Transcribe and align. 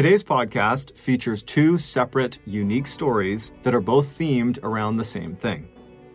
Today's 0.00 0.24
podcast 0.24 0.96
features 0.96 1.42
two 1.42 1.76
separate, 1.76 2.38
unique 2.46 2.86
stories 2.86 3.52
that 3.64 3.74
are 3.74 3.82
both 3.82 4.18
themed 4.18 4.58
around 4.62 4.96
the 4.96 5.04
same 5.04 5.36
thing 5.36 5.68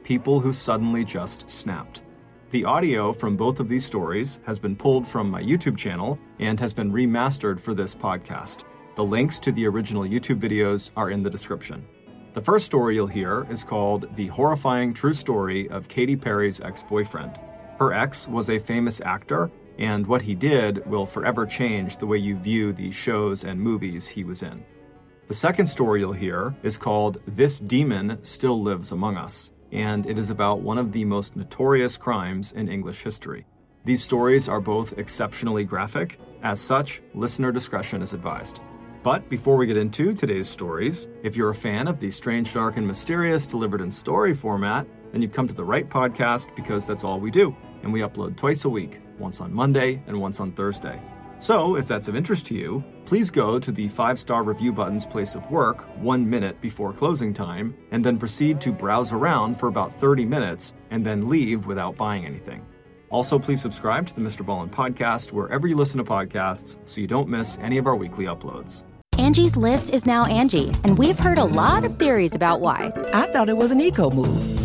people 0.03 0.39
who 0.39 0.51
suddenly 0.51 1.05
just 1.05 1.47
snapped. 1.47 2.01
The 2.49 2.65
audio 2.65 3.13
from 3.13 3.37
both 3.37 3.59
of 3.59 3.67
these 3.67 3.85
stories 3.85 4.39
has 4.43 4.57
been 4.57 4.75
pulled 4.75 5.07
from 5.07 5.29
my 5.29 5.39
YouTube 5.39 5.77
channel 5.77 6.17
and 6.39 6.59
has 6.59 6.73
been 6.73 6.91
remastered 6.91 7.59
for 7.59 7.75
this 7.75 7.93
podcast. 7.93 8.63
The 8.95 9.03
links 9.03 9.39
to 9.41 9.51
the 9.51 9.67
original 9.67 10.01
YouTube 10.01 10.39
videos 10.39 10.89
are 10.97 11.11
in 11.11 11.21
the 11.21 11.29
description. 11.29 11.87
The 12.33 12.41
first 12.41 12.65
story 12.65 12.95
you'll 12.95 13.05
hear 13.05 13.45
is 13.51 13.63
called 13.63 14.15
The 14.15 14.29
Horrifying 14.29 14.95
True 14.95 15.13
Story 15.13 15.69
of 15.69 15.87
Katy 15.87 16.15
Perry's 16.15 16.59
Ex 16.59 16.81
Boyfriend. 16.81 17.39
Her 17.77 17.93
ex 17.93 18.27
was 18.27 18.49
a 18.49 18.57
famous 18.57 18.99
actor, 19.01 19.51
and 19.77 20.07
what 20.07 20.21
he 20.21 20.35
did 20.35 20.85
will 20.85 21.05
forever 21.05 21.45
change 21.45 21.97
the 21.97 22.07
way 22.07 22.17
you 22.17 22.35
view 22.35 22.73
the 22.73 22.91
shows 22.91 23.43
and 23.43 23.59
movies 23.59 24.07
he 24.07 24.23
was 24.23 24.43
in. 24.43 24.63
The 25.27 25.33
second 25.33 25.67
story 25.67 26.01
you'll 26.01 26.13
hear 26.13 26.55
is 26.63 26.77
called 26.77 27.19
This 27.25 27.59
Demon 27.59 28.23
Still 28.23 28.61
Lives 28.61 28.91
Among 28.91 29.17
Us, 29.17 29.51
and 29.71 30.05
it 30.05 30.17
is 30.17 30.29
about 30.29 30.61
one 30.61 30.77
of 30.77 30.91
the 30.91 31.03
most 31.03 31.35
notorious 31.35 31.97
crimes 31.97 32.51
in 32.51 32.69
English 32.69 33.01
history. 33.01 33.45
These 33.85 34.03
stories 34.03 34.47
are 34.47 34.61
both 34.61 34.97
exceptionally 34.97 35.63
graphic. 35.63 36.19
As 36.43 36.59
such, 36.59 37.01
listener 37.13 37.51
discretion 37.51 38.01
is 38.01 38.13
advised. 38.13 38.61
But 39.03 39.29
before 39.29 39.55
we 39.55 39.67
get 39.67 39.77
into 39.77 40.13
today's 40.13 40.49
stories, 40.49 41.07
if 41.21 41.35
you're 41.35 41.51
a 41.51 41.55
fan 41.55 41.87
of 41.87 41.99
the 41.99 42.09
strange, 42.09 42.51
dark, 42.53 42.77
and 42.77 42.87
mysterious 42.87 43.45
delivered 43.45 43.81
in 43.81 43.91
story 43.91 44.33
format, 44.33 44.87
then 45.11 45.21
you've 45.21 45.31
come 45.31 45.47
to 45.47 45.53
the 45.53 45.63
right 45.63 45.87
podcast 45.87 46.55
because 46.55 46.87
that's 46.87 47.03
all 47.03 47.19
we 47.19 47.29
do. 47.29 47.55
And 47.85 47.93
we 47.93 48.01
upload 48.01 48.35
twice 48.35 48.65
a 48.65 48.69
week, 48.69 48.99
once 49.19 49.39
on 49.39 49.53
Monday 49.53 50.01
and 50.07 50.19
once 50.19 50.39
on 50.39 50.51
Thursday. 50.51 50.99
So, 51.37 51.75
if 51.75 51.87
that's 51.87 52.07
of 52.07 52.15
interest 52.15 52.47
to 52.47 52.55
you, 52.55 52.83
please 53.05 53.29
go 53.29 53.59
to 53.59 53.71
the 53.71 53.87
five 53.89 54.19
star 54.19 54.43
review 54.43 54.73
button's 54.73 55.05
place 55.05 55.35
of 55.35 55.51
work 55.51 55.81
one 55.97 56.27
minute 56.27 56.59
before 56.61 56.93
closing 56.93 57.33
time, 57.33 57.75
and 57.91 58.03
then 58.03 58.17
proceed 58.17 58.59
to 58.61 58.71
browse 58.71 59.11
around 59.11 59.59
for 59.59 59.67
about 59.67 59.93
30 59.93 60.25
minutes 60.25 60.73
and 60.89 61.05
then 61.05 61.29
leave 61.29 61.67
without 61.67 61.95
buying 61.95 62.25
anything. 62.25 62.65
Also, 63.09 63.37
please 63.37 63.61
subscribe 63.61 64.07
to 64.07 64.15
the 64.15 64.21
Mr. 64.21 64.43
Ballen 64.43 64.71
podcast 64.71 65.31
wherever 65.31 65.67
you 65.67 65.75
listen 65.75 65.99
to 65.99 66.03
podcasts 66.03 66.79
so 66.85 66.99
you 66.99 67.07
don't 67.07 67.29
miss 67.29 67.59
any 67.59 67.77
of 67.77 67.85
our 67.85 67.95
weekly 67.95 68.25
uploads. 68.25 68.81
Angie's 69.19 69.55
list 69.55 69.93
is 69.93 70.05
now 70.05 70.25
Angie, 70.25 70.73
and 70.83 70.97
we've 70.97 71.19
heard 71.19 71.37
a 71.37 71.45
lot 71.45 71.83
of 71.83 71.99
theories 71.99 72.33
about 72.33 72.61
why. 72.61 72.91
I 73.13 73.31
thought 73.31 73.47
it 73.47 73.57
was 73.57 73.71
an 73.71 73.79
eco 73.79 74.09
move. 74.09 74.54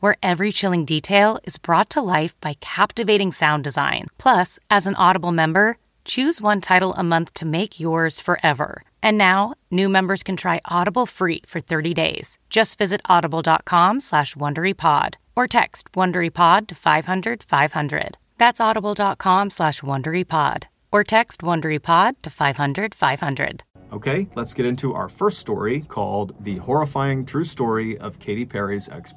where 0.00 0.16
every 0.22 0.52
chilling 0.52 0.84
detail 0.84 1.38
is 1.44 1.58
brought 1.58 1.90
to 1.90 2.02
life 2.02 2.34
by 2.40 2.54
captivating 2.60 3.32
sound 3.32 3.64
design. 3.64 4.08
Plus, 4.18 4.58
as 4.70 4.86
an 4.86 4.94
Audible 4.94 5.32
member, 5.32 5.78
choose 6.04 6.40
one 6.40 6.60
title 6.60 6.94
a 6.94 7.04
month 7.04 7.34
to 7.34 7.44
make 7.46 7.80
yours 7.80 8.20
forever. 8.20 8.82
And 9.02 9.16
now, 9.16 9.54
new 9.70 9.88
members 9.88 10.22
can 10.22 10.36
try 10.36 10.60
Audible 10.64 11.06
free 11.06 11.42
for 11.46 11.60
30 11.60 11.94
days. 11.94 12.38
Just 12.50 12.78
visit 12.78 13.00
audible.com 13.04 14.00
slash 14.00 14.34
WonderyPod 14.34 15.14
or 15.36 15.46
text 15.46 15.92
WonderyPod 15.92 16.66
to 16.68 16.74
500 16.74 17.42
500. 17.42 18.18
That's 18.38 18.60
audible.com 18.60 19.50
slash 19.50 19.80
WonderyPod 19.80 20.64
or 20.90 21.04
text 21.04 21.42
WonderyPod 21.42 22.14
to 22.22 22.30
500 22.30 22.94
500. 22.94 23.62
Okay, 23.90 24.28
let's 24.34 24.52
get 24.52 24.66
into 24.66 24.94
our 24.94 25.08
first 25.08 25.38
story 25.38 25.80
called 25.80 26.34
The 26.44 26.56
Horrifying 26.58 27.24
True 27.24 27.44
Story 27.44 27.96
of 27.98 28.18
Katy 28.18 28.44
Perry's 28.44 28.88
Ex 28.88 29.12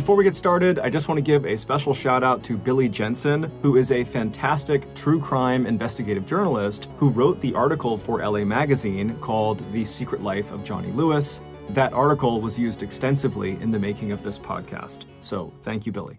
Before 0.00 0.16
we 0.16 0.24
get 0.24 0.34
started, 0.34 0.78
I 0.78 0.88
just 0.88 1.08
want 1.08 1.18
to 1.18 1.22
give 1.22 1.44
a 1.44 1.54
special 1.58 1.92
shout 1.92 2.24
out 2.24 2.42
to 2.44 2.56
Billy 2.56 2.88
Jensen, 2.88 3.52
who 3.60 3.76
is 3.76 3.92
a 3.92 4.02
fantastic 4.02 4.94
true 4.94 5.20
crime 5.20 5.66
investigative 5.66 6.24
journalist 6.24 6.88
who 6.96 7.10
wrote 7.10 7.38
the 7.38 7.54
article 7.54 7.98
for 7.98 8.26
LA 8.26 8.42
Magazine 8.42 9.14
called 9.18 9.62
The 9.74 9.84
Secret 9.84 10.22
Life 10.22 10.52
of 10.52 10.64
Johnny 10.64 10.90
Lewis. 10.92 11.42
That 11.68 11.92
article 11.92 12.40
was 12.40 12.58
used 12.58 12.82
extensively 12.82 13.58
in 13.60 13.70
the 13.70 13.78
making 13.78 14.10
of 14.10 14.22
this 14.22 14.38
podcast. 14.38 15.04
So 15.20 15.52
thank 15.60 15.84
you, 15.84 15.92
Billy. 15.92 16.18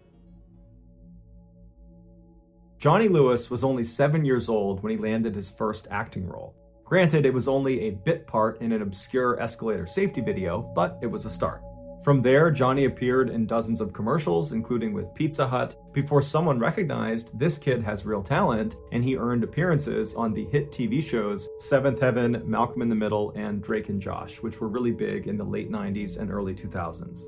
Johnny 2.78 3.08
Lewis 3.08 3.50
was 3.50 3.64
only 3.64 3.82
seven 3.82 4.24
years 4.24 4.48
old 4.48 4.80
when 4.84 4.92
he 4.92 4.96
landed 4.96 5.34
his 5.34 5.50
first 5.50 5.88
acting 5.90 6.28
role. 6.28 6.54
Granted, 6.84 7.26
it 7.26 7.34
was 7.34 7.48
only 7.48 7.88
a 7.88 7.90
bit 7.90 8.28
part 8.28 8.62
in 8.62 8.70
an 8.70 8.80
obscure 8.80 9.40
escalator 9.40 9.88
safety 9.88 10.20
video, 10.20 10.60
but 10.60 11.00
it 11.02 11.08
was 11.08 11.24
a 11.24 11.30
start. 11.30 11.64
From 12.02 12.20
there, 12.20 12.50
Johnny 12.50 12.86
appeared 12.86 13.30
in 13.30 13.46
dozens 13.46 13.80
of 13.80 13.92
commercials, 13.92 14.50
including 14.50 14.92
with 14.92 15.14
Pizza 15.14 15.46
Hut, 15.46 15.76
before 15.92 16.20
someone 16.20 16.58
recognized 16.58 17.38
this 17.38 17.58
kid 17.58 17.84
has 17.84 18.04
real 18.04 18.24
talent, 18.24 18.74
and 18.90 19.04
he 19.04 19.16
earned 19.16 19.44
appearances 19.44 20.12
on 20.16 20.34
the 20.34 20.46
hit 20.46 20.72
TV 20.72 21.00
shows 21.00 21.48
Seventh 21.60 22.00
Heaven, 22.00 22.42
Malcolm 22.44 22.82
in 22.82 22.88
the 22.88 22.96
Middle, 22.96 23.30
and 23.36 23.62
Drake 23.62 23.88
and 23.88 24.02
Josh, 24.02 24.42
which 24.42 24.60
were 24.60 24.66
really 24.66 24.90
big 24.90 25.28
in 25.28 25.36
the 25.36 25.44
late 25.44 25.70
90s 25.70 26.18
and 26.18 26.28
early 26.32 26.56
2000s. 26.56 27.26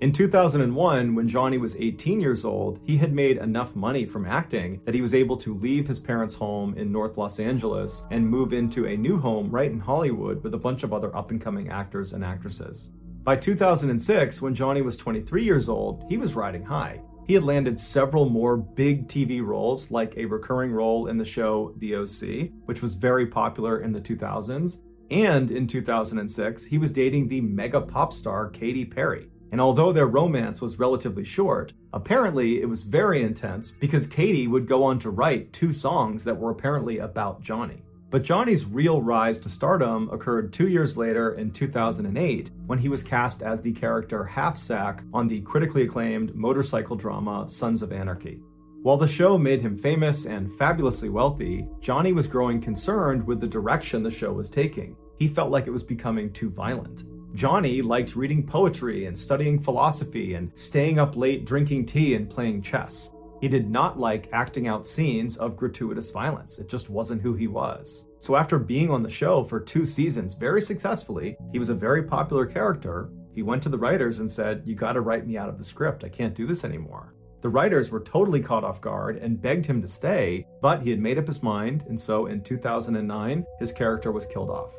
In 0.00 0.12
2001, 0.12 1.14
when 1.14 1.28
Johnny 1.28 1.56
was 1.56 1.76
18 1.76 2.20
years 2.20 2.44
old, 2.44 2.80
he 2.84 2.96
had 2.96 3.14
made 3.14 3.36
enough 3.36 3.76
money 3.76 4.04
from 4.06 4.26
acting 4.26 4.80
that 4.84 4.94
he 4.94 5.00
was 5.00 5.14
able 5.14 5.36
to 5.36 5.54
leave 5.54 5.86
his 5.86 6.00
parents' 6.00 6.34
home 6.34 6.76
in 6.76 6.90
North 6.90 7.16
Los 7.16 7.38
Angeles 7.38 8.04
and 8.10 8.28
move 8.28 8.52
into 8.52 8.86
a 8.86 8.96
new 8.96 9.18
home 9.18 9.50
right 9.52 9.70
in 9.70 9.80
Hollywood 9.80 10.42
with 10.42 10.52
a 10.52 10.58
bunch 10.58 10.82
of 10.82 10.92
other 10.92 11.14
up 11.16 11.30
and 11.30 11.40
coming 11.40 11.68
actors 11.68 12.12
and 12.12 12.24
actresses. 12.24 12.90
By 13.26 13.34
2006, 13.34 14.40
when 14.40 14.54
Johnny 14.54 14.82
was 14.82 14.96
23 14.96 15.42
years 15.42 15.68
old, 15.68 16.04
he 16.08 16.16
was 16.16 16.36
riding 16.36 16.62
high. 16.62 17.00
He 17.26 17.34
had 17.34 17.42
landed 17.42 17.76
several 17.76 18.28
more 18.28 18.56
big 18.56 19.08
TV 19.08 19.44
roles, 19.44 19.90
like 19.90 20.16
a 20.16 20.26
recurring 20.26 20.70
role 20.70 21.08
in 21.08 21.18
the 21.18 21.24
show 21.24 21.74
The 21.78 21.96
OC, 21.96 22.52
which 22.66 22.82
was 22.82 22.94
very 22.94 23.26
popular 23.26 23.80
in 23.80 23.90
the 23.90 24.00
2000s. 24.00 24.78
And 25.10 25.50
in 25.50 25.66
2006, 25.66 26.66
he 26.66 26.78
was 26.78 26.92
dating 26.92 27.26
the 27.26 27.40
mega 27.40 27.80
pop 27.80 28.12
star 28.12 28.48
Katy 28.48 28.84
Perry. 28.84 29.28
And 29.50 29.60
although 29.60 29.90
their 29.90 30.06
romance 30.06 30.62
was 30.62 30.78
relatively 30.78 31.24
short, 31.24 31.72
apparently 31.92 32.60
it 32.60 32.68
was 32.68 32.84
very 32.84 33.24
intense 33.24 33.72
because 33.72 34.06
Katy 34.06 34.46
would 34.46 34.68
go 34.68 34.84
on 34.84 35.00
to 35.00 35.10
write 35.10 35.52
two 35.52 35.72
songs 35.72 36.22
that 36.22 36.38
were 36.38 36.52
apparently 36.52 36.98
about 36.98 37.42
Johnny. 37.42 37.82
But 38.16 38.22
Johnny's 38.22 38.64
real 38.64 39.02
rise 39.02 39.38
to 39.40 39.50
stardom 39.50 40.08
occurred 40.10 40.50
two 40.50 40.68
years 40.68 40.96
later 40.96 41.34
in 41.34 41.50
2008 41.50 42.50
when 42.64 42.78
he 42.78 42.88
was 42.88 43.02
cast 43.02 43.42
as 43.42 43.60
the 43.60 43.74
character 43.74 44.24
Half 44.24 44.56
Sack 44.56 45.02
on 45.12 45.28
the 45.28 45.42
critically 45.42 45.82
acclaimed 45.82 46.34
motorcycle 46.34 46.96
drama 46.96 47.46
Sons 47.46 47.82
of 47.82 47.92
Anarchy. 47.92 48.40
While 48.80 48.96
the 48.96 49.06
show 49.06 49.36
made 49.36 49.60
him 49.60 49.76
famous 49.76 50.24
and 50.24 50.50
fabulously 50.50 51.10
wealthy, 51.10 51.68
Johnny 51.82 52.14
was 52.14 52.26
growing 52.26 52.58
concerned 52.58 53.22
with 53.26 53.38
the 53.38 53.46
direction 53.46 54.02
the 54.02 54.10
show 54.10 54.32
was 54.32 54.48
taking. 54.48 54.96
He 55.18 55.28
felt 55.28 55.50
like 55.50 55.66
it 55.66 55.70
was 55.70 55.84
becoming 55.84 56.32
too 56.32 56.48
violent. 56.48 57.04
Johnny 57.34 57.82
liked 57.82 58.16
reading 58.16 58.46
poetry 58.46 59.04
and 59.04 59.18
studying 59.18 59.58
philosophy 59.58 60.36
and 60.36 60.50
staying 60.54 60.98
up 60.98 61.16
late 61.16 61.44
drinking 61.44 61.84
tea 61.84 62.14
and 62.14 62.30
playing 62.30 62.62
chess. 62.62 63.12
He 63.40 63.48
did 63.48 63.70
not 63.70 63.98
like 63.98 64.28
acting 64.32 64.66
out 64.66 64.86
scenes 64.86 65.36
of 65.36 65.56
gratuitous 65.56 66.10
violence. 66.10 66.58
It 66.58 66.68
just 66.68 66.88
wasn't 66.88 67.22
who 67.22 67.34
he 67.34 67.46
was. 67.46 68.06
So, 68.18 68.36
after 68.36 68.58
being 68.58 68.90
on 68.90 69.02
the 69.02 69.10
show 69.10 69.42
for 69.42 69.60
two 69.60 69.84
seasons 69.84 70.34
very 70.34 70.62
successfully, 70.62 71.36
he 71.52 71.58
was 71.58 71.68
a 71.68 71.74
very 71.74 72.02
popular 72.02 72.46
character. 72.46 73.10
He 73.34 73.42
went 73.42 73.62
to 73.64 73.68
the 73.68 73.78
writers 73.78 74.18
and 74.18 74.30
said, 74.30 74.62
You 74.64 74.74
gotta 74.74 75.02
write 75.02 75.26
me 75.26 75.36
out 75.36 75.50
of 75.50 75.58
the 75.58 75.64
script. 75.64 76.04
I 76.04 76.08
can't 76.08 76.34
do 76.34 76.46
this 76.46 76.64
anymore. 76.64 77.12
The 77.42 77.50
writers 77.50 77.90
were 77.90 78.00
totally 78.00 78.40
caught 78.40 78.64
off 78.64 78.80
guard 78.80 79.18
and 79.18 79.40
begged 79.40 79.66
him 79.66 79.82
to 79.82 79.88
stay, 79.88 80.46
but 80.62 80.82
he 80.82 80.90
had 80.90 80.98
made 80.98 81.18
up 81.18 81.26
his 81.26 81.42
mind, 81.42 81.84
and 81.86 82.00
so 82.00 82.26
in 82.26 82.42
2009, 82.42 83.44
his 83.60 83.72
character 83.72 84.10
was 84.10 84.26
killed 84.26 84.50
off. 84.50 84.74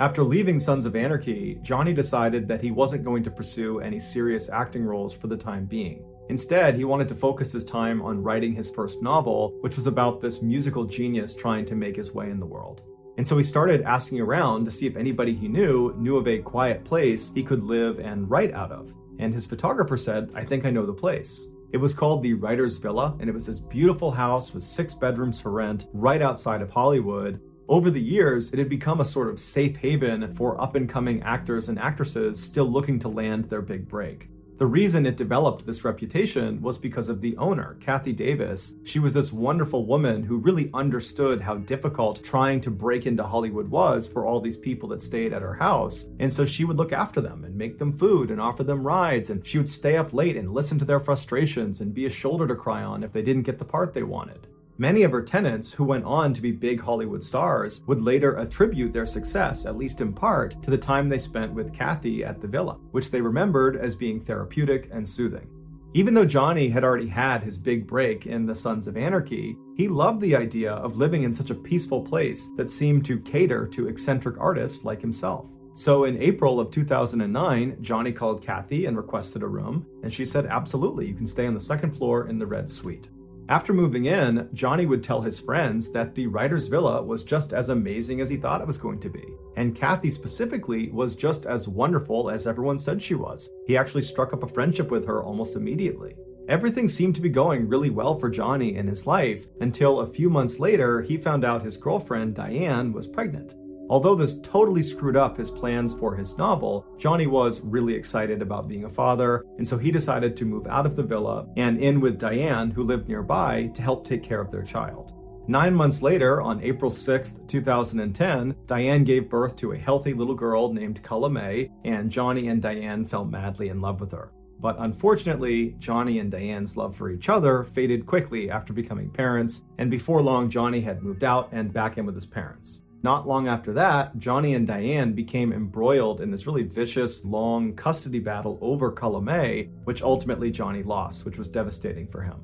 After 0.00 0.24
leaving 0.24 0.58
Sons 0.58 0.86
of 0.86 0.96
Anarchy, 0.96 1.58
Johnny 1.62 1.92
decided 1.92 2.48
that 2.48 2.62
he 2.62 2.70
wasn't 2.70 3.04
going 3.04 3.22
to 3.24 3.30
pursue 3.30 3.78
any 3.80 4.00
serious 4.00 4.48
acting 4.48 4.84
roles 4.84 5.14
for 5.14 5.28
the 5.28 5.36
time 5.36 5.66
being. 5.66 6.04
Instead, 6.32 6.76
he 6.76 6.84
wanted 6.84 7.08
to 7.08 7.14
focus 7.14 7.52
his 7.52 7.62
time 7.62 8.00
on 8.00 8.22
writing 8.22 8.54
his 8.54 8.70
first 8.70 9.02
novel, 9.02 9.54
which 9.60 9.76
was 9.76 9.86
about 9.86 10.22
this 10.22 10.40
musical 10.40 10.86
genius 10.86 11.34
trying 11.34 11.66
to 11.66 11.74
make 11.74 11.94
his 11.94 12.14
way 12.14 12.30
in 12.30 12.40
the 12.40 12.46
world. 12.46 12.80
And 13.18 13.28
so 13.28 13.36
he 13.36 13.42
started 13.42 13.82
asking 13.82 14.18
around 14.18 14.64
to 14.64 14.70
see 14.70 14.86
if 14.86 14.96
anybody 14.96 15.34
he 15.34 15.46
knew 15.46 15.94
knew 15.98 16.16
of 16.16 16.26
a 16.26 16.38
quiet 16.38 16.86
place 16.86 17.30
he 17.34 17.42
could 17.42 17.62
live 17.62 18.00
and 18.00 18.30
write 18.30 18.54
out 18.54 18.72
of. 18.72 18.94
And 19.18 19.34
his 19.34 19.44
photographer 19.44 19.98
said, 19.98 20.30
I 20.34 20.42
think 20.42 20.64
I 20.64 20.70
know 20.70 20.86
the 20.86 20.94
place. 20.94 21.44
It 21.70 21.76
was 21.76 21.92
called 21.92 22.22
the 22.22 22.32
Writer's 22.32 22.78
Villa, 22.78 23.14
and 23.20 23.28
it 23.28 23.34
was 23.34 23.44
this 23.44 23.58
beautiful 23.58 24.10
house 24.10 24.54
with 24.54 24.64
six 24.64 24.94
bedrooms 24.94 25.38
for 25.38 25.50
rent 25.50 25.84
right 25.92 26.22
outside 26.22 26.62
of 26.62 26.70
Hollywood. 26.70 27.42
Over 27.68 27.90
the 27.90 28.00
years, 28.00 28.54
it 28.54 28.58
had 28.58 28.70
become 28.70 29.02
a 29.02 29.04
sort 29.04 29.28
of 29.28 29.38
safe 29.38 29.76
haven 29.76 30.32
for 30.32 30.58
up 30.58 30.76
and 30.76 30.88
coming 30.88 31.22
actors 31.24 31.68
and 31.68 31.78
actresses 31.78 32.42
still 32.42 32.72
looking 32.72 32.98
to 33.00 33.08
land 33.08 33.44
their 33.50 33.60
big 33.60 33.86
break. 33.86 34.30
The 34.58 34.66
reason 34.66 35.06
it 35.06 35.16
developed 35.16 35.66
this 35.66 35.84
reputation 35.84 36.60
was 36.62 36.78
because 36.78 37.08
of 37.08 37.20
the 37.20 37.36
owner, 37.36 37.76
Kathy 37.80 38.12
Davis. 38.12 38.74
She 38.84 38.98
was 38.98 39.14
this 39.14 39.32
wonderful 39.32 39.86
woman 39.86 40.22
who 40.22 40.36
really 40.36 40.70
understood 40.72 41.40
how 41.40 41.56
difficult 41.56 42.22
trying 42.22 42.60
to 42.60 42.70
break 42.70 43.06
into 43.06 43.24
Hollywood 43.24 43.68
was 43.68 44.06
for 44.06 44.24
all 44.24 44.40
these 44.40 44.58
people 44.58 44.88
that 44.90 45.02
stayed 45.02 45.32
at 45.32 45.42
her 45.42 45.54
house. 45.54 46.10
And 46.20 46.32
so 46.32 46.44
she 46.44 46.64
would 46.64 46.76
look 46.76 46.92
after 46.92 47.20
them 47.20 47.44
and 47.44 47.56
make 47.56 47.78
them 47.78 47.96
food 47.96 48.30
and 48.30 48.40
offer 48.40 48.62
them 48.62 48.86
rides. 48.86 49.30
And 49.30 49.44
she 49.44 49.58
would 49.58 49.68
stay 49.68 49.96
up 49.96 50.12
late 50.12 50.36
and 50.36 50.52
listen 50.52 50.78
to 50.78 50.84
their 50.84 51.00
frustrations 51.00 51.80
and 51.80 51.94
be 51.94 52.06
a 52.06 52.10
shoulder 52.10 52.46
to 52.46 52.54
cry 52.54 52.84
on 52.84 53.02
if 53.02 53.12
they 53.12 53.22
didn't 53.22 53.42
get 53.42 53.58
the 53.58 53.64
part 53.64 53.94
they 53.94 54.04
wanted. 54.04 54.46
Many 54.82 55.04
of 55.04 55.12
her 55.12 55.22
tenants, 55.22 55.72
who 55.72 55.84
went 55.84 56.04
on 56.04 56.34
to 56.34 56.42
be 56.42 56.50
big 56.50 56.80
Hollywood 56.80 57.22
stars, 57.22 57.84
would 57.86 58.00
later 58.00 58.34
attribute 58.38 58.92
their 58.92 59.06
success, 59.06 59.64
at 59.64 59.76
least 59.76 60.00
in 60.00 60.12
part, 60.12 60.60
to 60.64 60.72
the 60.72 60.76
time 60.76 61.08
they 61.08 61.18
spent 61.18 61.52
with 61.52 61.72
Kathy 61.72 62.24
at 62.24 62.40
the 62.40 62.48
villa, 62.48 62.80
which 62.90 63.12
they 63.12 63.20
remembered 63.20 63.76
as 63.76 63.94
being 63.94 64.20
therapeutic 64.20 64.90
and 64.92 65.08
soothing. 65.08 65.46
Even 65.94 66.14
though 66.14 66.24
Johnny 66.24 66.68
had 66.68 66.82
already 66.82 67.06
had 67.06 67.44
his 67.44 67.56
big 67.56 67.86
break 67.86 68.26
in 68.26 68.44
The 68.44 68.56
Sons 68.56 68.88
of 68.88 68.96
Anarchy, 68.96 69.56
he 69.76 69.86
loved 69.86 70.20
the 70.20 70.34
idea 70.34 70.72
of 70.72 70.96
living 70.96 71.22
in 71.22 71.32
such 71.32 71.50
a 71.50 71.54
peaceful 71.54 72.02
place 72.02 72.50
that 72.56 72.68
seemed 72.68 73.04
to 73.04 73.20
cater 73.20 73.68
to 73.68 73.86
eccentric 73.86 74.34
artists 74.40 74.84
like 74.84 75.00
himself. 75.00 75.48
So 75.74 76.06
in 76.06 76.20
April 76.20 76.58
of 76.58 76.72
2009, 76.72 77.76
Johnny 77.82 78.10
called 78.10 78.42
Kathy 78.42 78.86
and 78.86 78.96
requested 78.96 79.44
a 79.44 79.46
room, 79.46 79.86
and 80.02 80.12
she 80.12 80.24
said, 80.24 80.46
Absolutely, 80.46 81.06
you 81.06 81.14
can 81.14 81.28
stay 81.28 81.46
on 81.46 81.54
the 81.54 81.60
second 81.60 81.92
floor 81.92 82.26
in 82.26 82.36
the 82.36 82.46
red 82.48 82.68
suite. 82.68 83.08
After 83.48 83.72
moving 83.72 84.06
in, 84.06 84.48
Johnny 84.52 84.86
would 84.86 85.02
tell 85.02 85.20
his 85.20 85.40
friends 85.40 85.90
that 85.92 86.14
the 86.14 86.26
writer's 86.26 86.68
villa 86.68 87.02
was 87.02 87.24
just 87.24 87.52
as 87.52 87.68
amazing 87.68 88.20
as 88.20 88.30
he 88.30 88.36
thought 88.36 88.60
it 88.60 88.66
was 88.66 88.78
going 88.78 89.00
to 89.00 89.10
be. 89.10 89.26
And 89.56 89.74
Kathy 89.74 90.10
specifically 90.10 90.90
was 90.90 91.16
just 91.16 91.44
as 91.44 91.68
wonderful 91.68 92.30
as 92.30 92.46
everyone 92.46 92.78
said 92.78 93.02
she 93.02 93.14
was. 93.14 93.50
He 93.66 93.76
actually 93.76 94.02
struck 94.02 94.32
up 94.32 94.42
a 94.42 94.48
friendship 94.48 94.90
with 94.90 95.06
her 95.06 95.22
almost 95.22 95.56
immediately. 95.56 96.14
Everything 96.48 96.88
seemed 96.88 97.14
to 97.14 97.20
be 97.20 97.28
going 97.28 97.68
really 97.68 97.90
well 97.90 98.18
for 98.18 98.28
Johnny 98.28 98.74
in 98.76 98.86
his 98.88 99.06
life 99.06 99.46
until 99.60 100.00
a 100.00 100.06
few 100.06 100.28
months 100.28 100.58
later 100.58 101.02
he 101.02 101.16
found 101.16 101.44
out 101.44 101.62
his 101.62 101.76
girlfriend, 101.76 102.34
Diane, 102.34 102.92
was 102.92 103.06
pregnant. 103.06 103.54
Although 103.92 104.14
this 104.14 104.40
totally 104.40 104.82
screwed 104.82 105.18
up 105.18 105.36
his 105.36 105.50
plans 105.50 105.92
for 105.92 106.16
his 106.16 106.38
novel, 106.38 106.86
Johnny 106.96 107.26
was 107.26 107.60
really 107.60 107.92
excited 107.92 108.40
about 108.40 108.66
being 108.66 108.84
a 108.84 108.88
father, 108.88 109.44
and 109.58 109.68
so 109.68 109.76
he 109.76 109.90
decided 109.90 110.34
to 110.34 110.46
move 110.46 110.66
out 110.66 110.86
of 110.86 110.96
the 110.96 111.02
villa 111.02 111.46
and 111.58 111.76
in 111.76 112.00
with 112.00 112.18
Diane, 112.18 112.70
who 112.70 112.84
lived 112.84 113.06
nearby, 113.06 113.66
to 113.74 113.82
help 113.82 114.06
take 114.06 114.22
care 114.22 114.40
of 114.40 114.50
their 114.50 114.62
child. 114.62 115.12
Nine 115.46 115.74
months 115.74 116.00
later, 116.00 116.40
on 116.40 116.62
April 116.62 116.90
6, 116.90 117.40
2010, 117.46 118.56
Diane 118.64 119.04
gave 119.04 119.28
birth 119.28 119.56
to 119.56 119.72
a 119.72 119.76
healthy 119.78 120.14
little 120.14 120.36
girl 120.36 120.72
named 120.72 121.02
Culla 121.02 121.28
May, 121.28 121.70
and 121.84 122.10
Johnny 122.10 122.48
and 122.48 122.62
Diane 122.62 123.04
fell 123.04 123.26
madly 123.26 123.68
in 123.68 123.82
love 123.82 124.00
with 124.00 124.12
her. 124.12 124.32
But 124.58 124.76
unfortunately, 124.78 125.74
Johnny 125.78 126.18
and 126.18 126.30
Diane's 126.30 126.78
love 126.78 126.96
for 126.96 127.10
each 127.10 127.28
other 127.28 127.62
faded 127.62 128.06
quickly 128.06 128.48
after 128.48 128.72
becoming 128.72 129.10
parents, 129.10 129.64
and 129.76 129.90
before 129.90 130.22
long, 130.22 130.48
Johnny 130.48 130.80
had 130.80 131.02
moved 131.02 131.24
out 131.24 131.50
and 131.52 131.74
back 131.74 131.98
in 131.98 132.06
with 132.06 132.14
his 132.14 132.24
parents. 132.24 132.81
Not 133.04 133.26
long 133.26 133.48
after 133.48 133.72
that, 133.72 134.16
Johnny 134.18 134.54
and 134.54 134.64
Diane 134.64 135.12
became 135.12 135.52
embroiled 135.52 136.20
in 136.20 136.30
this 136.30 136.46
really 136.46 136.62
vicious, 136.62 137.24
long 137.24 137.74
custody 137.74 138.20
battle 138.20 138.58
over 138.60 138.94
May, 139.20 139.70
which 139.84 140.02
ultimately 140.02 140.52
Johnny 140.52 140.84
lost, 140.84 141.24
which 141.24 141.36
was 141.36 141.48
devastating 141.48 142.06
for 142.06 142.22
him. 142.22 142.36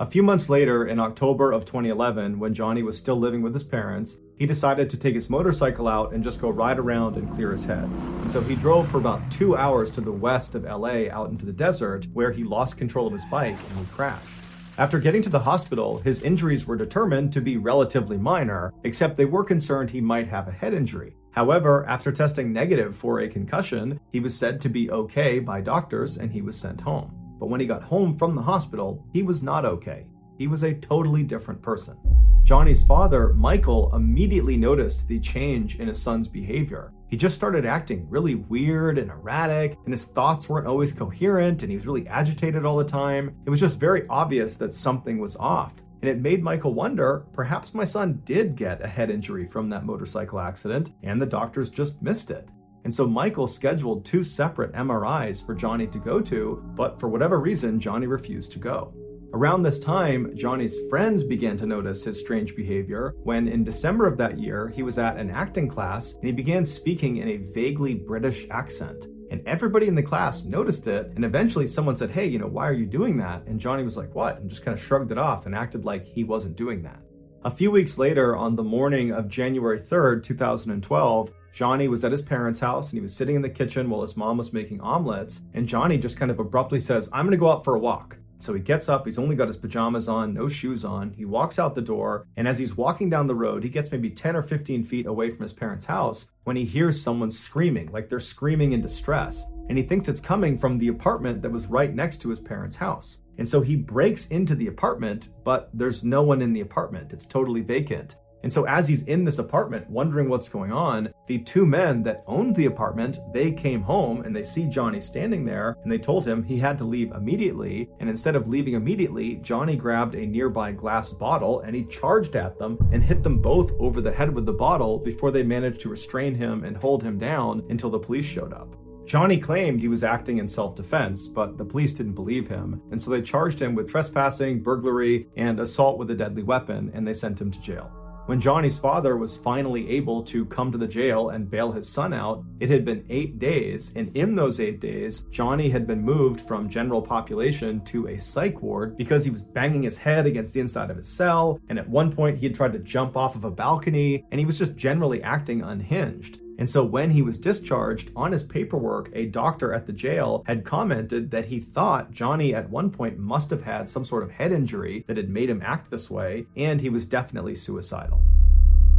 A 0.00 0.06
few 0.06 0.22
months 0.22 0.50
later, 0.50 0.86
in 0.86 0.98
October 0.98 1.52
of 1.52 1.64
2011, 1.64 2.38
when 2.38 2.52
Johnny 2.52 2.82
was 2.82 2.98
still 2.98 3.16
living 3.16 3.40
with 3.40 3.54
his 3.54 3.62
parents, 3.62 4.18
he 4.36 4.44
decided 4.44 4.90
to 4.90 4.98
take 4.98 5.14
his 5.14 5.30
motorcycle 5.30 5.88
out 5.88 6.12
and 6.12 6.22
just 6.22 6.40
go 6.40 6.50
ride 6.50 6.78
around 6.78 7.16
and 7.16 7.32
clear 7.32 7.52
his 7.52 7.64
head. 7.64 7.84
And 7.84 8.30
so 8.30 8.42
he 8.42 8.54
drove 8.54 8.90
for 8.90 8.98
about 8.98 9.30
two 9.30 9.56
hours 9.56 9.90
to 9.92 10.02
the 10.02 10.12
west 10.12 10.54
of 10.54 10.64
LA 10.64 11.08
out 11.10 11.30
into 11.30 11.46
the 11.46 11.52
desert, 11.52 12.06
where 12.12 12.32
he 12.32 12.44
lost 12.44 12.76
control 12.76 13.06
of 13.06 13.12
his 13.14 13.24
bike 13.26 13.56
and 13.70 13.78
he 13.78 13.92
crashed. 13.94 14.41
After 14.78 14.98
getting 14.98 15.20
to 15.22 15.28
the 15.28 15.40
hospital, 15.40 15.98
his 15.98 16.22
injuries 16.22 16.66
were 16.66 16.76
determined 16.76 17.30
to 17.34 17.42
be 17.42 17.58
relatively 17.58 18.16
minor, 18.16 18.72
except 18.84 19.18
they 19.18 19.26
were 19.26 19.44
concerned 19.44 19.90
he 19.90 20.00
might 20.00 20.28
have 20.28 20.48
a 20.48 20.52
head 20.52 20.72
injury. 20.72 21.14
However, 21.32 21.84
after 21.86 22.10
testing 22.10 22.54
negative 22.54 22.96
for 22.96 23.20
a 23.20 23.28
concussion, 23.28 24.00
he 24.12 24.20
was 24.20 24.34
said 24.34 24.62
to 24.62 24.70
be 24.70 24.90
okay 24.90 25.40
by 25.40 25.60
doctors 25.60 26.16
and 26.16 26.32
he 26.32 26.40
was 26.40 26.58
sent 26.58 26.80
home. 26.80 27.12
But 27.38 27.50
when 27.50 27.60
he 27.60 27.66
got 27.66 27.82
home 27.82 28.16
from 28.16 28.34
the 28.34 28.40
hospital, 28.40 29.06
he 29.12 29.22
was 29.22 29.42
not 29.42 29.66
okay. 29.66 30.06
He 30.38 30.46
was 30.46 30.62
a 30.62 30.74
totally 30.74 31.22
different 31.22 31.60
person. 31.60 31.98
Johnny's 32.42 32.82
father, 32.82 33.34
Michael, 33.34 33.94
immediately 33.94 34.56
noticed 34.56 35.06
the 35.06 35.20
change 35.20 35.80
in 35.80 35.88
his 35.88 36.00
son's 36.00 36.28
behavior. 36.28 36.92
He 37.12 37.18
just 37.18 37.36
started 37.36 37.66
acting 37.66 38.08
really 38.08 38.36
weird 38.36 38.96
and 38.96 39.10
erratic, 39.10 39.76
and 39.84 39.92
his 39.92 40.06
thoughts 40.06 40.48
weren't 40.48 40.66
always 40.66 40.94
coherent, 40.94 41.62
and 41.62 41.70
he 41.70 41.76
was 41.76 41.86
really 41.86 42.08
agitated 42.08 42.64
all 42.64 42.78
the 42.78 42.86
time. 42.86 43.36
It 43.44 43.50
was 43.50 43.60
just 43.60 43.78
very 43.78 44.08
obvious 44.08 44.56
that 44.56 44.72
something 44.72 45.18
was 45.18 45.36
off. 45.36 45.74
And 46.00 46.08
it 46.08 46.22
made 46.22 46.42
Michael 46.42 46.72
wonder 46.72 47.26
perhaps 47.34 47.74
my 47.74 47.84
son 47.84 48.22
did 48.24 48.56
get 48.56 48.82
a 48.82 48.88
head 48.88 49.10
injury 49.10 49.46
from 49.46 49.68
that 49.68 49.84
motorcycle 49.84 50.40
accident, 50.40 50.94
and 51.02 51.20
the 51.20 51.26
doctors 51.26 51.68
just 51.68 52.00
missed 52.00 52.30
it. 52.30 52.48
And 52.84 52.94
so 52.94 53.06
Michael 53.06 53.46
scheduled 53.46 54.06
two 54.06 54.22
separate 54.22 54.72
MRIs 54.72 55.44
for 55.44 55.54
Johnny 55.54 55.88
to 55.88 55.98
go 55.98 56.18
to, 56.22 56.64
but 56.74 56.98
for 56.98 57.10
whatever 57.10 57.38
reason, 57.40 57.78
Johnny 57.78 58.06
refused 58.06 58.52
to 58.52 58.58
go. 58.58 58.94
Around 59.34 59.62
this 59.62 59.80
time, 59.80 60.36
Johnny's 60.36 60.78
friends 60.90 61.22
began 61.22 61.56
to 61.56 61.64
notice 61.64 62.04
his 62.04 62.20
strange 62.20 62.54
behavior 62.54 63.14
when, 63.22 63.48
in 63.48 63.64
December 63.64 64.06
of 64.06 64.18
that 64.18 64.38
year, 64.38 64.68
he 64.68 64.82
was 64.82 64.98
at 64.98 65.16
an 65.16 65.30
acting 65.30 65.68
class 65.68 66.16
and 66.16 66.24
he 66.24 66.32
began 66.32 66.66
speaking 66.66 67.16
in 67.16 67.28
a 67.28 67.38
vaguely 67.38 67.94
British 67.94 68.46
accent. 68.50 69.06
And 69.30 69.42
everybody 69.46 69.88
in 69.88 69.94
the 69.94 70.02
class 70.02 70.44
noticed 70.44 70.86
it, 70.86 71.12
and 71.16 71.24
eventually 71.24 71.66
someone 71.66 71.96
said, 71.96 72.10
Hey, 72.10 72.26
you 72.26 72.38
know, 72.38 72.46
why 72.46 72.68
are 72.68 72.74
you 72.74 72.84
doing 72.84 73.16
that? 73.18 73.46
And 73.46 73.58
Johnny 73.58 73.84
was 73.84 73.96
like, 73.96 74.14
What? 74.14 74.38
And 74.38 74.50
just 74.50 74.66
kind 74.66 74.76
of 74.76 74.84
shrugged 74.84 75.12
it 75.12 75.18
off 75.18 75.46
and 75.46 75.54
acted 75.54 75.86
like 75.86 76.04
he 76.04 76.24
wasn't 76.24 76.56
doing 76.56 76.82
that. 76.82 77.00
A 77.42 77.50
few 77.50 77.70
weeks 77.70 77.96
later, 77.96 78.36
on 78.36 78.54
the 78.54 78.62
morning 78.62 79.12
of 79.12 79.28
January 79.28 79.80
3rd, 79.80 80.22
2012, 80.24 81.32
Johnny 81.54 81.88
was 81.88 82.04
at 82.04 82.12
his 82.12 82.22
parents' 82.22 82.60
house 82.60 82.90
and 82.90 82.98
he 82.98 83.02
was 83.02 83.16
sitting 83.16 83.36
in 83.36 83.42
the 83.42 83.48
kitchen 83.48 83.88
while 83.88 84.02
his 84.02 84.16
mom 84.16 84.36
was 84.36 84.52
making 84.52 84.82
omelets. 84.82 85.42
And 85.54 85.66
Johnny 85.66 85.96
just 85.96 86.18
kind 86.18 86.30
of 86.30 86.38
abruptly 86.38 86.80
says, 86.80 87.08
I'm 87.14 87.24
going 87.24 87.32
to 87.32 87.38
go 87.38 87.50
out 87.50 87.64
for 87.64 87.74
a 87.74 87.80
walk. 87.80 88.18
So 88.42 88.54
he 88.54 88.60
gets 88.60 88.88
up, 88.88 89.04
he's 89.04 89.20
only 89.20 89.36
got 89.36 89.46
his 89.46 89.56
pajamas 89.56 90.08
on, 90.08 90.34
no 90.34 90.48
shoes 90.48 90.84
on. 90.84 91.12
He 91.12 91.24
walks 91.24 91.60
out 91.60 91.76
the 91.76 91.80
door, 91.80 92.26
and 92.36 92.48
as 92.48 92.58
he's 92.58 92.76
walking 92.76 93.08
down 93.08 93.28
the 93.28 93.36
road, 93.36 93.62
he 93.62 93.68
gets 93.68 93.92
maybe 93.92 94.10
10 94.10 94.34
or 94.34 94.42
15 94.42 94.82
feet 94.82 95.06
away 95.06 95.30
from 95.30 95.44
his 95.44 95.52
parents' 95.52 95.84
house 95.84 96.28
when 96.42 96.56
he 96.56 96.64
hears 96.64 97.00
someone 97.00 97.30
screaming, 97.30 97.92
like 97.92 98.08
they're 98.08 98.18
screaming 98.18 98.72
in 98.72 98.82
distress. 98.82 99.46
And 99.68 99.78
he 99.78 99.84
thinks 99.84 100.08
it's 100.08 100.20
coming 100.20 100.58
from 100.58 100.76
the 100.76 100.88
apartment 100.88 101.40
that 101.42 101.52
was 101.52 101.66
right 101.66 101.94
next 101.94 102.18
to 102.22 102.30
his 102.30 102.40
parents' 102.40 102.74
house. 102.74 103.20
And 103.38 103.48
so 103.48 103.60
he 103.60 103.76
breaks 103.76 104.26
into 104.26 104.56
the 104.56 104.66
apartment, 104.66 105.28
but 105.44 105.70
there's 105.72 106.02
no 106.02 106.22
one 106.22 106.42
in 106.42 106.52
the 106.52 106.62
apartment. 106.62 107.12
It's 107.12 107.26
totally 107.26 107.60
vacant. 107.60 108.16
And 108.42 108.52
so 108.52 108.64
as 108.64 108.88
he's 108.88 109.02
in 109.04 109.24
this 109.24 109.38
apartment 109.38 109.88
wondering 109.88 110.28
what's 110.28 110.48
going 110.48 110.72
on, 110.72 111.12
the 111.26 111.38
two 111.38 111.64
men 111.64 112.02
that 112.02 112.24
owned 112.26 112.56
the 112.56 112.66
apartment, 112.66 113.18
they 113.32 113.52
came 113.52 113.82
home 113.82 114.22
and 114.22 114.34
they 114.34 114.42
see 114.42 114.66
Johnny 114.66 115.00
standing 115.00 115.44
there 115.44 115.76
and 115.82 115.90
they 115.90 115.98
told 115.98 116.26
him 116.26 116.42
he 116.42 116.58
had 116.58 116.78
to 116.78 116.84
leave 116.84 117.12
immediately. 117.12 117.88
And 118.00 118.08
instead 118.08 118.36
of 118.36 118.48
leaving 118.48 118.74
immediately, 118.74 119.36
Johnny 119.36 119.76
grabbed 119.76 120.14
a 120.14 120.26
nearby 120.26 120.72
glass 120.72 121.10
bottle 121.10 121.60
and 121.60 121.74
he 121.74 121.84
charged 121.84 122.36
at 122.36 122.58
them 122.58 122.78
and 122.92 123.02
hit 123.02 123.22
them 123.22 123.38
both 123.38 123.72
over 123.78 124.00
the 124.00 124.12
head 124.12 124.34
with 124.34 124.46
the 124.46 124.52
bottle 124.52 124.98
before 124.98 125.30
they 125.30 125.42
managed 125.42 125.80
to 125.82 125.88
restrain 125.88 126.34
him 126.34 126.64
and 126.64 126.76
hold 126.76 127.02
him 127.02 127.18
down 127.18 127.64
until 127.70 127.90
the 127.90 127.98
police 127.98 128.24
showed 128.26 128.52
up. 128.52 128.74
Johnny 129.04 129.36
claimed 129.36 129.80
he 129.80 129.88
was 129.88 130.04
acting 130.04 130.38
in 130.38 130.48
self 130.48 130.76
defense, 130.76 131.26
but 131.26 131.58
the 131.58 131.64
police 131.64 131.92
didn't 131.92 132.14
believe 132.14 132.48
him, 132.48 132.80
and 132.90 133.02
so 133.02 133.10
they 133.10 133.20
charged 133.20 133.60
him 133.60 133.74
with 133.74 133.88
trespassing, 133.88 134.62
burglary, 134.62 135.26
and 135.36 135.58
assault 135.58 135.98
with 135.98 136.10
a 136.10 136.14
deadly 136.14 136.42
weapon, 136.42 136.90
and 136.94 137.06
they 137.06 137.14
sent 137.14 137.40
him 137.40 137.50
to 137.50 137.60
jail. 137.60 137.92
When 138.26 138.40
Johnny's 138.40 138.78
father 138.78 139.16
was 139.16 139.36
finally 139.36 139.90
able 139.90 140.22
to 140.24 140.44
come 140.46 140.70
to 140.70 140.78
the 140.78 140.86
jail 140.86 141.30
and 141.30 141.50
bail 141.50 141.72
his 141.72 141.88
son 141.88 142.12
out, 142.12 142.44
it 142.60 142.70
had 142.70 142.84
been 142.84 143.04
eight 143.10 143.40
days, 143.40 143.92
and 143.96 144.16
in 144.16 144.36
those 144.36 144.60
eight 144.60 144.78
days, 144.78 145.24
Johnny 145.32 145.70
had 145.70 145.88
been 145.88 146.02
moved 146.02 146.40
from 146.40 146.70
general 146.70 147.02
population 147.02 147.84
to 147.86 148.06
a 148.06 148.20
psych 148.20 148.62
ward 148.62 148.96
because 148.96 149.24
he 149.24 149.30
was 149.30 149.42
banging 149.42 149.82
his 149.82 149.98
head 149.98 150.24
against 150.24 150.54
the 150.54 150.60
inside 150.60 150.88
of 150.88 150.96
his 150.96 151.08
cell, 151.08 151.58
and 151.68 151.80
at 151.80 151.88
one 151.88 152.12
point 152.12 152.38
he 152.38 152.46
had 152.46 152.54
tried 152.54 152.72
to 152.74 152.78
jump 152.78 153.16
off 153.16 153.34
of 153.34 153.42
a 153.42 153.50
balcony, 153.50 154.24
and 154.30 154.38
he 154.38 154.46
was 154.46 154.56
just 154.58 154.76
generally 154.76 155.20
acting 155.24 155.60
unhinged. 155.60 156.41
And 156.58 156.68
so 156.68 156.84
when 156.84 157.10
he 157.10 157.22
was 157.22 157.38
discharged, 157.38 158.10
on 158.14 158.32
his 158.32 158.42
paperwork, 158.42 159.10
a 159.14 159.26
doctor 159.26 159.72
at 159.72 159.86
the 159.86 159.92
jail 159.92 160.44
had 160.46 160.64
commented 160.64 161.30
that 161.30 161.46
he 161.46 161.60
thought 161.60 162.12
Johnny 162.12 162.54
at 162.54 162.70
one 162.70 162.90
point 162.90 163.18
must 163.18 163.50
have 163.50 163.62
had 163.62 163.88
some 163.88 164.04
sort 164.04 164.22
of 164.22 164.32
head 164.32 164.52
injury 164.52 165.04
that 165.06 165.16
had 165.16 165.30
made 165.30 165.50
him 165.50 165.62
act 165.64 165.90
this 165.90 166.10
way, 166.10 166.46
and 166.56 166.80
he 166.80 166.88
was 166.88 167.06
definitely 167.06 167.54
suicidal. 167.54 168.20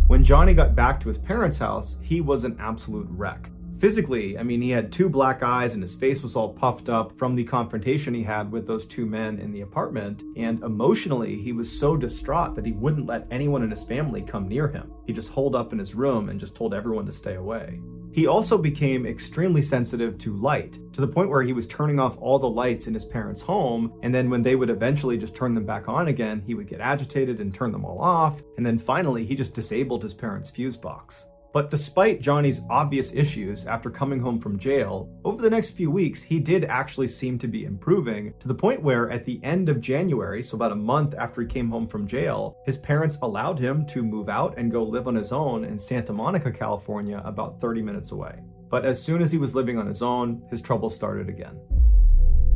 When 0.08 0.24
Johnny 0.24 0.54
got 0.54 0.76
back 0.76 1.00
to 1.02 1.08
his 1.08 1.18
parents' 1.18 1.60
house, 1.60 1.98
he 2.02 2.20
was 2.20 2.44
an 2.44 2.58
absolute 2.60 3.08
wreck. 3.10 3.50
Physically, 3.84 4.38
I 4.38 4.44
mean, 4.44 4.62
he 4.62 4.70
had 4.70 4.94
two 4.94 5.10
black 5.10 5.44
eyes 5.44 5.74
and 5.74 5.84
his 5.84 5.94
face 5.94 6.24
was 6.24 6.38
all 6.38 6.54
puffed 6.54 6.88
up 6.88 7.18
from 7.18 7.36
the 7.36 7.44
confrontation 7.44 8.14
he 8.14 8.24
had 8.24 8.50
with 8.50 8.66
those 8.66 8.86
two 8.86 9.06
men 9.06 9.40
in 9.40 9.52
the 9.52 9.60
apartment. 9.60 10.24
And 10.38 10.64
emotionally, 10.64 11.42
he 11.42 11.52
was 11.52 11.70
so 11.70 11.98
distraught 11.98 12.56
that 12.56 12.66
he 12.66 12.72
wouldn't 12.72 13.08
let 13.08 13.28
anyone 13.30 13.62
in 13.62 13.70
his 13.70 13.84
family 13.84 14.22
come 14.22 14.48
near 14.48 14.70
him. 14.70 14.94
He 15.06 15.12
just 15.12 15.34
holed 15.34 15.54
up 15.54 15.74
in 15.74 15.80
his 15.80 15.96
room 15.96 16.30
and 16.30 16.40
just 16.40 16.56
told 16.56 16.74
everyone 16.74 17.06
to 17.08 17.12
stay 17.12 17.36
away. 17.36 17.82
He 18.14 18.26
also 18.26 18.58
became 18.58 19.06
extremely 19.06 19.62
sensitive 19.62 20.18
to 20.20 20.34
light, 20.34 20.80
to 20.94 21.02
the 21.02 21.08
point 21.10 21.30
where 21.30 21.44
he 21.44 21.52
was 21.52 21.68
turning 21.68 22.00
off 22.00 22.18
all 22.22 22.40
the 22.40 22.50
lights 22.50 22.88
in 22.88 22.94
his 22.94 23.04
parents' 23.04 23.42
home, 23.42 24.00
and 24.02 24.16
then 24.16 24.30
when 24.30 24.44
they 24.44 24.56
would 24.56 24.70
eventually 24.70 25.18
just 25.18 25.36
turn 25.36 25.56
them 25.56 25.66
back 25.66 25.90
on 25.90 26.08
again, 26.08 26.42
he 26.48 26.54
would 26.54 26.70
get 26.70 26.80
agitated 26.80 27.42
and 27.42 27.54
turn 27.54 27.74
them 27.74 27.84
all 27.84 28.00
off, 28.00 28.44
and 28.56 28.66
then 28.66 28.80
finally 28.80 29.26
he 29.26 29.36
just 29.36 29.54
disabled 29.54 30.04
his 30.04 30.14
parents' 30.14 30.50
fuse 30.50 30.78
box. 30.78 31.26
But 31.54 31.70
despite 31.70 32.20
Johnny's 32.20 32.62
obvious 32.68 33.14
issues 33.14 33.68
after 33.68 33.92
coming 33.92 34.20
home 34.20 34.40
from 34.40 34.58
jail, 34.58 35.08
over 35.24 35.40
the 35.40 35.52
next 35.52 35.78
few 35.78 35.92
weeks, 35.92 36.24
he 36.24 36.40
did 36.40 36.66
actually 36.66 37.08
seem 37.08 37.38
to 37.38 37.48
be 37.48 37.66
improving 37.66 38.34
to 38.40 38.48
the 38.48 38.56
point 38.56 38.82
where 38.82 39.12
at 39.12 39.24
the 39.24 39.40
end 39.44 39.70
of 39.70 39.80
January, 39.80 40.42
so 40.42 40.56
about 40.56 40.72
a 40.72 40.76
month 40.76 41.14
after 41.16 41.42
he 41.42 41.48
came 41.48 41.70
home 41.70 41.88
from 41.88 42.08
jail, 42.08 42.58
his 42.66 42.78
parents 42.78 43.20
allowed 43.22 43.60
him 43.60 43.86
to 43.86 44.02
move 44.02 44.30
out 44.30 44.58
and 44.58 44.72
go 44.72 44.84
live 44.84 45.08
on 45.08 45.14
his 45.14 45.32
own 45.32 45.64
in 45.64 45.78
Santa 45.78 46.12
Monica, 46.12 46.52
California, 46.52 47.22
about 47.24 47.62
30 47.62 47.84
minutes 47.84 48.12
away. 48.12 48.40
But 48.72 48.84
as 48.84 49.00
soon 49.00 49.22
as 49.22 49.32
he 49.32 49.38
was 49.38 49.54
living 49.54 49.78
on 49.78 49.86
his 49.86 50.02
own, 50.02 50.42
his 50.50 50.62
troubles 50.62 50.96
started 50.96 51.30
again. 51.30 51.62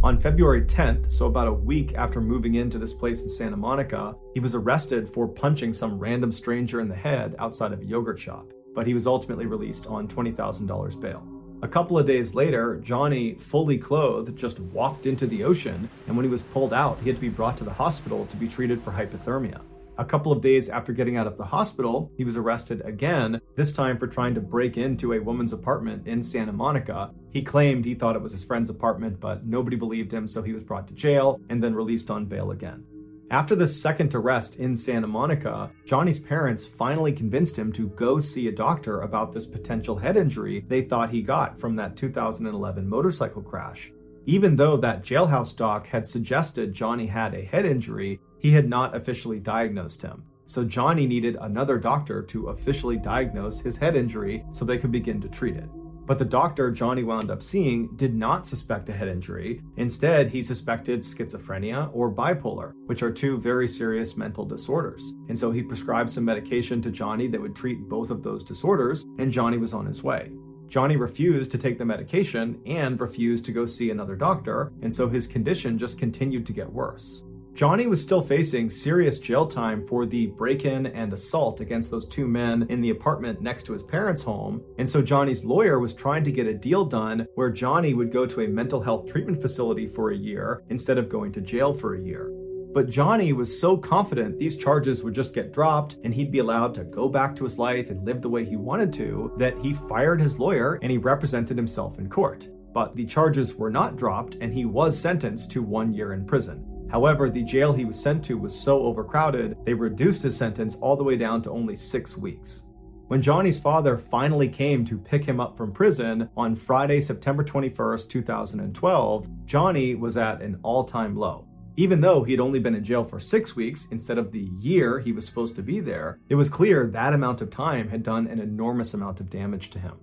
On 0.01 0.19
February 0.19 0.63
10th, 0.63 1.11
so 1.11 1.27
about 1.27 1.47
a 1.47 1.53
week 1.53 1.93
after 1.93 2.19
moving 2.19 2.55
into 2.55 2.79
this 2.79 2.93
place 2.93 3.21
in 3.21 3.29
Santa 3.29 3.57
Monica, 3.57 4.15
he 4.33 4.39
was 4.39 4.55
arrested 4.55 5.07
for 5.07 5.27
punching 5.27 5.73
some 5.73 5.99
random 5.99 6.31
stranger 6.31 6.81
in 6.81 6.89
the 6.89 6.95
head 6.95 7.35
outside 7.37 7.73
of 7.73 7.81
a 7.81 7.85
yogurt 7.85 8.19
shop 8.19 8.47
but 8.77 8.85
he 8.85 8.93
was 8.93 9.07
ultimately 9.07 9.47
released 9.47 9.87
on 9.87 10.07
$20,000 10.07 11.01
bail. 11.01 11.23
A 11.63 11.67
couple 11.67 11.97
of 11.97 12.05
days 12.05 12.35
later, 12.35 12.75
Johnny, 12.75 13.33
fully 13.33 13.79
clothed, 13.79 14.37
just 14.37 14.59
walked 14.59 15.07
into 15.07 15.25
the 15.25 15.43
ocean, 15.43 15.89
and 16.05 16.15
when 16.15 16.23
he 16.23 16.29
was 16.29 16.43
pulled 16.43 16.75
out, 16.75 16.99
he 16.99 17.09
had 17.09 17.15
to 17.15 17.21
be 17.21 17.27
brought 17.27 17.57
to 17.57 17.63
the 17.63 17.73
hospital 17.73 18.27
to 18.27 18.37
be 18.37 18.47
treated 18.47 18.79
for 18.79 18.91
hypothermia. 18.91 19.61
A 19.97 20.05
couple 20.05 20.31
of 20.31 20.41
days 20.41 20.69
after 20.69 20.93
getting 20.93 21.17
out 21.17 21.25
of 21.25 21.37
the 21.37 21.45
hospital, 21.45 22.11
he 22.17 22.23
was 22.23 22.37
arrested 22.37 22.81
again, 22.85 23.41
this 23.55 23.73
time 23.73 23.97
for 23.97 24.05
trying 24.05 24.35
to 24.35 24.41
break 24.41 24.77
into 24.77 25.13
a 25.13 25.19
woman's 25.19 25.53
apartment 25.53 26.05
in 26.05 26.21
Santa 26.21 26.53
Monica. 26.53 27.09
He 27.31 27.41
claimed 27.41 27.83
he 27.83 27.95
thought 27.95 28.15
it 28.15 28.21
was 28.21 28.31
his 28.31 28.45
friend's 28.45 28.69
apartment, 28.69 29.19
but 29.19 29.43
nobody 29.43 29.75
believed 29.75 30.13
him, 30.13 30.27
so 30.27 30.43
he 30.43 30.53
was 30.53 30.63
brought 30.63 30.87
to 30.89 30.93
jail 30.93 31.41
and 31.49 31.63
then 31.63 31.73
released 31.73 32.11
on 32.11 32.27
bail 32.27 32.51
again. 32.51 32.85
After 33.29 33.57
this 33.57 33.79
second 33.79 34.15
arrest 34.15 34.55
in 34.55 34.77
Santa 34.77 35.07
Monica, 35.07 35.69
Johnny's 35.85 36.19
parents 36.19 36.65
finally 36.65 37.11
convinced 37.11 37.59
him 37.59 37.73
to 37.73 37.89
go 37.89 38.19
see 38.19 38.47
a 38.47 38.53
doctor 38.53 39.01
about 39.01 39.33
this 39.33 39.45
potential 39.45 39.97
head 39.97 40.15
injury 40.15 40.63
they 40.69 40.81
thought 40.81 41.09
he 41.09 41.21
got 41.21 41.59
from 41.59 41.75
that 41.75 41.97
2011 41.97 42.87
motorcycle 42.87 43.41
crash. 43.41 43.91
Even 44.25 44.55
though 44.55 44.77
that 44.77 45.03
jailhouse 45.03 45.55
doc 45.57 45.87
had 45.87 46.07
suggested 46.07 46.73
Johnny 46.73 47.07
had 47.07 47.33
a 47.33 47.43
head 47.43 47.65
injury, 47.65 48.21
he 48.39 48.51
had 48.51 48.69
not 48.69 48.95
officially 48.95 49.41
diagnosed 49.41 50.01
him. 50.01 50.23
So 50.45 50.63
Johnny 50.63 51.05
needed 51.05 51.37
another 51.41 51.77
doctor 51.77 52.23
to 52.23 52.47
officially 52.47 52.95
diagnose 52.95 53.59
his 53.59 53.77
head 53.77 53.97
injury 53.97 54.45
so 54.51 54.63
they 54.63 54.77
could 54.77 54.93
begin 54.93 55.19
to 55.19 55.27
treat 55.27 55.57
it. 55.57 55.69
But 56.07 56.19
the 56.19 56.25
doctor 56.25 56.71
Johnny 56.71 57.03
wound 57.03 57.29
up 57.29 57.43
seeing 57.43 57.89
did 57.97 58.15
not 58.15 58.47
suspect 58.47 58.87
a 58.87 58.93
head 58.93 59.09
injury. 59.09 59.61
Instead, 59.75 60.29
he 60.29 60.41
suspected 60.41 61.01
schizophrenia 61.01 61.89
or 61.93 62.09
bipolar, 62.09 62.71
which 62.85 63.03
are 63.03 63.11
two 63.11 63.37
very 63.37 63.67
serious 63.67 64.15
mental 64.15 64.45
disorders. 64.45 65.13
And 65.27 65.37
so 65.37 65.51
he 65.51 65.61
prescribed 65.61 66.09
some 66.09 66.23
medication 66.23 66.81
to 66.83 66.91
Johnny 66.91 67.27
that 67.27 67.41
would 67.41 67.57
treat 67.57 67.89
both 67.89 68.09
of 68.09 68.23
those 68.23 68.45
disorders, 68.45 69.03
and 69.19 69.33
Johnny 69.33 69.57
was 69.57 69.73
on 69.73 69.85
his 69.85 70.01
way. 70.01 70.31
Johnny 70.69 70.95
refused 70.95 71.51
to 71.51 71.57
take 71.57 71.77
the 71.77 71.85
medication 71.85 72.61
and 72.65 72.99
refused 72.99 73.43
to 73.45 73.51
go 73.51 73.65
see 73.65 73.91
another 73.91 74.15
doctor, 74.15 74.71
and 74.81 74.93
so 74.93 75.09
his 75.09 75.27
condition 75.27 75.77
just 75.77 75.99
continued 75.99 76.45
to 76.45 76.53
get 76.53 76.71
worse. 76.71 77.23
Johnny 77.57 77.87
was 77.87 77.99
still 77.99 78.21
facing 78.21 78.69
serious 78.69 79.19
jail 79.19 79.47
time 79.47 79.83
for 79.87 80.05
the 80.05 80.27
break 80.27 80.63
in 80.63 80.85
and 80.85 81.11
assault 81.11 81.59
against 81.59 81.89
those 81.89 82.05
two 82.05 82.27
men 82.27 82.67
in 82.69 82.81
the 82.81 82.91
apartment 82.91 83.41
next 83.41 83.63
to 83.63 83.73
his 83.73 83.81
parents' 83.81 84.21
home. 84.21 84.61
And 84.77 84.87
so 84.87 85.01
Johnny's 85.01 85.43
lawyer 85.43 85.79
was 85.79 85.95
trying 85.95 86.23
to 86.25 86.31
get 86.31 86.45
a 86.45 86.53
deal 86.53 86.85
done 86.85 87.25
where 87.33 87.49
Johnny 87.49 87.95
would 87.95 88.11
go 88.11 88.27
to 88.27 88.41
a 88.41 88.47
mental 88.47 88.79
health 88.79 89.07
treatment 89.07 89.41
facility 89.41 89.87
for 89.87 90.11
a 90.11 90.15
year 90.15 90.61
instead 90.69 90.99
of 90.99 91.09
going 91.09 91.31
to 91.31 91.41
jail 91.41 91.73
for 91.73 91.95
a 91.95 91.99
year. 91.99 92.31
But 92.75 92.91
Johnny 92.91 93.33
was 93.33 93.59
so 93.59 93.75
confident 93.75 94.37
these 94.37 94.55
charges 94.55 95.03
would 95.03 95.15
just 95.15 95.33
get 95.33 95.51
dropped 95.51 95.97
and 96.03 96.13
he'd 96.13 96.31
be 96.31 96.37
allowed 96.37 96.75
to 96.75 96.83
go 96.83 97.09
back 97.09 97.35
to 97.37 97.43
his 97.43 97.57
life 97.57 97.89
and 97.89 98.05
live 98.05 98.21
the 98.21 98.29
way 98.29 98.45
he 98.45 98.55
wanted 98.55 98.93
to 98.93 99.33
that 99.37 99.57
he 99.57 99.73
fired 99.73 100.21
his 100.21 100.37
lawyer 100.37 100.77
and 100.83 100.91
he 100.91 100.99
represented 100.99 101.57
himself 101.57 101.97
in 101.97 102.07
court. 102.07 102.49
But 102.71 102.93
the 102.93 103.07
charges 103.07 103.55
were 103.55 103.71
not 103.71 103.95
dropped 103.95 104.35
and 104.41 104.53
he 104.53 104.65
was 104.65 104.95
sentenced 104.95 105.51
to 105.53 105.63
one 105.63 105.91
year 105.91 106.13
in 106.13 106.23
prison. 106.23 106.76
However, 106.89 107.29
the 107.29 107.43
jail 107.43 107.73
he 107.73 107.85
was 107.85 107.99
sent 107.99 108.23
to 108.25 108.37
was 108.37 108.57
so 108.57 108.83
overcrowded, 108.83 109.57
they 109.65 109.73
reduced 109.73 110.23
his 110.23 110.37
sentence 110.37 110.75
all 110.81 110.95
the 110.95 111.03
way 111.03 111.17
down 111.17 111.41
to 111.43 111.51
only 111.51 111.75
six 111.75 112.15
weeks. 112.15 112.63
When 113.07 113.21
Johnny's 113.21 113.59
father 113.59 113.97
finally 113.97 114.49
came 114.49 114.83
to 114.85 114.97
pick 114.97 115.23
him 115.23 115.39
up 115.39 115.57
from 115.57 115.71
prison 115.71 116.29
on 116.35 116.55
Friday, 116.55 116.99
September 116.99 117.43
21st, 117.43 118.09
2012, 118.09 119.27
Johnny 119.45 119.95
was 119.95 120.17
at 120.17 120.41
an 120.41 120.59
all 120.61 120.83
time 120.83 121.15
low. 121.15 121.47
Even 121.77 122.01
though 122.01 122.23
he 122.23 122.33
had 122.33 122.41
only 122.41 122.59
been 122.59 122.75
in 122.75 122.83
jail 122.83 123.03
for 123.03 123.19
six 123.19 123.55
weeks 123.55 123.87
instead 123.91 124.17
of 124.17 124.31
the 124.31 124.49
year 124.59 124.99
he 124.99 125.11
was 125.11 125.25
supposed 125.25 125.55
to 125.55 125.61
be 125.61 125.79
there, 125.79 126.19
it 126.27 126.35
was 126.35 126.49
clear 126.49 126.87
that 126.87 127.13
amount 127.13 127.39
of 127.39 127.49
time 127.49 127.87
had 127.89 128.03
done 128.03 128.27
an 128.27 128.39
enormous 128.39 128.93
amount 128.93 129.19
of 129.19 129.29
damage 129.29 129.69
to 129.69 129.79
him. 129.79 129.93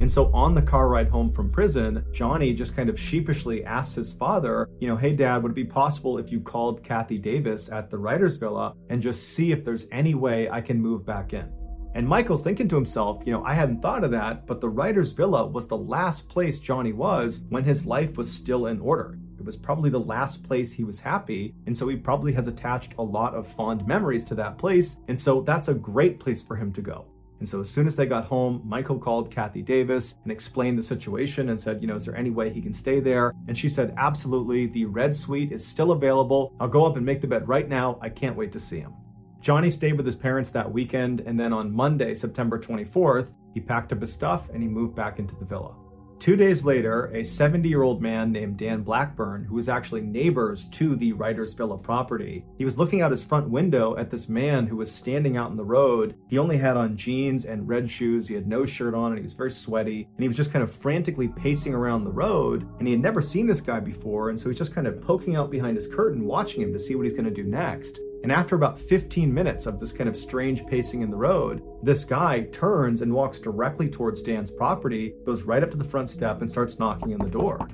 And 0.00 0.10
so 0.10 0.32
on 0.32 0.54
the 0.54 0.62
car 0.62 0.88
ride 0.88 1.08
home 1.08 1.32
from 1.32 1.50
prison, 1.50 2.04
Johnny 2.12 2.54
just 2.54 2.76
kind 2.76 2.88
of 2.88 2.98
sheepishly 2.98 3.64
asks 3.64 3.96
his 3.96 4.12
father, 4.12 4.68
you 4.80 4.88
know, 4.88 4.96
hey 4.96 5.12
dad, 5.12 5.42
would 5.42 5.52
it 5.52 5.56
be 5.56 5.64
possible 5.64 6.18
if 6.18 6.30
you 6.30 6.40
called 6.40 6.84
Kathy 6.84 7.18
Davis 7.18 7.70
at 7.70 7.90
the 7.90 7.98
writer's 7.98 8.36
villa 8.36 8.74
and 8.90 9.02
just 9.02 9.30
see 9.30 9.52
if 9.52 9.64
there's 9.64 9.86
any 9.90 10.14
way 10.14 10.48
I 10.48 10.60
can 10.60 10.80
move 10.80 11.04
back 11.04 11.32
in? 11.32 11.52
And 11.94 12.06
Michael's 12.06 12.42
thinking 12.42 12.68
to 12.68 12.76
himself, 12.76 13.22
you 13.26 13.32
know, 13.32 13.42
I 13.44 13.54
hadn't 13.54 13.82
thought 13.82 14.04
of 14.04 14.10
that, 14.12 14.46
but 14.46 14.60
the 14.60 14.68
writer's 14.68 15.12
villa 15.12 15.46
was 15.46 15.66
the 15.66 15.76
last 15.76 16.28
place 16.28 16.60
Johnny 16.60 16.92
was 16.92 17.42
when 17.48 17.64
his 17.64 17.86
life 17.86 18.16
was 18.16 18.30
still 18.30 18.66
in 18.66 18.78
order. 18.78 19.18
It 19.38 19.44
was 19.44 19.56
probably 19.56 19.90
the 19.90 19.98
last 19.98 20.44
place 20.44 20.72
he 20.72 20.84
was 20.84 21.00
happy, 21.00 21.54
and 21.66 21.76
so 21.76 21.88
he 21.88 21.96
probably 21.96 22.32
has 22.34 22.46
attached 22.46 22.94
a 22.98 23.02
lot 23.02 23.34
of 23.34 23.46
fond 23.46 23.86
memories 23.86 24.24
to 24.26 24.34
that 24.36 24.58
place, 24.58 24.98
and 25.08 25.18
so 25.18 25.40
that's 25.40 25.68
a 25.68 25.74
great 25.74 26.20
place 26.20 26.42
for 26.42 26.56
him 26.56 26.72
to 26.74 26.82
go. 26.82 27.06
And 27.38 27.48
so 27.48 27.60
as 27.60 27.70
soon 27.70 27.86
as 27.86 27.96
they 27.96 28.06
got 28.06 28.24
home, 28.24 28.62
Michael 28.64 28.98
called 28.98 29.30
Kathy 29.30 29.62
Davis 29.62 30.16
and 30.22 30.32
explained 30.32 30.78
the 30.78 30.82
situation 30.82 31.50
and 31.50 31.60
said, 31.60 31.80
you 31.80 31.86
know, 31.86 31.94
is 31.94 32.04
there 32.04 32.16
any 32.16 32.30
way 32.30 32.50
he 32.50 32.60
can 32.60 32.72
stay 32.72 33.00
there? 33.00 33.32
And 33.46 33.56
she 33.56 33.68
said, 33.68 33.94
absolutely. 33.96 34.66
The 34.66 34.86
red 34.86 35.14
suite 35.14 35.52
is 35.52 35.66
still 35.66 35.92
available. 35.92 36.52
I'll 36.58 36.68
go 36.68 36.84
up 36.84 36.96
and 36.96 37.06
make 37.06 37.20
the 37.20 37.26
bed 37.26 37.48
right 37.48 37.68
now. 37.68 37.98
I 38.02 38.08
can't 38.08 38.36
wait 38.36 38.52
to 38.52 38.60
see 38.60 38.80
him. 38.80 38.94
Johnny 39.40 39.70
stayed 39.70 39.92
with 39.94 40.04
his 40.04 40.16
parents 40.16 40.50
that 40.50 40.70
weekend, 40.70 41.20
and 41.20 41.38
then 41.38 41.52
on 41.52 41.72
Monday, 41.72 42.14
September 42.14 42.58
24th, 42.58 43.32
he 43.54 43.60
packed 43.60 43.92
up 43.92 44.00
his 44.00 44.12
stuff 44.12 44.50
and 44.50 44.62
he 44.62 44.68
moved 44.68 44.96
back 44.96 45.20
into 45.20 45.36
the 45.36 45.44
villa. 45.44 45.74
Two 46.18 46.34
days 46.34 46.64
later, 46.64 47.06
a 47.14 47.22
70 47.22 47.68
year 47.68 47.82
old 47.82 48.02
man 48.02 48.32
named 48.32 48.58
Dan 48.58 48.82
Blackburn, 48.82 49.44
who 49.44 49.54
was 49.54 49.68
actually 49.68 50.00
neighbors 50.00 50.66
to 50.66 50.96
the 50.96 51.12
Writer's 51.12 51.54
Villa 51.54 51.78
property, 51.78 52.44
he 52.56 52.64
was 52.64 52.76
looking 52.76 53.00
out 53.00 53.12
his 53.12 53.22
front 53.22 53.48
window 53.48 53.96
at 53.96 54.10
this 54.10 54.28
man 54.28 54.66
who 54.66 54.76
was 54.76 54.90
standing 54.90 55.36
out 55.36 55.50
in 55.50 55.56
the 55.56 55.64
road. 55.64 56.16
He 56.28 56.36
only 56.36 56.56
had 56.56 56.76
on 56.76 56.96
jeans 56.96 57.44
and 57.44 57.68
red 57.68 57.88
shoes, 57.88 58.26
he 58.26 58.34
had 58.34 58.48
no 58.48 58.64
shirt 58.64 58.94
on, 58.94 59.12
and 59.12 59.18
he 59.18 59.22
was 59.22 59.32
very 59.34 59.52
sweaty, 59.52 60.08
and 60.16 60.22
he 60.22 60.28
was 60.28 60.36
just 60.36 60.52
kind 60.52 60.62
of 60.62 60.74
frantically 60.74 61.28
pacing 61.28 61.72
around 61.72 62.02
the 62.02 62.10
road. 62.10 62.66
And 62.78 62.88
he 62.88 62.94
had 62.94 63.02
never 63.02 63.22
seen 63.22 63.46
this 63.46 63.60
guy 63.60 63.78
before, 63.78 64.28
and 64.28 64.38
so 64.38 64.48
he's 64.48 64.58
just 64.58 64.74
kind 64.74 64.88
of 64.88 65.00
poking 65.00 65.36
out 65.36 65.52
behind 65.52 65.76
his 65.76 65.86
curtain, 65.86 66.24
watching 66.24 66.62
him 66.62 66.72
to 66.72 66.80
see 66.80 66.96
what 66.96 67.06
he's 67.06 67.16
going 67.16 67.24
to 67.26 67.30
do 67.30 67.44
next. 67.44 68.00
And 68.22 68.32
after 68.32 68.56
about 68.56 68.80
15 68.80 69.32
minutes 69.32 69.66
of 69.66 69.78
this 69.78 69.92
kind 69.92 70.08
of 70.08 70.16
strange 70.16 70.66
pacing 70.66 71.02
in 71.02 71.10
the 71.10 71.16
road, 71.16 71.62
this 71.82 72.04
guy 72.04 72.42
turns 72.52 73.02
and 73.02 73.12
walks 73.12 73.40
directly 73.40 73.88
towards 73.88 74.22
Dan's 74.22 74.50
property, 74.50 75.14
goes 75.24 75.42
right 75.42 75.62
up 75.62 75.70
to 75.70 75.76
the 75.76 75.84
front 75.84 76.08
step, 76.08 76.40
and 76.40 76.50
starts 76.50 76.78
knocking 76.78 77.14
on 77.14 77.20
the 77.20 77.30
door. 77.30 77.68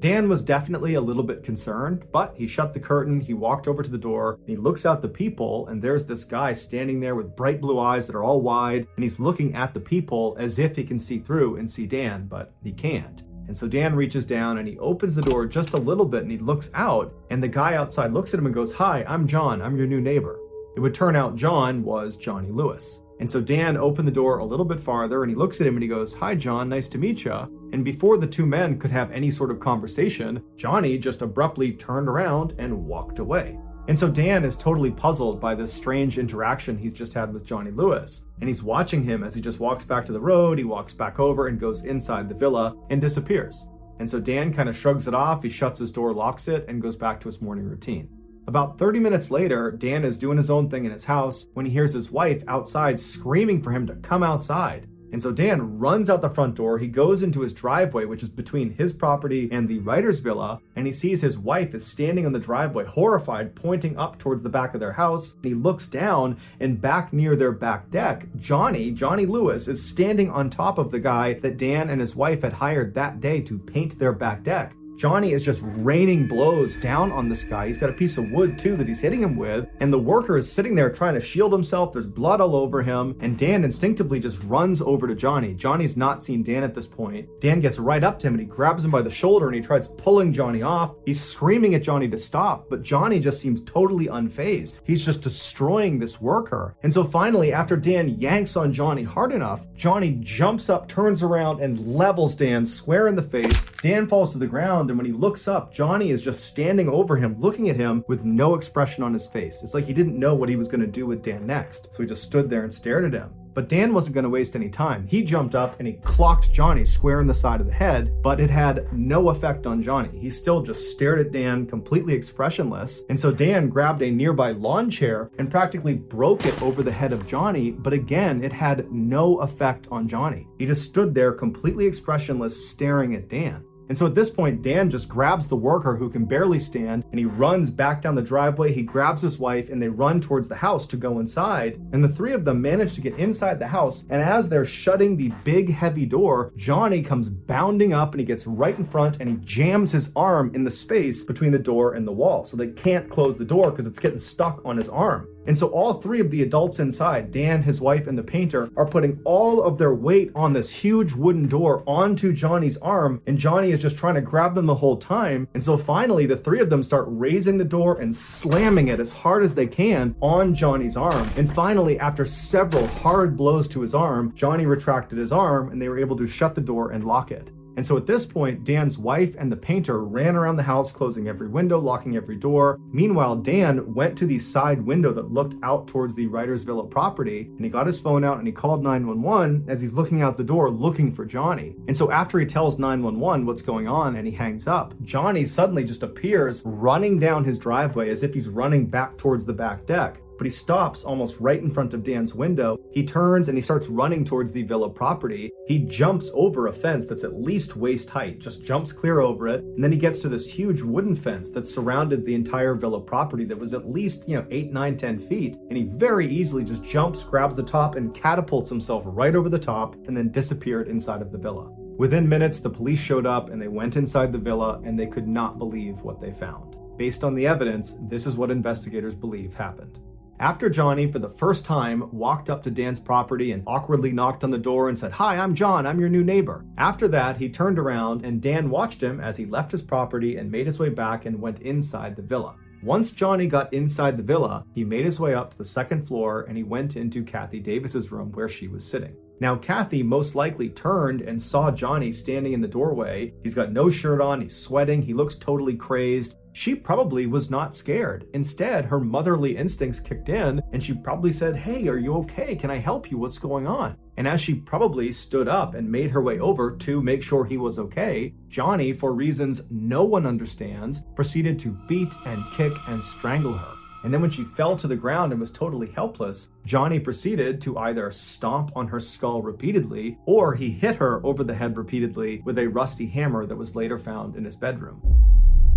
Dan 0.00 0.30
was 0.30 0.42
definitely 0.42 0.94
a 0.94 1.00
little 1.00 1.22
bit 1.22 1.42
concerned, 1.42 2.06
but 2.10 2.34
he 2.34 2.46
shut 2.46 2.72
the 2.72 2.80
curtain, 2.80 3.20
he 3.20 3.34
walked 3.34 3.68
over 3.68 3.82
to 3.82 3.90
the 3.90 3.98
door, 3.98 4.38
and 4.40 4.48
he 4.48 4.56
looks 4.56 4.86
out 4.86 5.02
the 5.02 5.08
people, 5.08 5.66
and 5.68 5.82
there's 5.82 6.06
this 6.06 6.24
guy 6.24 6.54
standing 6.54 7.00
there 7.00 7.14
with 7.14 7.36
bright 7.36 7.60
blue 7.60 7.78
eyes 7.78 8.06
that 8.06 8.16
are 8.16 8.24
all 8.24 8.40
wide, 8.40 8.86
and 8.96 9.02
he's 9.02 9.20
looking 9.20 9.54
at 9.54 9.74
the 9.74 9.80
people 9.80 10.36
as 10.38 10.58
if 10.58 10.76
he 10.76 10.84
can 10.84 10.98
see 10.98 11.18
through 11.18 11.56
and 11.56 11.68
see 11.68 11.86
Dan, 11.86 12.26
but 12.28 12.54
he 12.64 12.72
can't. 12.72 13.24
And 13.50 13.56
so 13.56 13.66
Dan 13.66 13.96
reaches 13.96 14.26
down 14.26 14.58
and 14.58 14.68
he 14.68 14.78
opens 14.78 15.16
the 15.16 15.22
door 15.22 15.44
just 15.44 15.72
a 15.72 15.76
little 15.76 16.04
bit 16.04 16.22
and 16.22 16.30
he 16.30 16.38
looks 16.38 16.70
out, 16.72 17.12
and 17.30 17.42
the 17.42 17.48
guy 17.48 17.74
outside 17.74 18.12
looks 18.12 18.32
at 18.32 18.38
him 18.38 18.46
and 18.46 18.54
goes, 18.54 18.74
Hi, 18.74 19.04
I'm 19.08 19.26
John, 19.26 19.60
I'm 19.60 19.76
your 19.76 19.88
new 19.88 20.00
neighbor. 20.00 20.38
It 20.76 20.80
would 20.80 20.94
turn 20.94 21.16
out 21.16 21.34
John 21.34 21.82
was 21.82 22.16
Johnny 22.16 22.52
Lewis. 22.52 23.02
And 23.18 23.28
so 23.28 23.40
Dan 23.40 23.76
opened 23.76 24.06
the 24.06 24.12
door 24.12 24.38
a 24.38 24.44
little 24.44 24.64
bit 24.64 24.80
farther 24.80 25.24
and 25.24 25.30
he 25.30 25.34
looks 25.34 25.60
at 25.60 25.66
him 25.66 25.74
and 25.74 25.82
he 25.82 25.88
goes, 25.88 26.14
Hi, 26.14 26.36
John, 26.36 26.68
nice 26.68 26.88
to 26.90 26.98
meet 26.98 27.24
you. 27.24 27.32
And 27.72 27.84
before 27.84 28.18
the 28.18 28.26
two 28.28 28.46
men 28.46 28.78
could 28.78 28.92
have 28.92 29.10
any 29.10 29.32
sort 29.32 29.50
of 29.50 29.58
conversation, 29.58 30.44
Johnny 30.56 30.96
just 30.96 31.20
abruptly 31.20 31.72
turned 31.72 32.08
around 32.08 32.54
and 32.56 32.86
walked 32.86 33.18
away. 33.18 33.58
And 33.90 33.98
so 33.98 34.08
Dan 34.08 34.44
is 34.44 34.54
totally 34.54 34.92
puzzled 34.92 35.40
by 35.40 35.56
this 35.56 35.72
strange 35.72 36.16
interaction 36.16 36.78
he's 36.78 36.92
just 36.92 37.12
had 37.12 37.34
with 37.34 37.44
Johnny 37.44 37.72
Lewis. 37.72 38.24
And 38.38 38.46
he's 38.46 38.62
watching 38.62 39.02
him 39.02 39.24
as 39.24 39.34
he 39.34 39.40
just 39.40 39.58
walks 39.58 39.82
back 39.82 40.06
to 40.06 40.12
the 40.12 40.20
road, 40.20 40.58
he 40.58 40.64
walks 40.64 40.92
back 40.92 41.18
over 41.18 41.48
and 41.48 41.58
goes 41.58 41.84
inside 41.84 42.28
the 42.28 42.36
villa 42.36 42.76
and 42.88 43.00
disappears. 43.00 43.66
And 43.98 44.08
so 44.08 44.20
Dan 44.20 44.54
kind 44.54 44.68
of 44.68 44.76
shrugs 44.76 45.08
it 45.08 45.14
off, 45.14 45.42
he 45.42 45.48
shuts 45.48 45.80
his 45.80 45.90
door, 45.90 46.14
locks 46.14 46.46
it, 46.46 46.66
and 46.68 46.80
goes 46.80 46.94
back 46.94 47.18
to 47.20 47.26
his 47.26 47.42
morning 47.42 47.64
routine. 47.64 48.08
About 48.46 48.78
30 48.78 49.00
minutes 49.00 49.32
later, 49.32 49.72
Dan 49.72 50.04
is 50.04 50.16
doing 50.16 50.36
his 50.36 50.50
own 50.50 50.70
thing 50.70 50.84
in 50.84 50.92
his 50.92 51.06
house 51.06 51.48
when 51.54 51.66
he 51.66 51.72
hears 51.72 51.92
his 51.92 52.12
wife 52.12 52.44
outside 52.46 53.00
screaming 53.00 53.60
for 53.60 53.72
him 53.72 53.88
to 53.88 53.96
come 53.96 54.22
outside. 54.22 54.86
And 55.12 55.22
so 55.22 55.32
Dan 55.32 55.78
runs 55.78 56.08
out 56.08 56.22
the 56.22 56.28
front 56.28 56.54
door. 56.54 56.78
He 56.78 56.86
goes 56.86 57.22
into 57.22 57.40
his 57.40 57.52
driveway, 57.52 58.04
which 58.04 58.22
is 58.22 58.28
between 58.28 58.74
his 58.74 58.92
property 58.92 59.48
and 59.50 59.68
the 59.68 59.78
writer's 59.80 60.20
villa, 60.20 60.60
and 60.76 60.86
he 60.86 60.92
sees 60.92 61.22
his 61.22 61.38
wife 61.38 61.74
is 61.74 61.86
standing 61.86 62.26
on 62.26 62.32
the 62.32 62.38
driveway, 62.38 62.84
horrified, 62.84 63.54
pointing 63.54 63.98
up 63.98 64.18
towards 64.18 64.42
the 64.42 64.48
back 64.48 64.74
of 64.74 64.80
their 64.80 64.92
house. 64.92 65.36
He 65.42 65.54
looks 65.54 65.88
down, 65.88 66.38
and 66.58 66.80
back 66.80 67.12
near 67.12 67.36
their 67.36 67.52
back 67.52 67.90
deck, 67.90 68.26
Johnny, 68.36 68.90
Johnny 68.90 69.26
Lewis, 69.26 69.68
is 69.68 69.88
standing 69.88 70.30
on 70.30 70.50
top 70.50 70.78
of 70.78 70.90
the 70.90 71.00
guy 71.00 71.34
that 71.34 71.56
Dan 71.56 71.90
and 71.90 72.00
his 72.00 72.16
wife 72.16 72.42
had 72.42 72.54
hired 72.54 72.94
that 72.94 73.20
day 73.20 73.40
to 73.42 73.58
paint 73.58 73.98
their 73.98 74.12
back 74.12 74.42
deck. 74.42 74.74
Johnny 75.00 75.32
is 75.32 75.42
just 75.42 75.62
raining 75.64 76.28
blows 76.28 76.76
down 76.76 77.10
on 77.10 77.26
this 77.26 77.42
guy. 77.42 77.66
He's 77.66 77.78
got 77.78 77.88
a 77.88 77.94
piece 77.94 78.18
of 78.18 78.30
wood 78.30 78.58
too 78.58 78.76
that 78.76 78.86
he's 78.86 79.00
hitting 79.00 79.22
him 79.22 79.34
with, 79.34 79.66
and 79.80 79.90
the 79.90 79.98
worker 79.98 80.36
is 80.36 80.52
sitting 80.52 80.74
there 80.74 80.92
trying 80.92 81.14
to 81.14 81.22
shield 81.22 81.54
himself. 81.54 81.94
There's 81.94 82.04
blood 82.04 82.42
all 82.42 82.54
over 82.54 82.82
him, 82.82 83.16
and 83.20 83.38
Dan 83.38 83.64
instinctively 83.64 84.20
just 84.20 84.42
runs 84.42 84.82
over 84.82 85.08
to 85.08 85.14
Johnny. 85.14 85.54
Johnny's 85.54 85.96
not 85.96 86.22
seen 86.22 86.42
Dan 86.42 86.62
at 86.62 86.74
this 86.74 86.86
point. 86.86 87.30
Dan 87.40 87.60
gets 87.60 87.78
right 87.78 88.04
up 88.04 88.18
to 88.18 88.26
him 88.26 88.34
and 88.34 88.42
he 88.42 88.46
grabs 88.46 88.84
him 88.84 88.90
by 88.90 89.00
the 89.00 89.08
shoulder 89.08 89.46
and 89.46 89.54
he 89.54 89.62
tries 89.62 89.88
pulling 89.88 90.34
Johnny 90.34 90.60
off. 90.60 90.94
He's 91.06 91.22
screaming 91.22 91.74
at 91.74 91.82
Johnny 91.82 92.06
to 92.10 92.18
stop, 92.18 92.68
but 92.68 92.82
Johnny 92.82 93.20
just 93.20 93.40
seems 93.40 93.64
totally 93.64 94.04
unfazed. 94.04 94.82
He's 94.84 95.02
just 95.02 95.22
destroying 95.22 95.98
this 95.98 96.20
worker. 96.20 96.76
And 96.82 96.92
so 96.92 97.04
finally, 97.04 97.54
after 97.54 97.74
Dan 97.74 98.20
yanks 98.20 98.54
on 98.54 98.70
Johnny 98.70 99.04
hard 99.04 99.32
enough, 99.32 99.66
Johnny 99.74 100.18
jumps 100.20 100.68
up, 100.68 100.88
turns 100.88 101.22
around, 101.22 101.60
and 101.60 101.86
levels 101.86 102.36
Dan 102.36 102.66
square 102.66 103.08
in 103.08 103.16
the 103.16 103.22
face. 103.22 103.64
Dan 103.80 104.06
falls 104.06 104.32
to 104.32 104.38
the 104.38 104.46
ground 104.46 104.89
and 104.90 104.98
when 104.98 105.06
he 105.06 105.12
looks 105.12 105.48
up, 105.48 105.72
Johnny 105.72 106.10
is 106.10 106.22
just 106.22 106.44
standing 106.44 106.88
over 106.88 107.16
him, 107.16 107.40
looking 107.40 107.68
at 107.68 107.76
him 107.76 108.04
with 108.08 108.24
no 108.24 108.54
expression 108.54 109.02
on 109.02 109.12
his 109.12 109.26
face. 109.26 109.62
It's 109.62 109.74
like 109.74 109.86
he 109.86 109.94
didn't 109.94 110.18
know 110.18 110.34
what 110.34 110.48
he 110.48 110.56
was 110.56 110.68
going 110.68 110.80
to 110.80 110.86
do 110.86 111.06
with 111.06 111.22
Dan 111.22 111.46
next. 111.46 111.94
So 111.94 112.02
he 112.02 112.08
just 112.08 112.24
stood 112.24 112.50
there 112.50 112.62
and 112.62 112.72
stared 112.72 113.04
at 113.04 113.18
him. 113.18 113.34
But 113.52 113.68
Dan 113.68 113.92
wasn't 113.92 114.14
going 114.14 114.24
to 114.24 114.30
waste 114.30 114.54
any 114.54 114.68
time. 114.68 115.06
He 115.06 115.22
jumped 115.22 115.54
up 115.54 115.78
and 115.78 115.86
he 115.86 115.94
clocked 115.94 116.52
Johnny 116.52 116.84
square 116.84 117.20
in 117.20 117.26
the 117.26 117.34
side 117.34 117.60
of 117.60 117.66
the 117.66 117.72
head, 117.72 118.22
but 118.22 118.40
it 118.40 118.50
had 118.50 118.92
no 118.92 119.30
effect 119.30 119.66
on 119.66 119.82
Johnny. 119.82 120.16
He 120.18 120.30
still 120.30 120.62
just 120.62 120.90
stared 120.90 121.18
at 121.18 121.32
Dan, 121.32 121.66
completely 121.66 122.14
expressionless. 122.14 123.04
And 123.08 123.18
so 123.18 123.32
Dan 123.32 123.68
grabbed 123.68 124.02
a 124.02 124.10
nearby 124.10 124.52
lawn 124.52 124.88
chair 124.88 125.30
and 125.38 125.50
practically 125.50 125.94
broke 125.94 126.46
it 126.46 126.62
over 126.62 126.82
the 126.82 126.92
head 126.92 127.12
of 127.12 127.26
Johnny, 127.26 127.70
but 127.70 127.92
again, 127.92 128.42
it 128.44 128.52
had 128.52 128.90
no 128.92 129.40
effect 129.40 129.88
on 129.90 130.08
Johnny. 130.08 130.46
He 130.58 130.66
just 130.66 130.84
stood 130.84 131.14
there 131.14 131.32
completely 131.32 131.86
expressionless, 131.86 132.70
staring 132.70 133.14
at 133.14 133.28
Dan. 133.28 133.64
And 133.90 133.98
so 133.98 134.06
at 134.06 134.14
this 134.14 134.30
point, 134.30 134.62
Dan 134.62 134.88
just 134.88 135.08
grabs 135.08 135.48
the 135.48 135.56
worker 135.56 135.96
who 135.96 136.08
can 136.08 136.24
barely 136.24 136.60
stand 136.60 137.02
and 137.10 137.18
he 137.18 137.24
runs 137.24 137.72
back 137.72 138.00
down 138.00 138.14
the 138.14 138.22
driveway. 138.22 138.72
He 138.72 138.84
grabs 138.84 139.20
his 139.20 139.36
wife 139.36 139.68
and 139.68 139.82
they 139.82 139.88
run 139.88 140.20
towards 140.20 140.48
the 140.48 140.54
house 140.54 140.86
to 140.86 140.96
go 140.96 141.18
inside. 141.18 141.74
And 141.92 142.04
the 142.04 142.08
three 142.08 142.32
of 142.32 142.44
them 142.44 142.62
manage 142.62 142.94
to 142.94 143.00
get 143.00 143.18
inside 143.18 143.58
the 143.58 143.66
house. 143.66 144.06
And 144.08 144.22
as 144.22 144.48
they're 144.48 144.64
shutting 144.64 145.16
the 145.16 145.32
big, 145.42 145.72
heavy 145.72 146.06
door, 146.06 146.52
Johnny 146.56 147.02
comes 147.02 147.28
bounding 147.30 147.92
up 147.92 148.12
and 148.12 148.20
he 148.20 148.24
gets 148.24 148.46
right 148.46 148.78
in 148.78 148.84
front 148.84 149.18
and 149.18 149.28
he 149.28 149.44
jams 149.44 149.90
his 149.90 150.12
arm 150.14 150.54
in 150.54 150.62
the 150.62 150.70
space 150.70 151.24
between 151.24 151.50
the 151.50 151.58
door 151.58 151.94
and 151.94 152.06
the 152.06 152.12
wall. 152.12 152.44
So 152.44 152.56
they 152.56 152.68
can't 152.68 153.10
close 153.10 153.38
the 153.38 153.44
door 153.44 153.72
because 153.72 153.88
it's 153.88 153.98
getting 153.98 154.20
stuck 154.20 154.64
on 154.64 154.76
his 154.76 154.88
arm. 154.88 155.26
And 155.46 155.56
so 155.56 155.68
all 155.68 155.94
three 155.94 156.20
of 156.20 156.30
the 156.30 156.42
adults 156.42 156.80
inside, 156.80 157.30
Dan, 157.30 157.62
his 157.62 157.80
wife, 157.80 158.06
and 158.06 158.16
the 158.16 158.22
painter, 158.22 158.70
are 158.76 158.86
putting 158.86 159.20
all 159.24 159.62
of 159.62 159.78
their 159.78 159.94
weight 159.94 160.30
on 160.34 160.52
this 160.52 160.70
huge 160.70 161.12
wooden 161.12 161.48
door 161.48 161.82
onto 161.86 162.32
Johnny's 162.32 162.76
arm, 162.78 163.22
and 163.26 163.38
Johnny 163.38 163.70
is 163.70 163.80
just 163.80 163.96
trying 163.96 164.14
to 164.14 164.20
grab 164.20 164.54
them 164.54 164.66
the 164.66 164.74
whole 164.74 164.96
time. 164.96 165.48
And 165.54 165.64
so 165.64 165.76
finally, 165.76 166.26
the 166.26 166.36
three 166.36 166.60
of 166.60 166.70
them 166.70 166.82
start 166.82 167.06
raising 167.08 167.58
the 167.58 167.64
door 167.64 168.00
and 168.00 168.14
slamming 168.14 168.88
it 168.88 169.00
as 169.00 169.12
hard 169.12 169.42
as 169.42 169.54
they 169.54 169.66
can 169.66 170.14
on 170.20 170.54
Johnny's 170.54 170.96
arm. 170.96 171.28
And 171.36 171.52
finally, 171.54 171.98
after 171.98 172.24
several 172.24 172.86
hard 172.86 173.36
blows 173.36 173.68
to 173.68 173.80
his 173.80 173.94
arm, 173.94 174.32
Johnny 174.34 174.66
retracted 174.66 175.18
his 175.18 175.32
arm 175.32 175.70
and 175.70 175.80
they 175.80 175.88
were 175.88 175.98
able 175.98 176.16
to 176.16 176.26
shut 176.26 176.54
the 176.54 176.60
door 176.60 176.90
and 176.90 177.04
lock 177.04 177.30
it. 177.30 177.52
And 177.76 177.86
so 177.86 177.96
at 177.96 178.06
this 178.06 178.26
point, 178.26 178.64
Dan's 178.64 178.98
wife 178.98 179.34
and 179.38 179.50
the 179.50 179.56
painter 179.56 180.04
ran 180.04 180.36
around 180.36 180.56
the 180.56 180.62
house, 180.62 180.92
closing 180.92 181.28
every 181.28 181.48
window, 181.48 181.78
locking 181.78 182.16
every 182.16 182.36
door. 182.36 182.78
Meanwhile, 182.92 183.36
Dan 183.36 183.94
went 183.94 184.16
to 184.18 184.26
the 184.26 184.38
side 184.38 184.82
window 184.82 185.12
that 185.12 185.32
looked 185.32 185.56
out 185.62 185.86
towards 185.86 186.14
the 186.14 186.26
writer's 186.26 186.62
villa 186.62 186.86
property, 186.86 187.42
and 187.42 187.64
he 187.64 187.70
got 187.70 187.86
his 187.86 188.00
phone 188.00 188.24
out 188.24 188.38
and 188.38 188.46
he 188.46 188.52
called 188.52 188.82
911 188.82 189.64
as 189.68 189.80
he's 189.80 189.92
looking 189.92 190.22
out 190.22 190.36
the 190.36 190.44
door 190.44 190.70
looking 190.70 191.12
for 191.12 191.24
Johnny. 191.24 191.76
And 191.88 191.96
so 191.96 192.10
after 192.10 192.38
he 192.38 192.46
tells 192.46 192.78
911 192.78 193.46
what's 193.46 193.62
going 193.62 193.88
on 193.88 194.16
and 194.16 194.26
he 194.26 194.32
hangs 194.32 194.66
up, 194.66 194.94
Johnny 195.02 195.44
suddenly 195.44 195.84
just 195.84 196.02
appears 196.02 196.62
running 196.64 197.18
down 197.18 197.44
his 197.44 197.58
driveway 197.58 198.10
as 198.10 198.22
if 198.22 198.34
he's 198.34 198.48
running 198.48 198.86
back 198.86 199.16
towards 199.16 199.44
the 199.44 199.52
back 199.52 199.86
deck 199.86 200.20
but 200.40 200.46
he 200.46 200.50
stops 200.50 201.04
almost 201.04 201.38
right 201.38 201.60
in 201.60 201.70
front 201.70 201.92
of 201.92 202.02
Dan's 202.02 202.34
window. 202.34 202.78
He 202.92 203.04
turns 203.04 203.48
and 203.48 203.58
he 203.58 203.60
starts 203.60 203.88
running 203.88 204.24
towards 204.24 204.52
the 204.52 204.62
villa 204.62 204.88
property. 204.88 205.50
He 205.66 205.80
jumps 205.80 206.30
over 206.32 206.66
a 206.66 206.72
fence 206.72 207.06
that's 207.06 207.24
at 207.24 207.38
least 207.38 207.76
waist 207.76 208.08
height, 208.08 208.38
just 208.38 208.64
jumps 208.64 208.90
clear 208.90 209.20
over 209.20 209.48
it, 209.48 209.62
and 209.62 209.84
then 209.84 209.92
he 209.92 209.98
gets 209.98 210.20
to 210.20 210.30
this 210.30 210.48
huge 210.48 210.80
wooden 210.80 211.14
fence 211.14 211.50
that 211.50 211.66
surrounded 211.66 212.24
the 212.24 212.34
entire 212.34 212.74
villa 212.74 213.02
property 213.02 213.44
that 213.44 213.58
was 213.58 213.74
at 213.74 213.90
least, 213.90 214.30
you 214.30 214.36
know, 214.38 214.46
eight, 214.50 214.72
nine, 214.72 214.96
ten 214.96 215.18
feet. 215.18 215.56
And 215.68 215.76
he 215.76 215.82
very 215.98 216.26
easily 216.26 216.64
just 216.64 216.84
jumps, 216.84 217.22
grabs 217.22 217.54
the 217.54 217.62
top, 217.62 217.96
and 217.96 218.14
catapults 218.14 218.70
himself 218.70 219.02
right 219.06 219.34
over 219.34 219.50
the 219.50 219.58
top, 219.58 219.94
and 220.06 220.16
then 220.16 220.32
disappeared 220.32 220.88
inside 220.88 221.20
of 221.20 221.32
the 221.32 221.38
villa. 221.38 221.70
Within 221.98 222.26
minutes, 222.26 222.60
the 222.60 222.70
police 222.70 222.98
showed 222.98 223.26
up 223.26 223.50
and 223.50 223.60
they 223.60 223.68
went 223.68 223.98
inside 223.98 224.32
the 224.32 224.38
villa 224.38 224.80
and 224.86 224.98
they 224.98 225.06
could 225.06 225.28
not 225.28 225.58
believe 225.58 226.00
what 226.00 226.18
they 226.18 226.32
found. 226.32 226.76
Based 226.96 227.24
on 227.24 227.34
the 227.34 227.46
evidence, 227.46 227.98
this 228.08 228.26
is 228.26 228.36
what 228.36 228.50
investigators 228.50 229.14
believe 229.14 229.52
happened. 229.52 229.98
After 230.40 230.70
Johnny, 230.70 231.12
for 231.12 231.18
the 231.18 231.28
first 231.28 231.66
time, 231.66 232.08
walked 232.12 232.48
up 232.48 232.62
to 232.62 232.70
Dan's 232.70 232.98
property 232.98 233.52
and 233.52 233.62
awkwardly 233.66 234.10
knocked 234.10 234.42
on 234.42 234.50
the 234.50 234.56
door 234.56 234.88
and 234.88 234.98
said, 234.98 235.12
Hi, 235.12 235.36
I'm 235.36 235.54
John, 235.54 235.86
I'm 235.86 236.00
your 236.00 236.08
new 236.08 236.24
neighbor. 236.24 236.64
After 236.78 237.06
that, 237.08 237.36
he 237.36 237.50
turned 237.50 237.78
around 237.78 238.24
and 238.24 238.40
Dan 238.40 238.70
watched 238.70 239.02
him 239.02 239.20
as 239.20 239.36
he 239.36 239.44
left 239.44 239.70
his 239.70 239.82
property 239.82 240.38
and 240.38 240.50
made 240.50 240.64
his 240.64 240.78
way 240.78 240.88
back 240.88 241.26
and 241.26 241.42
went 241.42 241.60
inside 241.60 242.16
the 242.16 242.22
villa. 242.22 242.56
Once 242.82 243.12
Johnny 243.12 243.48
got 243.48 243.70
inside 243.74 244.16
the 244.16 244.22
villa, 244.22 244.64
he 244.74 244.82
made 244.82 245.04
his 245.04 245.20
way 245.20 245.34
up 245.34 245.50
to 245.50 245.58
the 245.58 245.64
second 245.66 246.08
floor 246.08 246.46
and 246.48 246.56
he 246.56 246.62
went 246.62 246.96
into 246.96 247.22
Kathy 247.22 247.60
Davis's 247.60 248.10
room 248.10 248.32
where 248.32 248.48
she 248.48 248.66
was 248.66 248.90
sitting. 248.90 249.14
Now, 249.40 249.56
Kathy 249.56 250.02
most 250.02 250.34
likely 250.34 250.68
turned 250.68 251.22
and 251.22 251.42
saw 251.42 251.70
Johnny 251.70 252.12
standing 252.12 252.52
in 252.52 252.60
the 252.60 252.68
doorway. 252.68 253.32
He's 253.42 253.54
got 253.54 253.72
no 253.72 253.88
shirt 253.88 254.20
on, 254.20 254.42
he's 254.42 254.54
sweating, 254.54 255.00
he 255.00 255.14
looks 255.14 255.36
totally 255.36 255.76
crazed. 255.76 256.36
She 256.52 256.74
probably 256.74 257.26
was 257.26 257.50
not 257.50 257.74
scared. 257.74 258.26
Instead, 258.34 258.84
her 258.84 259.00
motherly 259.00 259.56
instincts 259.56 260.00
kicked 260.00 260.28
in 260.28 260.60
and 260.72 260.82
she 260.82 260.94
probably 260.94 261.32
said, 261.32 261.56
Hey, 261.56 261.88
are 261.88 261.96
you 261.96 262.14
okay? 262.18 262.54
Can 262.54 262.70
I 262.70 262.78
help 262.78 263.10
you? 263.10 263.18
What's 263.18 263.38
going 263.38 263.66
on? 263.66 263.96
And 264.16 264.28
as 264.28 264.40
she 264.40 264.54
probably 264.54 265.12
stood 265.12 265.48
up 265.48 265.74
and 265.74 265.90
made 265.90 266.10
her 266.10 266.20
way 266.20 266.38
over 266.40 266.76
to 266.76 267.00
make 267.00 267.22
sure 267.22 267.44
he 267.44 267.56
was 267.56 267.78
okay, 267.78 268.34
Johnny, 268.48 268.92
for 268.92 269.14
reasons 269.14 269.62
no 269.70 270.04
one 270.04 270.26
understands, 270.26 271.06
proceeded 271.14 271.58
to 271.60 271.78
beat 271.88 272.12
and 272.26 272.44
kick 272.52 272.72
and 272.88 273.02
strangle 273.02 273.54
her. 273.54 273.79
And 274.02 274.12
then 274.14 274.20
when 274.20 274.30
she 274.30 274.44
fell 274.44 274.76
to 274.76 274.86
the 274.86 274.96
ground 274.96 275.32
and 275.32 275.40
was 275.40 275.50
totally 275.50 275.90
helpless, 275.90 276.50
Johnny 276.64 276.98
proceeded 276.98 277.60
to 277.62 277.76
either 277.78 278.10
stomp 278.10 278.70
on 278.74 278.88
her 278.88 279.00
skull 279.00 279.42
repeatedly 279.42 280.18
or 280.24 280.54
he 280.54 280.70
hit 280.70 280.96
her 280.96 281.24
over 281.24 281.44
the 281.44 281.54
head 281.54 281.76
repeatedly 281.76 282.40
with 282.44 282.58
a 282.58 282.68
rusty 282.68 283.06
hammer 283.06 283.46
that 283.46 283.56
was 283.56 283.76
later 283.76 283.98
found 283.98 284.36
in 284.36 284.44
his 284.44 284.56
bedroom. 284.56 285.02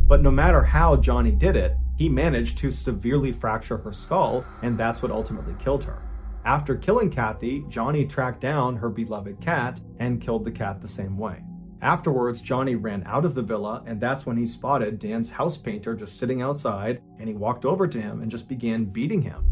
But 0.08 0.22
no 0.22 0.32
matter 0.32 0.64
how 0.64 0.98
Johnny 0.98 1.32
did 1.32 1.56
it, 1.56 1.76
he 1.98 2.10
managed 2.10 2.58
to 2.60 2.72
severely 2.72 3.32
fracture 3.32 3.78
her 3.78 3.94
skull, 3.94 4.46
and 4.62 4.78
that's 4.78 5.02
what 5.02 5.12
ultimately 5.12 5.56
killed 5.60 5.84
her. 5.84 6.02
After 6.46 6.76
killing 6.76 7.10
Kathy, 7.10 7.64
Johnny 7.70 8.06
tracked 8.06 8.42
down 8.42 8.76
her 8.78 8.90
beloved 8.90 9.40
cat 9.40 9.80
and 10.00 10.22
killed 10.22 10.44
the 10.44 10.52
cat 10.52 10.82
the 10.82 10.88
same 10.88 11.18
way. 11.18 11.42
Afterwards, 11.84 12.42
Johnny 12.42 12.76
ran 12.76 13.04
out 13.06 13.26
of 13.26 13.36
the 13.36 13.42
villa, 13.42 13.84
and 13.86 14.00
that's 14.00 14.26
when 14.26 14.38
he 14.38 14.46
spotted 14.46 15.00
Dan's 15.00 15.30
house 15.30 15.58
painter 15.58 15.94
just 15.94 16.18
sitting 16.18 16.42
outside, 16.42 17.02
and 17.20 17.28
he 17.28 17.36
walked 17.36 17.66
over 17.66 17.90
to 17.90 18.02
him 18.02 18.22
and 18.22 18.32
just 18.32 18.48
began 18.48 18.86
beating 18.86 19.22
him. 19.22 19.44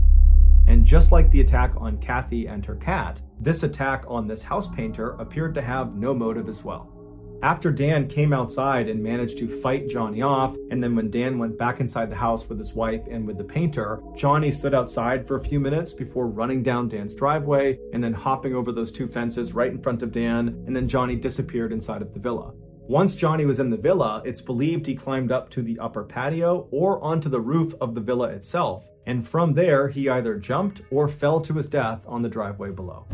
And 0.65 0.85
just 0.85 1.11
like 1.11 1.29
the 1.29 1.41
attack 1.41 1.73
on 1.75 1.97
Kathy 1.97 2.47
and 2.47 2.65
her 2.65 2.75
cat, 2.75 3.21
this 3.41 3.63
attack 3.63 4.05
on 4.07 4.27
this 4.27 4.43
house 4.43 4.73
painter 4.73 5.09
appeared 5.19 5.53
to 5.55 5.61
have 5.61 5.97
no 5.97 6.13
motive 6.13 6.47
as 6.47 6.63
well. 6.63 7.00
After 7.43 7.71
Dan 7.71 8.07
came 8.07 8.33
outside 8.33 8.87
and 8.87 9.01
managed 9.01 9.39
to 9.39 9.47
fight 9.47 9.89
Johnny 9.89 10.21
off, 10.21 10.55
and 10.69 10.83
then 10.83 10.95
when 10.95 11.09
Dan 11.09 11.39
went 11.39 11.57
back 11.57 11.79
inside 11.79 12.11
the 12.11 12.15
house 12.15 12.47
with 12.47 12.59
his 12.59 12.75
wife 12.75 13.01
and 13.09 13.25
with 13.25 13.39
the 13.39 13.43
painter, 13.43 13.99
Johnny 14.15 14.51
stood 14.51 14.75
outside 14.75 15.27
for 15.27 15.37
a 15.37 15.43
few 15.43 15.59
minutes 15.59 15.91
before 15.91 16.27
running 16.27 16.61
down 16.61 16.87
Dan's 16.87 17.15
driveway 17.15 17.79
and 17.93 18.03
then 18.03 18.13
hopping 18.13 18.53
over 18.53 18.71
those 18.71 18.91
two 18.91 19.07
fences 19.07 19.55
right 19.55 19.71
in 19.71 19.81
front 19.81 20.03
of 20.03 20.11
Dan, 20.11 20.49
and 20.67 20.75
then 20.75 20.87
Johnny 20.87 21.15
disappeared 21.15 21.73
inside 21.73 22.03
of 22.03 22.13
the 22.13 22.19
villa. 22.19 22.53
Once 22.87 23.15
Johnny 23.15 23.45
was 23.45 23.59
in 23.59 23.71
the 23.71 23.77
villa, 23.77 24.21
it's 24.23 24.41
believed 24.41 24.85
he 24.85 24.93
climbed 24.93 25.31
up 25.31 25.49
to 25.49 25.63
the 25.63 25.79
upper 25.79 26.03
patio 26.03 26.67
or 26.69 27.03
onto 27.03 27.27
the 27.27 27.41
roof 27.41 27.73
of 27.81 27.95
the 27.95 28.01
villa 28.01 28.27
itself, 28.27 28.87
and 29.07 29.27
from 29.27 29.53
there 29.53 29.87
he 29.87 30.07
either 30.09 30.35
jumped 30.35 30.83
or 30.91 31.07
fell 31.07 31.41
to 31.41 31.55
his 31.55 31.65
death 31.65 32.05
on 32.07 32.21
the 32.21 32.29
driveway 32.29 32.69
below. 32.69 33.07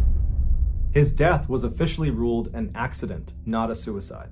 His 0.97 1.13
death 1.13 1.47
was 1.47 1.63
officially 1.63 2.09
ruled 2.09 2.55
an 2.55 2.71
accident, 2.73 3.35
not 3.45 3.69
a 3.69 3.75
suicide. 3.75 4.31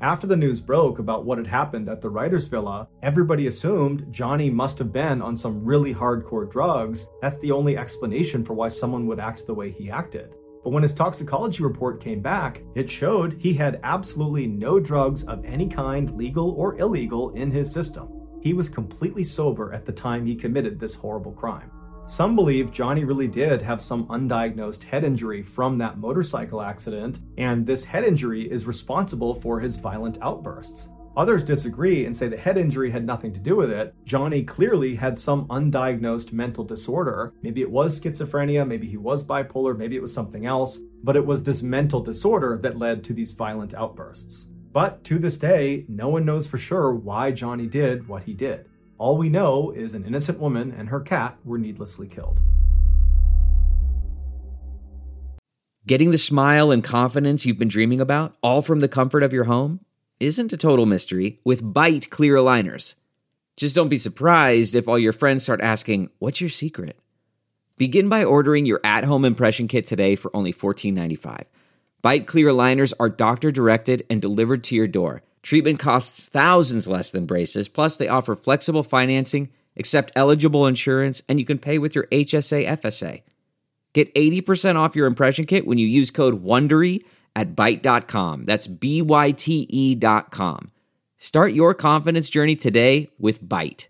After 0.00 0.26
the 0.26 0.38
news 0.38 0.58
broke 0.58 0.98
about 0.98 1.26
what 1.26 1.36
had 1.36 1.46
happened 1.46 1.86
at 1.90 2.00
the 2.00 2.08
writer's 2.08 2.48
villa, 2.48 2.88
everybody 3.02 3.46
assumed 3.46 4.10
Johnny 4.10 4.48
must 4.48 4.78
have 4.78 4.90
been 4.90 5.20
on 5.20 5.36
some 5.36 5.62
really 5.62 5.92
hardcore 5.92 6.50
drugs. 6.50 7.10
That's 7.20 7.38
the 7.40 7.52
only 7.52 7.76
explanation 7.76 8.42
for 8.42 8.54
why 8.54 8.68
someone 8.68 9.06
would 9.06 9.20
act 9.20 9.46
the 9.46 9.52
way 9.52 9.70
he 9.70 9.90
acted. 9.90 10.32
But 10.64 10.70
when 10.70 10.82
his 10.82 10.94
toxicology 10.94 11.62
report 11.62 12.00
came 12.00 12.22
back, 12.22 12.62
it 12.74 12.88
showed 12.88 13.34
he 13.38 13.52
had 13.52 13.78
absolutely 13.82 14.46
no 14.46 14.80
drugs 14.80 15.24
of 15.24 15.44
any 15.44 15.68
kind, 15.68 16.16
legal 16.16 16.52
or 16.52 16.78
illegal, 16.78 17.34
in 17.34 17.50
his 17.50 17.70
system. 17.70 18.08
He 18.40 18.54
was 18.54 18.70
completely 18.70 19.24
sober 19.24 19.74
at 19.74 19.84
the 19.84 19.92
time 19.92 20.24
he 20.24 20.36
committed 20.36 20.80
this 20.80 20.94
horrible 20.94 21.32
crime. 21.32 21.70
Some 22.08 22.34
believe 22.34 22.72
Johnny 22.72 23.04
really 23.04 23.28
did 23.28 23.60
have 23.60 23.82
some 23.82 24.06
undiagnosed 24.06 24.82
head 24.84 25.04
injury 25.04 25.42
from 25.42 25.76
that 25.76 25.98
motorcycle 25.98 26.62
accident, 26.62 27.18
and 27.36 27.66
this 27.66 27.84
head 27.84 28.02
injury 28.02 28.50
is 28.50 28.66
responsible 28.66 29.34
for 29.34 29.60
his 29.60 29.76
violent 29.76 30.16
outbursts. 30.22 30.88
Others 31.18 31.44
disagree 31.44 32.06
and 32.06 32.16
say 32.16 32.26
the 32.26 32.36
head 32.38 32.56
injury 32.56 32.90
had 32.90 33.04
nothing 33.04 33.34
to 33.34 33.40
do 33.40 33.56
with 33.56 33.70
it. 33.70 33.94
Johnny 34.06 34.42
clearly 34.42 34.94
had 34.94 35.18
some 35.18 35.46
undiagnosed 35.48 36.32
mental 36.32 36.64
disorder. 36.64 37.34
Maybe 37.42 37.60
it 37.60 37.70
was 37.70 38.00
schizophrenia, 38.00 38.66
maybe 38.66 38.88
he 38.88 38.96
was 38.96 39.22
bipolar, 39.22 39.76
maybe 39.76 39.94
it 39.94 40.02
was 40.02 40.14
something 40.14 40.46
else, 40.46 40.80
but 41.02 41.14
it 41.14 41.26
was 41.26 41.44
this 41.44 41.62
mental 41.62 42.00
disorder 42.00 42.58
that 42.62 42.78
led 42.78 43.04
to 43.04 43.12
these 43.12 43.34
violent 43.34 43.74
outbursts. 43.74 44.48
But 44.72 45.04
to 45.04 45.18
this 45.18 45.38
day, 45.38 45.84
no 45.88 46.08
one 46.08 46.24
knows 46.24 46.46
for 46.46 46.56
sure 46.56 46.94
why 46.94 47.32
Johnny 47.32 47.66
did 47.66 48.08
what 48.08 48.22
he 48.22 48.32
did. 48.32 48.67
All 48.98 49.16
we 49.16 49.28
know 49.28 49.70
is 49.70 49.94
an 49.94 50.04
innocent 50.04 50.40
woman 50.40 50.74
and 50.76 50.88
her 50.88 50.98
cat 51.00 51.38
were 51.44 51.56
needlessly 51.56 52.08
killed. 52.08 52.40
Getting 55.86 56.10
the 56.10 56.18
smile 56.18 56.72
and 56.72 56.82
confidence 56.82 57.46
you've 57.46 57.58
been 57.58 57.68
dreaming 57.68 58.00
about, 58.00 58.34
all 58.42 58.60
from 58.60 58.80
the 58.80 58.88
comfort 58.88 59.22
of 59.22 59.32
your 59.32 59.44
home, 59.44 59.80
isn't 60.18 60.52
a 60.52 60.56
total 60.56 60.84
mystery 60.84 61.38
with 61.44 61.62
Byte 61.62 62.10
clear 62.10 62.34
aligners. 62.34 62.96
Just 63.56 63.76
don't 63.76 63.88
be 63.88 63.98
surprised 63.98 64.74
if 64.74 64.88
all 64.88 64.98
your 64.98 65.12
friends 65.12 65.44
start 65.44 65.60
asking, 65.60 66.10
What's 66.18 66.40
your 66.40 66.50
secret? 66.50 66.98
Begin 67.76 68.08
by 68.08 68.24
ordering 68.24 68.66
your 68.66 68.80
at 68.82 69.04
home 69.04 69.24
impression 69.24 69.68
kit 69.68 69.86
today 69.86 70.16
for 70.16 70.34
only 70.36 70.52
$14.95. 70.52 71.44
Byte 72.02 72.26
clear 72.26 72.48
aligners 72.48 72.92
are 72.98 73.08
doctor 73.08 73.52
directed 73.52 74.04
and 74.10 74.20
delivered 74.20 74.64
to 74.64 74.74
your 74.74 74.88
door. 74.88 75.22
Treatment 75.48 75.78
costs 75.78 76.28
thousands 76.28 76.86
less 76.86 77.10
than 77.10 77.24
braces, 77.24 77.70
plus, 77.70 77.96
they 77.96 78.06
offer 78.06 78.36
flexible 78.36 78.82
financing, 78.82 79.48
accept 79.78 80.12
eligible 80.14 80.66
insurance, 80.66 81.22
and 81.26 81.40
you 81.40 81.46
can 81.46 81.58
pay 81.58 81.78
with 81.78 81.94
your 81.94 82.04
HSA 82.08 82.66
FSA. 82.66 83.22
Get 83.94 84.14
80% 84.14 84.76
off 84.76 84.94
your 84.94 85.06
impression 85.06 85.46
kit 85.46 85.66
when 85.66 85.78
you 85.78 85.86
use 85.86 86.10
code 86.10 86.44
WONDERY 86.44 87.02
at 87.34 87.56
Byte.com. 87.56 88.44
That's 88.44 88.66
B 88.66 89.00
Y 89.00 89.30
T 89.30 89.66
E.com. 89.70 90.70
Start 91.16 91.54
your 91.54 91.72
confidence 91.72 92.28
journey 92.28 92.54
today 92.54 93.08
with 93.18 93.42
Byte. 93.42 93.88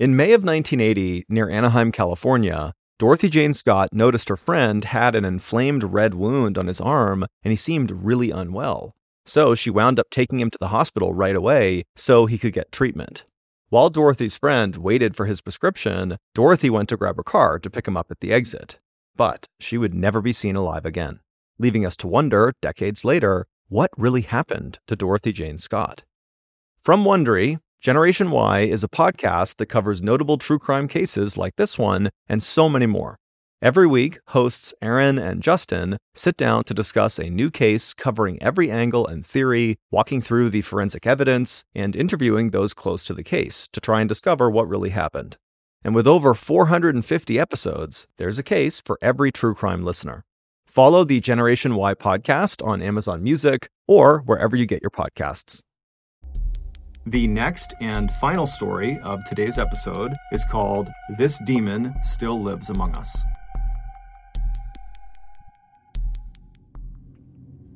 In 0.00 0.16
May 0.16 0.32
of 0.32 0.42
1980, 0.42 1.26
near 1.28 1.48
Anaheim, 1.48 1.92
California, 1.92 2.72
Dorothy 2.98 3.28
Jane 3.28 3.52
Scott 3.52 3.90
noticed 3.92 4.28
her 4.28 4.36
friend 4.36 4.84
had 4.86 5.14
an 5.14 5.24
inflamed 5.24 5.84
red 5.84 6.14
wound 6.14 6.58
on 6.58 6.66
his 6.66 6.80
arm 6.80 7.26
and 7.44 7.52
he 7.52 7.56
seemed 7.56 7.92
really 7.92 8.32
unwell. 8.32 8.96
So 9.26 9.54
she 9.54 9.70
wound 9.70 9.98
up 9.98 10.10
taking 10.10 10.40
him 10.40 10.50
to 10.50 10.58
the 10.58 10.68
hospital 10.68 11.14
right 11.14 11.36
away 11.36 11.84
so 11.96 12.26
he 12.26 12.38
could 12.38 12.52
get 12.52 12.72
treatment. 12.72 13.24
While 13.70 13.90
Dorothy's 13.90 14.36
friend 14.36 14.76
waited 14.76 15.16
for 15.16 15.26
his 15.26 15.40
prescription, 15.40 16.18
Dorothy 16.34 16.70
went 16.70 16.88
to 16.90 16.96
grab 16.96 17.16
her 17.16 17.22
car 17.22 17.58
to 17.58 17.70
pick 17.70 17.88
him 17.88 17.96
up 17.96 18.10
at 18.10 18.20
the 18.20 18.32
exit. 18.32 18.78
But 19.16 19.48
she 19.58 19.78
would 19.78 19.94
never 19.94 20.20
be 20.20 20.32
seen 20.32 20.56
alive 20.56 20.84
again, 20.84 21.20
leaving 21.58 21.86
us 21.86 21.96
to 21.98 22.06
wonder, 22.06 22.52
decades 22.60 23.04
later, 23.04 23.46
what 23.68 23.90
really 23.96 24.20
happened 24.22 24.78
to 24.86 24.96
Dorothy 24.96 25.32
Jane 25.32 25.58
Scott. 25.58 26.04
From 26.80 27.04
Wondery, 27.04 27.58
Generation 27.80 28.30
Why 28.30 28.60
is 28.60 28.84
a 28.84 28.88
podcast 28.88 29.56
that 29.56 29.66
covers 29.66 30.02
notable 30.02 30.38
true 30.38 30.58
crime 30.58 30.86
cases 30.86 31.36
like 31.36 31.56
this 31.56 31.78
one 31.78 32.10
and 32.28 32.42
so 32.42 32.68
many 32.68 32.86
more. 32.86 33.18
Every 33.64 33.86
week, 33.86 34.18
hosts 34.28 34.74
Aaron 34.82 35.18
and 35.18 35.42
Justin 35.42 35.96
sit 36.14 36.36
down 36.36 36.64
to 36.64 36.74
discuss 36.74 37.18
a 37.18 37.30
new 37.30 37.50
case 37.50 37.94
covering 37.94 38.36
every 38.42 38.70
angle 38.70 39.06
and 39.06 39.24
theory, 39.24 39.76
walking 39.90 40.20
through 40.20 40.50
the 40.50 40.60
forensic 40.60 41.06
evidence, 41.06 41.64
and 41.74 41.96
interviewing 41.96 42.50
those 42.50 42.74
close 42.74 43.04
to 43.04 43.14
the 43.14 43.22
case 43.22 43.66
to 43.72 43.80
try 43.80 44.02
and 44.02 44.08
discover 44.10 44.50
what 44.50 44.68
really 44.68 44.90
happened. 44.90 45.38
And 45.82 45.94
with 45.94 46.06
over 46.06 46.34
450 46.34 47.40
episodes, 47.40 48.06
there's 48.18 48.38
a 48.38 48.42
case 48.42 48.82
for 48.82 48.98
every 49.00 49.32
true 49.32 49.54
crime 49.54 49.82
listener. 49.82 50.26
Follow 50.66 51.02
the 51.02 51.20
Generation 51.20 51.74
Why 51.74 51.94
podcast 51.94 52.62
on 52.62 52.82
Amazon 52.82 53.22
Music 53.22 53.70
or 53.88 54.18
wherever 54.26 54.56
you 54.56 54.66
get 54.66 54.82
your 54.82 54.90
podcasts. 54.90 55.62
The 57.06 57.26
next 57.28 57.72
and 57.80 58.10
final 58.20 58.44
story 58.44 58.98
of 59.02 59.24
today's 59.24 59.58
episode 59.58 60.12
is 60.32 60.44
called 60.50 60.90
This 61.16 61.40
Demon 61.46 61.94
Still 62.02 62.38
Lives 62.38 62.68
Among 62.68 62.94
Us. 62.94 63.24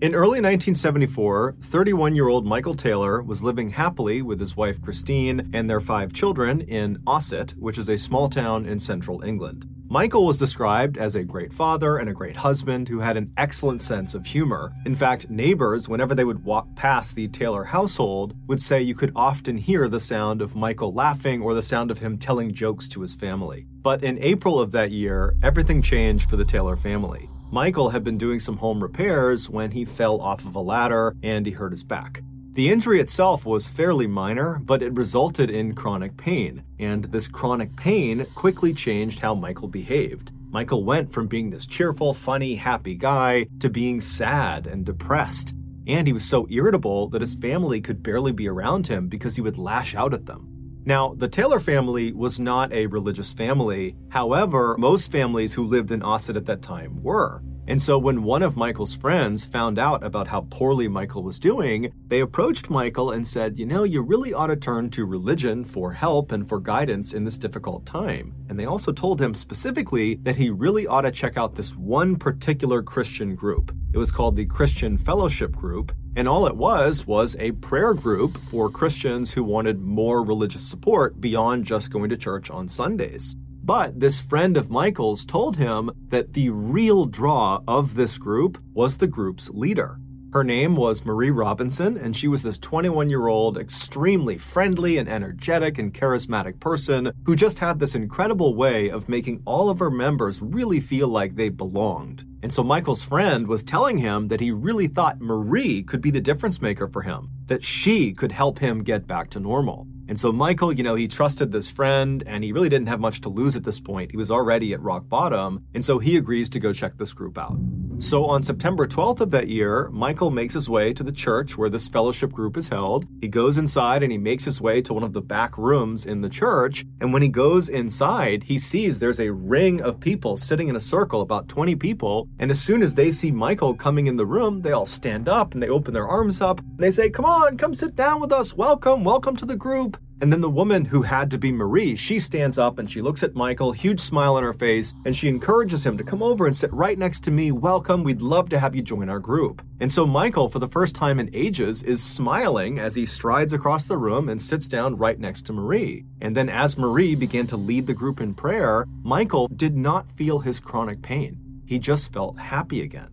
In 0.01 0.15
early 0.15 0.41
1974, 0.41 1.57
31 1.61 2.15
year 2.15 2.29
old 2.29 2.47
Michael 2.47 2.77
Taylor 2.77 3.21
was 3.21 3.43
living 3.43 3.71
happily 3.71 4.23
with 4.23 4.39
his 4.39 4.57
wife 4.57 4.81
Christine 4.81 5.51
and 5.53 5.69
their 5.69 5.81
five 5.81 6.13
children 6.13 6.61
in 6.61 7.03
Ossett, 7.05 7.57
which 7.59 7.77
is 7.77 7.89
a 7.89 7.99
small 7.99 8.29
town 8.29 8.65
in 8.65 8.79
central 8.79 9.25
England. 9.25 9.69
Michael 9.89 10.25
was 10.25 10.39
described 10.39 10.99
as 10.99 11.17
a 11.17 11.25
great 11.25 11.53
father 11.53 11.97
and 11.97 12.09
a 12.09 12.15
great 12.15 12.37
husband 12.37 12.89
who 12.89 13.01
had 13.01 13.17
an 13.17 13.33
excellent 13.37 13.83
sense 13.83 14.15
of 14.15 14.27
humor. 14.27 14.73
In 14.87 14.95
fact, 14.95 15.31
neighbors, 15.31 15.89
whenever 15.89 16.15
they 16.15 16.25
would 16.25 16.45
walk 16.45 16.69
past 16.77 17.17
the 17.17 17.27
Taylor 17.27 17.65
household, 17.65 18.37
would 18.47 18.61
say 18.61 18.81
you 18.81 18.95
could 18.95 19.11
often 19.17 19.59
hear 19.59 19.89
the 19.89 19.99
sound 19.99 20.43
of 20.43 20.55
Michael 20.55 20.95
laughing 20.95 21.43
or 21.43 21.55
the 21.55 21.63
sound 21.63 21.91
of 21.91 21.99
him 21.99 22.19
telling 22.19 22.55
jokes 22.55 22.89
to 22.91 23.01
his 23.01 23.17
family. 23.17 23.67
But 23.83 24.05
in 24.05 24.23
April 24.23 24.61
of 24.61 24.71
that 24.71 24.93
year, 24.93 25.35
everything 25.43 25.83
changed 25.83 26.31
for 26.31 26.37
the 26.37 26.45
Taylor 26.45 26.77
family. 26.77 27.29
Michael 27.51 27.89
had 27.91 28.05
been 28.05 28.19
doing 28.19 28.41
some 28.41 28.59
home 28.59 28.83
repairs 28.83 29.49
when 29.49 29.71
he 29.71 29.87
fell 29.87 30.21
off 30.21 30.45
of 30.45 30.55
a 30.55 30.61
ladder 30.61 31.17
and 31.23 31.47
he 31.47 31.53
hurt 31.53 31.73
his 31.73 31.83
back. 31.83 32.23
The 32.53 32.69
injury 32.69 33.01
itself 33.01 33.47
was 33.47 33.69
fairly 33.69 34.07
minor, 34.07 34.61
but 34.63 34.83
it 34.83 34.93
resulted 34.93 35.49
in 35.49 35.75
chronic 35.75 36.17
pain, 36.19 36.65
and 36.79 37.05
this 37.05 37.27
chronic 37.27 37.75
pain 37.75 38.27
quickly 38.35 38.75
changed 38.75 39.21
how 39.21 39.35
Michael 39.35 39.69
behaved. 39.69 40.31
Michael 40.51 40.85
went 40.85 41.11
from 41.11 41.27
being 41.27 41.49
this 41.49 41.67
cheerful, 41.67 42.13
funny, 42.13 42.57
happy 42.57 42.95
guy 42.95 43.47
to 43.61 43.71
being 43.71 44.01
sad 44.01 44.67
and 44.67 44.85
depressed. 44.85 45.55
And 45.87 46.07
he 46.07 46.13
was 46.13 46.25
so 46.25 46.47
irritable 46.51 47.09
that 47.09 47.23
his 47.23 47.35
family 47.35 47.81
could 47.81 48.03
barely 48.03 48.33
be 48.33 48.47
around 48.47 48.89
him 48.89 49.09
because 49.09 49.37
he 49.37 49.43
would 49.43 49.57
lash 49.57 49.95
out 49.95 50.13
at 50.13 50.27
them. 50.27 50.58
Now, 50.89 51.13
the 51.15 51.29
Taylor 51.29 51.61
family 51.61 52.13
was 52.15 52.41
not 52.41 52.73
a 52.73 52.87
religious 52.87 53.35
family. 53.35 53.95
However, 54.09 54.75
most 54.79 55.13
families 55.13 55.53
who 55.53 55.67
lived 55.67 55.91
in 55.91 56.03
Ossett 56.03 56.35
at 56.35 56.47
that 56.47 56.63
time 56.63 57.03
were. 57.03 57.43
And 57.69 57.83
so 57.83 57.99
when 57.99 58.23
one 58.23 58.43
of 58.43 58.57
Michael's 58.57 58.97
friends 58.97 59.45
found 59.45 59.79
out 59.79 60.03
about 60.03 60.29
how 60.29 60.47
poorly 60.49 60.89
Michael 60.89 61.23
was 61.23 61.39
doing, 61.39 61.93
they 62.07 62.21
approached 62.21 62.71
Michael 62.71 63.11
and 63.11 63.27
said, 63.27 63.59
You 63.59 63.67
know, 63.67 63.83
you 63.85 64.01
really 64.01 64.33
ought 64.33 64.47
to 64.47 64.57
turn 64.57 64.89
to 64.93 65.05
religion 65.05 65.67
for 65.67 65.93
help 65.93 66.33
and 66.33 66.49
for 66.49 66.61
guidance 66.61 67.13
in 67.13 67.25
this 67.25 67.37
difficult 67.37 67.85
time. 67.85 68.35
And 68.49 68.59
they 68.59 68.65
also 68.65 68.91
told 68.91 69.21
him 69.21 69.35
specifically 69.35 70.15
that 70.23 70.37
he 70.37 70.49
really 70.49 70.87
ought 70.87 71.03
to 71.03 71.13
check 71.13 71.37
out 71.37 71.57
this 71.57 71.77
one 71.77 72.17
particular 72.17 72.83
Christian 72.83 73.35
group. 73.35 73.77
It 73.93 73.99
was 73.99 74.13
called 74.13 74.37
the 74.37 74.47
Christian 74.47 74.97
Fellowship 74.97 75.53
Group, 75.53 75.93
and 76.17 76.27
all 76.27 76.47
it 76.47 76.57
was 76.57 77.07
was 77.07 77.37
a 77.39 77.53
prayer 77.53 77.93
group 77.93 78.39
for 78.45 78.71
Christians 78.71 79.33
who 79.33 79.45
wanted 79.45 79.79
more 79.79 80.25
religious 80.25 80.67
support 80.67 81.21
beyond 81.21 81.67
just 81.67 81.91
going 81.91 82.09
to 82.09 82.17
church 82.17 82.51
on 82.51 82.67
Sundays. 82.67 83.37
But 83.69 84.01
this 84.01 84.19
friend 84.19 84.57
of 84.57 84.71
Michael's 84.71 85.27
told 85.27 85.59
him 85.59 85.91
that 86.09 86.33
the 86.33 86.49
real 86.49 87.05
draw 87.05 87.61
of 87.69 87.97
this 87.97 88.17
group 88.17 88.57
was 88.73 88.97
the 88.97 89.07
group's 89.07 89.51
leader. 89.51 89.99
Her 90.33 90.43
name 90.43 90.75
was 90.75 91.05
Marie 91.05 91.31
Robinson, 91.31 91.99
and 91.99 92.17
she 92.17 92.29
was 92.29 92.43
this 92.43 92.57
21 92.57 93.11
year 93.11 93.27
old, 93.27 93.59
extremely 93.59 94.39
friendly 94.39 94.97
and 94.97 95.07
energetic 95.07 95.77
and 95.77 95.93
charismatic 95.93 96.59
person 96.61 97.13
who 97.27 97.37
just 97.37 97.59
had 97.59 97.79
this 97.79 97.95
incredible 97.95 98.55
way 98.55 98.89
of 98.89 99.07
making 99.07 99.43
all 99.45 99.69
of 99.69 99.81
her 99.81 99.91
members 99.91 100.41
really 100.41 100.81
feel 100.81 101.09
like 101.09 101.37
they 101.37 101.51
belonged. 101.51 102.25
And 102.43 102.51
so 102.51 102.63
Michael's 102.63 103.03
friend 103.03 103.47
was 103.47 103.65
telling 103.65 103.99
him 103.99 104.29
that 104.29 104.41
he 104.41 104.51
really 104.51 104.87
thought 104.87 105.21
Marie 105.21 105.83
could 105.83 106.01
be 106.01 106.11
the 106.11 106.23
difference 106.23 106.63
maker 106.63 106.89
for 106.89 107.03
him, 107.03 107.29
that 107.49 107.63
she 107.63 108.15
could 108.15 108.33
help 108.33 108.61
him 108.61 108.83
get 108.83 109.07
back 109.07 109.29
to 109.33 109.41
normal. 109.41 109.87
And 110.09 110.19
so 110.19 110.33
Michael, 110.33 110.73
you 110.73 110.83
know, 110.83 110.95
he 110.95 111.07
trusted 111.07 111.53
this 111.53 111.69
friend 111.69 112.25
and 112.27 112.43
he 112.43 112.51
really 112.51 112.71
didn't 112.71 112.89
have 112.89 112.99
much 112.99 113.21
to 113.21 113.29
lose 113.29 113.57
at 113.57 113.65
this 113.65 113.79
point. 113.79 114.11
He 114.11 114.17
was 114.17 114.31
already 114.31 114.73
at 114.73 114.81
rock 114.81 115.07
bottom. 115.07 115.67
And 115.75 115.85
so 115.85 115.99
he 115.99 116.17
agrees 116.17 116.49
to 116.51 116.59
go 116.59 116.73
check 116.73 116.97
this 116.97 117.13
group 117.13 117.37
out. 117.37 117.59
So 118.01 118.25
on 118.27 118.43
September 118.43 118.87
12th 118.87 119.21
of 119.21 119.33
that 119.33 119.49
year, 119.49 119.91
Michael 119.91 120.31
makes 120.31 120.55
his 120.55 120.71
way 120.71 120.93
to 120.93 121.03
the 121.03 121.13
church 121.13 121.59
where 121.59 121.69
this 121.69 121.89
fellowship 121.89 122.31
group 122.31 122.57
is 122.57 122.69
held. 122.69 123.07
He 123.21 123.27
goes 123.27 123.59
inside 123.59 124.05
and 124.05 124.13
he 124.13 124.19
makes 124.19 124.45
his 124.45 124.61
way 124.61 124.81
to 124.83 124.95
one 124.95 125.03
of 125.03 125.13
the 125.13 125.21
back 125.21 125.59
rooms 125.59 126.07
in 126.07 126.21
the 126.21 126.29
church. 126.29 126.87
And 127.01 127.13
when 127.13 127.23
he 127.23 127.29
goes 127.29 127.69
inside, 127.69 128.45
he 128.45 128.57
sees 128.57 129.01
there's 129.01 129.21
a 129.21 129.33
ring 129.33 129.83
of 129.83 129.99
people 129.99 130.37
sitting 130.37 130.69
in 130.69 130.77
a 130.77 130.81
circle, 130.81 131.21
about 131.21 131.49
20 131.49 131.75
people. 131.75 132.29
And 132.39 132.53
as 132.53 132.61
soon 132.61 132.83
as 132.83 132.95
they 132.95 133.11
see 133.11 133.33
Michael 133.33 133.75
coming 133.75 134.07
in 134.07 134.17
the 134.17 134.27
room, 134.27 134.63
they 134.63 134.73
all 134.73 134.87
stand 134.87 135.29
up 135.29 135.53
and 135.53 135.63
they 135.63 135.69
open 135.69 135.93
their 135.93 136.09
arms 136.09 136.41
up 136.41 136.61
and 136.61 136.79
they 136.79 136.93
say, 136.93 137.11
Come 137.11 137.25
on, 137.25 137.59
come 137.59 137.75
sit 137.75 137.97
down 137.97 138.21
with 138.21 138.33
us. 138.33 138.55
Welcome, 138.55 139.03
welcome 139.03 139.35
to 139.37 139.45
the 139.45 139.57
group. 139.57 139.98
And 140.21 140.33
then 140.33 140.41
the 140.41 140.51
woman 140.51 140.85
who 140.85 141.03
had 141.03 141.31
to 141.31 141.39
be 141.39 141.53
Marie, 141.53 141.95
she 141.95 142.19
stands 142.19 142.59
up 142.59 142.79
and 142.79 142.91
she 142.91 143.01
looks 143.01 143.23
at 143.23 143.37
Michael, 143.37 143.71
huge 143.71 144.01
smile 144.01 144.35
on 144.35 144.43
her 144.43 144.53
face, 144.53 144.93
and 145.05 145.15
she 145.15 145.29
encourages 145.29 145.87
him 145.87 145.97
to 145.97 146.03
come 146.03 146.25
over 146.25 146.47
and 146.47 146.57
sit 146.57 146.73
right 146.73 146.99
next 146.99 147.21
to 147.25 147.31
me. 147.31 147.53
Welcome, 147.53 148.03
we'd 148.03 148.21
love 148.21 148.49
to 148.49 148.59
have 148.59 148.75
you 148.75 148.83
join 148.83 149.09
our 149.09 149.21
group. 149.21 149.63
And 149.79 149.93
so 149.93 150.07
Michael, 150.07 150.49
for 150.49 150.59
the 150.59 150.67
first 150.67 150.97
time 150.97 151.21
in 151.21 151.31
ages, 151.33 151.85
is 151.85 152.03
smiling 152.03 152.81
as 152.81 152.97
he 152.97 153.07
strides 153.07 153.53
across 153.53 153.85
the 153.85 153.97
room 153.97 154.29
and 154.29 154.43
sits 154.43 154.67
down 154.67 154.97
right 154.97 155.21
next 155.21 155.43
to 155.43 155.53
Marie. 155.53 156.05
And 156.21 156.37
then 156.37 156.49
as 156.49 156.77
Marie 156.77 157.15
began 157.15 157.47
to 157.49 157.57
lead 157.57 157.87
the 157.87 157.95
group 157.95 158.21
in 158.21 158.35
prayer, 158.35 158.87
Michael 159.05 159.47
did 159.47 159.77
not 159.77 160.11
feel 160.11 160.41
his 160.41 160.59
chronic 160.59 161.01
pain. 161.01 161.63
He 161.65 161.79
just 161.79 162.13
felt 162.13 162.39
happy 162.39 162.83
again. 162.83 163.11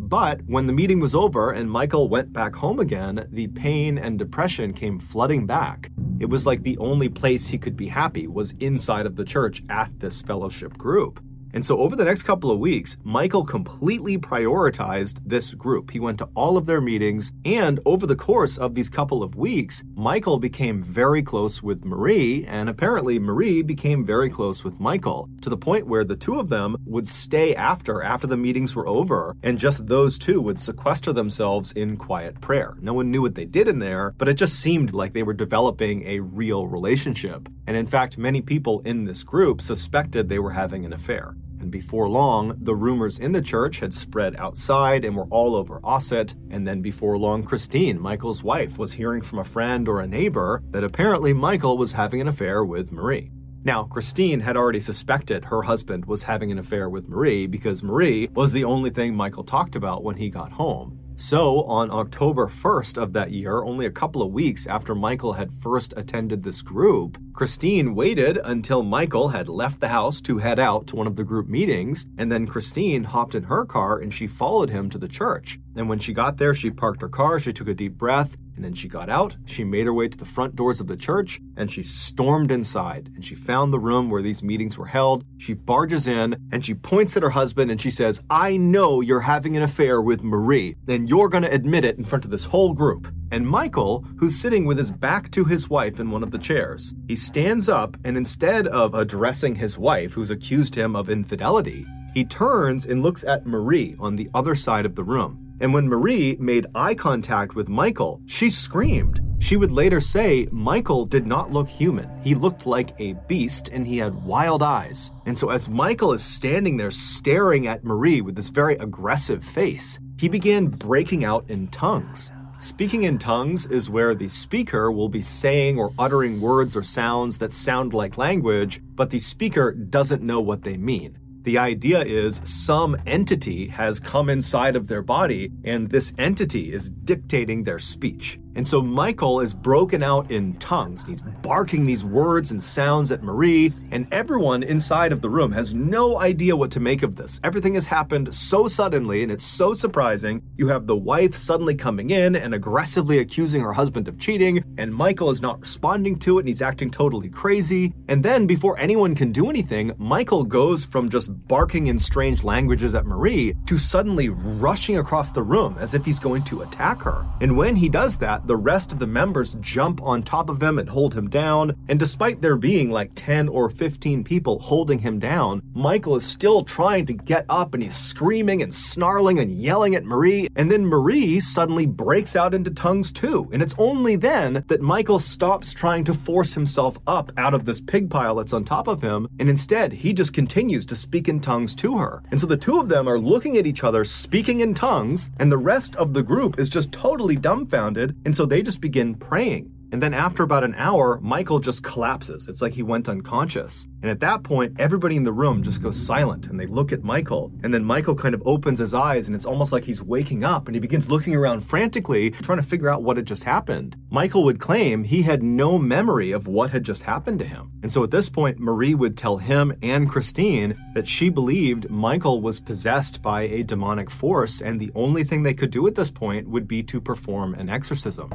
But 0.00 0.40
when 0.46 0.66
the 0.66 0.72
meeting 0.72 1.00
was 1.00 1.14
over 1.14 1.50
and 1.50 1.70
Michael 1.70 2.08
went 2.08 2.32
back 2.32 2.54
home 2.54 2.80
again, 2.80 3.28
the 3.30 3.48
pain 3.48 3.98
and 3.98 4.18
depression 4.18 4.72
came 4.72 4.98
flooding 4.98 5.44
back. 5.44 5.90
It 6.20 6.26
was 6.26 6.46
like 6.46 6.62
the 6.62 6.78
only 6.78 7.08
place 7.08 7.48
he 7.48 7.58
could 7.58 7.76
be 7.76 7.88
happy 7.88 8.26
was 8.26 8.54
inside 8.58 9.06
of 9.06 9.16
the 9.16 9.24
church 9.24 9.62
at 9.68 10.00
this 10.00 10.20
fellowship 10.22 10.76
group. 10.76 11.20
And 11.52 11.64
so, 11.64 11.78
over 11.78 11.96
the 11.96 12.04
next 12.04 12.24
couple 12.24 12.50
of 12.50 12.58
weeks, 12.58 12.96
Michael 13.04 13.44
completely 13.44 14.18
prioritized 14.18 15.20
this 15.24 15.54
group. 15.54 15.90
He 15.90 16.00
went 16.00 16.18
to 16.18 16.28
all 16.34 16.56
of 16.56 16.66
their 16.66 16.80
meetings, 16.80 17.32
and 17.44 17.80
over 17.86 18.06
the 18.06 18.16
course 18.16 18.58
of 18.58 18.74
these 18.74 18.88
couple 18.88 19.22
of 19.22 19.34
weeks, 19.34 19.82
Michael 19.94 20.38
became 20.38 20.82
very 20.82 21.22
close 21.22 21.62
with 21.62 21.84
Marie, 21.84 22.44
and 22.46 22.68
apparently, 22.68 23.18
Marie 23.18 23.62
became 23.62 24.04
very 24.04 24.28
close 24.30 24.62
with 24.62 24.78
Michael 24.78 25.28
to 25.40 25.50
the 25.50 25.56
point 25.56 25.86
where 25.86 26.04
the 26.04 26.16
two 26.16 26.38
of 26.38 26.48
them 26.48 26.76
would 26.84 27.08
stay 27.08 27.54
after, 27.54 28.02
after 28.02 28.26
the 28.26 28.36
meetings 28.36 28.76
were 28.76 28.86
over, 28.86 29.36
and 29.42 29.58
just 29.58 29.86
those 29.86 30.18
two 30.18 30.40
would 30.40 30.58
sequester 30.58 31.12
themselves 31.12 31.72
in 31.72 31.96
quiet 31.96 32.40
prayer. 32.40 32.76
No 32.80 32.92
one 32.92 33.10
knew 33.10 33.22
what 33.22 33.34
they 33.34 33.44
did 33.44 33.68
in 33.68 33.78
there, 33.78 34.14
but 34.18 34.28
it 34.28 34.34
just 34.34 34.60
seemed 34.60 34.92
like 34.92 35.12
they 35.12 35.22
were 35.22 35.34
developing 35.34 36.06
a 36.06 36.20
real 36.20 36.66
relationship. 36.66 37.48
And 37.66 37.76
in 37.76 37.86
fact, 37.86 38.18
many 38.18 38.40
people 38.40 38.80
in 38.84 39.04
this 39.04 39.22
group 39.22 39.60
suspected 39.60 40.28
they 40.28 40.38
were 40.38 40.52
having 40.52 40.84
an 40.84 40.92
affair. 40.92 41.34
And 41.60 41.70
before 41.70 42.08
long, 42.08 42.56
the 42.60 42.74
rumors 42.74 43.18
in 43.18 43.32
the 43.32 43.42
church 43.42 43.80
had 43.80 43.92
spread 43.92 44.36
outside 44.36 45.04
and 45.04 45.16
were 45.16 45.26
all 45.30 45.54
over 45.54 45.80
Ossett. 45.82 46.34
And 46.50 46.66
then 46.66 46.82
before 46.82 47.18
long, 47.18 47.42
Christine, 47.42 48.00
Michael's 48.00 48.42
wife, 48.42 48.78
was 48.78 48.92
hearing 48.92 49.22
from 49.22 49.38
a 49.38 49.44
friend 49.44 49.88
or 49.88 50.00
a 50.00 50.06
neighbor 50.06 50.62
that 50.70 50.84
apparently 50.84 51.32
Michael 51.32 51.76
was 51.76 51.92
having 51.92 52.20
an 52.20 52.28
affair 52.28 52.64
with 52.64 52.92
Marie. 52.92 53.30
Now, 53.64 53.84
Christine 53.84 54.40
had 54.40 54.56
already 54.56 54.80
suspected 54.80 55.46
her 55.46 55.62
husband 55.62 56.06
was 56.06 56.22
having 56.22 56.52
an 56.52 56.58
affair 56.58 56.88
with 56.88 57.08
Marie 57.08 57.46
because 57.46 57.82
Marie 57.82 58.28
was 58.34 58.52
the 58.52 58.64
only 58.64 58.90
thing 58.90 59.14
Michael 59.14 59.44
talked 59.44 59.74
about 59.74 60.04
when 60.04 60.16
he 60.16 60.30
got 60.30 60.52
home. 60.52 60.98
So, 61.20 61.64
on 61.64 61.90
October 61.90 62.46
1st 62.46 62.96
of 62.96 63.12
that 63.14 63.32
year, 63.32 63.64
only 63.64 63.86
a 63.86 63.90
couple 63.90 64.22
of 64.22 64.30
weeks 64.30 64.68
after 64.68 64.94
Michael 64.94 65.32
had 65.32 65.52
first 65.52 65.92
attended 65.96 66.44
this 66.44 66.62
group, 66.62 67.18
Christine 67.32 67.96
waited 67.96 68.38
until 68.44 68.84
Michael 68.84 69.30
had 69.30 69.48
left 69.48 69.80
the 69.80 69.88
house 69.88 70.20
to 70.20 70.38
head 70.38 70.60
out 70.60 70.86
to 70.86 70.96
one 70.96 71.08
of 71.08 71.16
the 71.16 71.24
group 71.24 71.48
meetings, 71.48 72.06
and 72.18 72.30
then 72.30 72.46
Christine 72.46 73.02
hopped 73.02 73.34
in 73.34 73.42
her 73.42 73.64
car 73.64 73.98
and 73.98 74.14
she 74.14 74.28
followed 74.28 74.70
him 74.70 74.88
to 74.90 74.98
the 74.98 75.08
church. 75.08 75.58
And 75.74 75.88
when 75.88 75.98
she 75.98 76.12
got 76.12 76.36
there, 76.36 76.54
she 76.54 76.70
parked 76.70 77.02
her 77.02 77.08
car, 77.08 77.40
she 77.40 77.52
took 77.52 77.66
a 77.66 77.74
deep 77.74 77.94
breath, 77.94 78.36
and 78.58 78.64
then 78.64 78.74
she 78.74 78.88
got 78.88 79.08
out, 79.08 79.36
she 79.44 79.62
made 79.62 79.86
her 79.86 79.94
way 79.94 80.08
to 80.08 80.18
the 80.18 80.24
front 80.24 80.56
doors 80.56 80.80
of 80.80 80.88
the 80.88 80.96
church, 80.96 81.40
and 81.56 81.70
she 81.70 81.80
stormed 81.80 82.50
inside. 82.50 83.08
And 83.14 83.24
she 83.24 83.36
found 83.36 83.72
the 83.72 83.78
room 83.78 84.10
where 84.10 84.20
these 84.20 84.42
meetings 84.42 84.76
were 84.76 84.86
held. 84.86 85.24
She 85.36 85.54
barges 85.54 86.08
in, 86.08 86.34
and 86.50 86.64
she 86.64 86.74
points 86.74 87.16
at 87.16 87.22
her 87.22 87.30
husband 87.30 87.70
and 87.70 87.80
she 87.80 87.92
says, 87.92 88.20
I 88.28 88.56
know 88.56 89.00
you're 89.00 89.20
having 89.20 89.56
an 89.56 89.62
affair 89.62 90.02
with 90.02 90.24
Marie, 90.24 90.74
and 90.88 91.08
you're 91.08 91.28
going 91.28 91.44
to 91.44 91.54
admit 91.54 91.84
it 91.84 91.98
in 91.98 92.04
front 92.04 92.24
of 92.24 92.32
this 92.32 92.46
whole 92.46 92.74
group. 92.74 93.06
And 93.30 93.46
Michael, 93.46 94.04
who's 94.16 94.36
sitting 94.36 94.64
with 94.64 94.76
his 94.76 94.90
back 94.90 95.30
to 95.30 95.44
his 95.44 95.70
wife 95.70 96.00
in 96.00 96.10
one 96.10 96.24
of 96.24 96.32
the 96.32 96.38
chairs, 96.38 96.94
he 97.06 97.14
stands 97.14 97.68
up 97.68 97.96
and 98.02 98.16
instead 98.16 98.66
of 98.66 98.92
addressing 98.92 99.54
his 99.54 99.78
wife, 99.78 100.14
who's 100.14 100.30
accused 100.30 100.74
him 100.74 100.96
of 100.96 101.08
infidelity, 101.08 101.84
he 102.12 102.24
turns 102.24 102.86
and 102.86 103.04
looks 103.04 103.22
at 103.22 103.46
Marie 103.46 103.94
on 104.00 104.16
the 104.16 104.28
other 104.34 104.56
side 104.56 104.84
of 104.84 104.96
the 104.96 105.04
room. 105.04 105.47
And 105.60 105.74
when 105.74 105.88
Marie 105.88 106.36
made 106.38 106.66
eye 106.74 106.94
contact 106.94 107.54
with 107.54 107.68
Michael, 107.68 108.20
she 108.26 108.48
screamed. 108.48 109.20
She 109.40 109.56
would 109.56 109.70
later 109.70 110.00
say 110.00 110.48
Michael 110.50 111.04
did 111.04 111.26
not 111.26 111.52
look 111.52 111.68
human. 111.68 112.10
He 112.22 112.34
looked 112.34 112.66
like 112.66 112.94
a 112.98 113.14
beast 113.26 113.68
and 113.68 113.86
he 113.86 113.98
had 113.98 114.24
wild 114.24 114.62
eyes. 114.62 115.12
And 115.26 115.36
so, 115.36 115.50
as 115.50 115.68
Michael 115.68 116.12
is 116.12 116.24
standing 116.24 116.76
there 116.76 116.90
staring 116.90 117.66
at 117.66 117.84
Marie 117.84 118.20
with 118.20 118.36
this 118.36 118.50
very 118.50 118.76
aggressive 118.76 119.44
face, 119.44 119.98
he 120.18 120.28
began 120.28 120.66
breaking 120.66 121.24
out 121.24 121.44
in 121.48 121.68
tongues. 121.68 122.32
Speaking 122.58 123.04
in 123.04 123.18
tongues 123.18 123.66
is 123.66 123.88
where 123.88 124.16
the 124.16 124.28
speaker 124.28 124.90
will 124.90 125.08
be 125.08 125.20
saying 125.20 125.78
or 125.78 125.92
uttering 125.96 126.40
words 126.40 126.76
or 126.76 126.82
sounds 126.82 127.38
that 127.38 127.52
sound 127.52 127.94
like 127.94 128.18
language, 128.18 128.82
but 128.96 129.10
the 129.10 129.20
speaker 129.20 129.70
doesn't 129.70 130.22
know 130.22 130.40
what 130.40 130.64
they 130.64 130.76
mean. 130.76 131.16
The 131.42 131.58
idea 131.58 132.02
is 132.02 132.42
some 132.44 132.96
entity 133.06 133.68
has 133.68 134.00
come 134.00 134.28
inside 134.28 134.76
of 134.76 134.88
their 134.88 135.02
body, 135.02 135.50
and 135.64 135.88
this 135.88 136.12
entity 136.18 136.72
is 136.72 136.90
dictating 136.90 137.64
their 137.64 137.78
speech. 137.78 138.38
And 138.54 138.66
so 138.66 138.82
Michael 138.82 139.40
is 139.40 139.54
broken 139.54 140.02
out 140.02 140.30
in 140.30 140.54
tongues. 140.54 141.04
He's 141.04 141.22
barking 141.42 141.84
these 141.84 142.04
words 142.04 142.50
and 142.50 142.62
sounds 142.62 143.12
at 143.12 143.22
Marie, 143.22 143.70
and 143.90 144.06
everyone 144.12 144.62
inside 144.62 145.12
of 145.12 145.20
the 145.20 145.30
room 145.30 145.52
has 145.52 145.74
no 145.74 146.18
idea 146.18 146.56
what 146.56 146.70
to 146.72 146.80
make 146.80 147.02
of 147.02 147.16
this. 147.16 147.40
Everything 147.44 147.74
has 147.74 147.86
happened 147.86 148.34
so 148.34 148.66
suddenly, 148.66 149.22
and 149.22 149.30
it's 149.30 149.44
so 149.44 149.74
surprising. 149.74 150.42
You 150.56 150.68
have 150.68 150.86
the 150.86 150.96
wife 150.96 151.36
suddenly 151.36 151.74
coming 151.74 152.10
in 152.10 152.34
and 152.34 152.54
aggressively 152.54 153.18
accusing 153.18 153.62
her 153.62 153.72
husband 153.72 154.08
of 154.08 154.18
cheating, 154.18 154.64
and 154.76 154.94
Michael 154.94 155.30
is 155.30 155.42
not 155.42 155.60
responding 155.60 156.18
to 156.20 156.38
it, 156.38 156.42
and 156.42 156.48
he's 156.48 156.62
acting 156.62 156.90
totally 156.90 157.28
crazy. 157.28 157.92
And 158.08 158.24
then, 158.24 158.46
before 158.46 158.78
anyone 158.78 159.14
can 159.14 159.32
do 159.32 159.48
anything, 159.50 159.92
Michael 159.98 160.44
goes 160.44 160.84
from 160.84 161.08
just 161.08 161.30
barking 161.46 161.86
in 161.86 161.98
strange 161.98 162.44
languages 162.44 162.94
at 162.94 163.06
Marie 163.06 163.54
to 163.66 163.78
suddenly 163.78 164.28
rushing 164.28 164.98
across 164.98 165.30
the 165.30 165.42
room 165.42 165.76
as 165.78 165.94
if 165.94 166.04
he's 166.04 166.18
going 166.18 166.42
to 166.44 166.62
attack 166.62 167.02
her. 167.02 167.24
And 167.40 167.56
when 167.56 167.76
he 167.76 167.88
does 167.88 168.16
that, 168.18 168.37
the 168.46 168.56
rest 168.56 168.92
of 168.92 168.98
the 168.98 169.06
members 169.06 169.56
jump 169.60 170.02
on 170.02 170.22
top 170.22 170.48
of 170.48 170.62
him 170.62 170.78
and 170.78 170.88
hold 170.88 171.14
him 171.14 171.28
down. 171.28 171.76
And 171.88 171.98
despite 171.98 172.40
there 172.40 172.56
being 172.56 172.90
like 172.90 173.12
10 173.14 173.48
or 173.48 173.68
15 173.70 174.24
people 174.24 174.58
holding 174.58 175.00
him 175.00 175.18
down, 175.18 175.62
Michael 175.74 176.16
is 176.16 176.24
still 176.24 176.64
trying 176.64 177.06
to 177.06 177.14
get 177.14 177.44
up 177.48 177.74
and 177.74 177.82
he's 177.82 177.96
screaming 177.96 178.62
and 178.62 178.72
snarling 178.72 179.38
and 179.38 179.50
yelling 179.50 179.94
at 179.94 180.04
Marie. 180.04 180.48
And 180.56 180.70
then 180.70 180.86
Marie 180.86 181.40
suddenly 181.40 181.86
breaks 181.86 182.36
out 182.36 182.54
into 182.54 182.70
tongues 182.70 183.12
too. 183.12 183.48
And 183.52 183.62
it's 183.62 183.74
only 183.78 184.16
then 184.16 184.64
that 184.68 184.80
Michael 184.80 185.18
stops 185.18 185.72
trying 185.72 186.04
to 186.04 186.14
force 186.14 186.54
himself 186.54 186.98
up 187.06 187.32
out 187.36 187.54
of 187.54 187.64
this 187.64 187.80
pig 187.80 188.10
pile 188.10 188.36
that's 188.36 188.52
on 188.52 188.64
top 188.64 188.88
of 188.88 189.02
him. 189.02 189.28
And 189.38 189.48
instead, 189.48 189.92
he 189.92 190.12
just 190.12 190.32
continues 190.32 190.86
to 190.86 190.96
speak 190.96 191.28
in 191.28 191.40
tongues 191.40 191.74
to 191.76 191.98
her. 191.98 192.22
And 192.30 192.38
so 192.38 192.46
the 192.46 192.56
two 192.56 192.78
of 192.78 192.88
them 192.88 193.08
are 193.08 193.18
looking 193.18 193.56
at 193.56 193.66
each 193.66 193.84
other, 193.84 194.04
speaking 194.04 194.60
in 194.60 194.74
tongues, 194.74 195.30
and 195.38 195.50
the 195.50 195.58
rest 195.58 195.96
of 195.96 196.14
the 196.14 196.22
group 196.22 196.58
is 196.58 196.68
just 196.68 196.92
totally 196.92 197.36
dumbfounded. 197.36 198.16
And 198.28 198.36
so 198.36 198.44
they 198.44 198.60
just 198.60 198.82
begin 198.82 199.14
praying. 199.14 199.72
And 199.90 200.02
then 200.02 200.12
after 200.12 200.42
about 200.42 200.64
an 200.64 200.74
hour, 200.74 201.18
Michael 201.22 201.60
just 201.60 201.82
collapses. 201.82 202.46
It's 202.46 202.60
like 202.60 202.74
he 202.74 202.82
went 202.82 203.08
unconscious. 203.08 203.86
And 204.02 204.10
at 204.10 204.20
that 204.20 204.42
point, 204.42 204.78
everybody 204.78 205.16
in 205.16 205.24
the 205.24 205.32
room 205.32 205.62
just 205.62 205.82
goes 205.82 205.96
silent 205.96 206.46
and 206.46 206.60
they 206.60 206.66
look 206.66 206.92
at 206.92 207.02
Michael. 207.02 207.52
And 207.62 207.72
then 207.72 207.84
Michael 207.84 208.14
kind 208.14 208.34
of 208.34 208.42
opens 208.44 208.78
his 208.78 208.92
eyes 208.92 209.26
and 209.26 209.34
it's 209.34 209.46
almost 209.46 209.72
like 209.72 209.84
he's 209.84 210.02
waking 210.02 210.44
up 210.44 210.68
and 210.68 210.74
he 210.74 210.80
begins 210.80 211.10
looking 211.10 211.34
around 211.34 211.62
frantically, 211.62 212.30
trying 212.30 212.58
to 212.58 212.64
figure 212.64 212.90
out 212.90 213.02
what 213.02 213.16
had 213.16 213.26
just 213.26 213.44
happened. 213.44 213.96
Michael 214.10 214.44
would 214.44 214.60
claim 214.60 215.04
he 215.04 215.22
had 215.22 215.42
no 215.42 215.78
memory 215.78 216.32
of 216.32 216.46
what 216.46 216.70
had 216.70 216.84
just 216.84 217.04
happened 217.04 217.38
to 217.38 217.46
him. 217.46 217.70
And 217.82 217.90
so 217.90 218.04
at 218.04 218.10
this 218.10 218.28
point, 218.28 218.58
Marie 218.58 218.94
would 218.94 219.16
tell 219.16 219.38
him 219.38 219.76
and 219.82 220.08
Christine 220.08 220.74
that 220.94 221.08
she 221.08 221.30
believed 221.30 221.88
Michael 221.88 222.42
was 222.42 222.60
possessed 222.60 223.22
by 223.22 223.42
a 223.42 223.62
demonic 223.62 224.10
force 224.10 224.60
and 224.60 224.78
the 224.78 224.92
only 224.94 225.24
thing 225.24 225.42
they 225.42 225.54
could 225.54 225.70
do 225.70 225.86
at 225.86 225.94
this 225.94 226.10
point 226.10 226.48
would 226.48 226.68
be 226.68 226.82
to 226.82 227.00
perform 227.00 227.54
an 227.54 227.70
exorcism. 227.70 228.30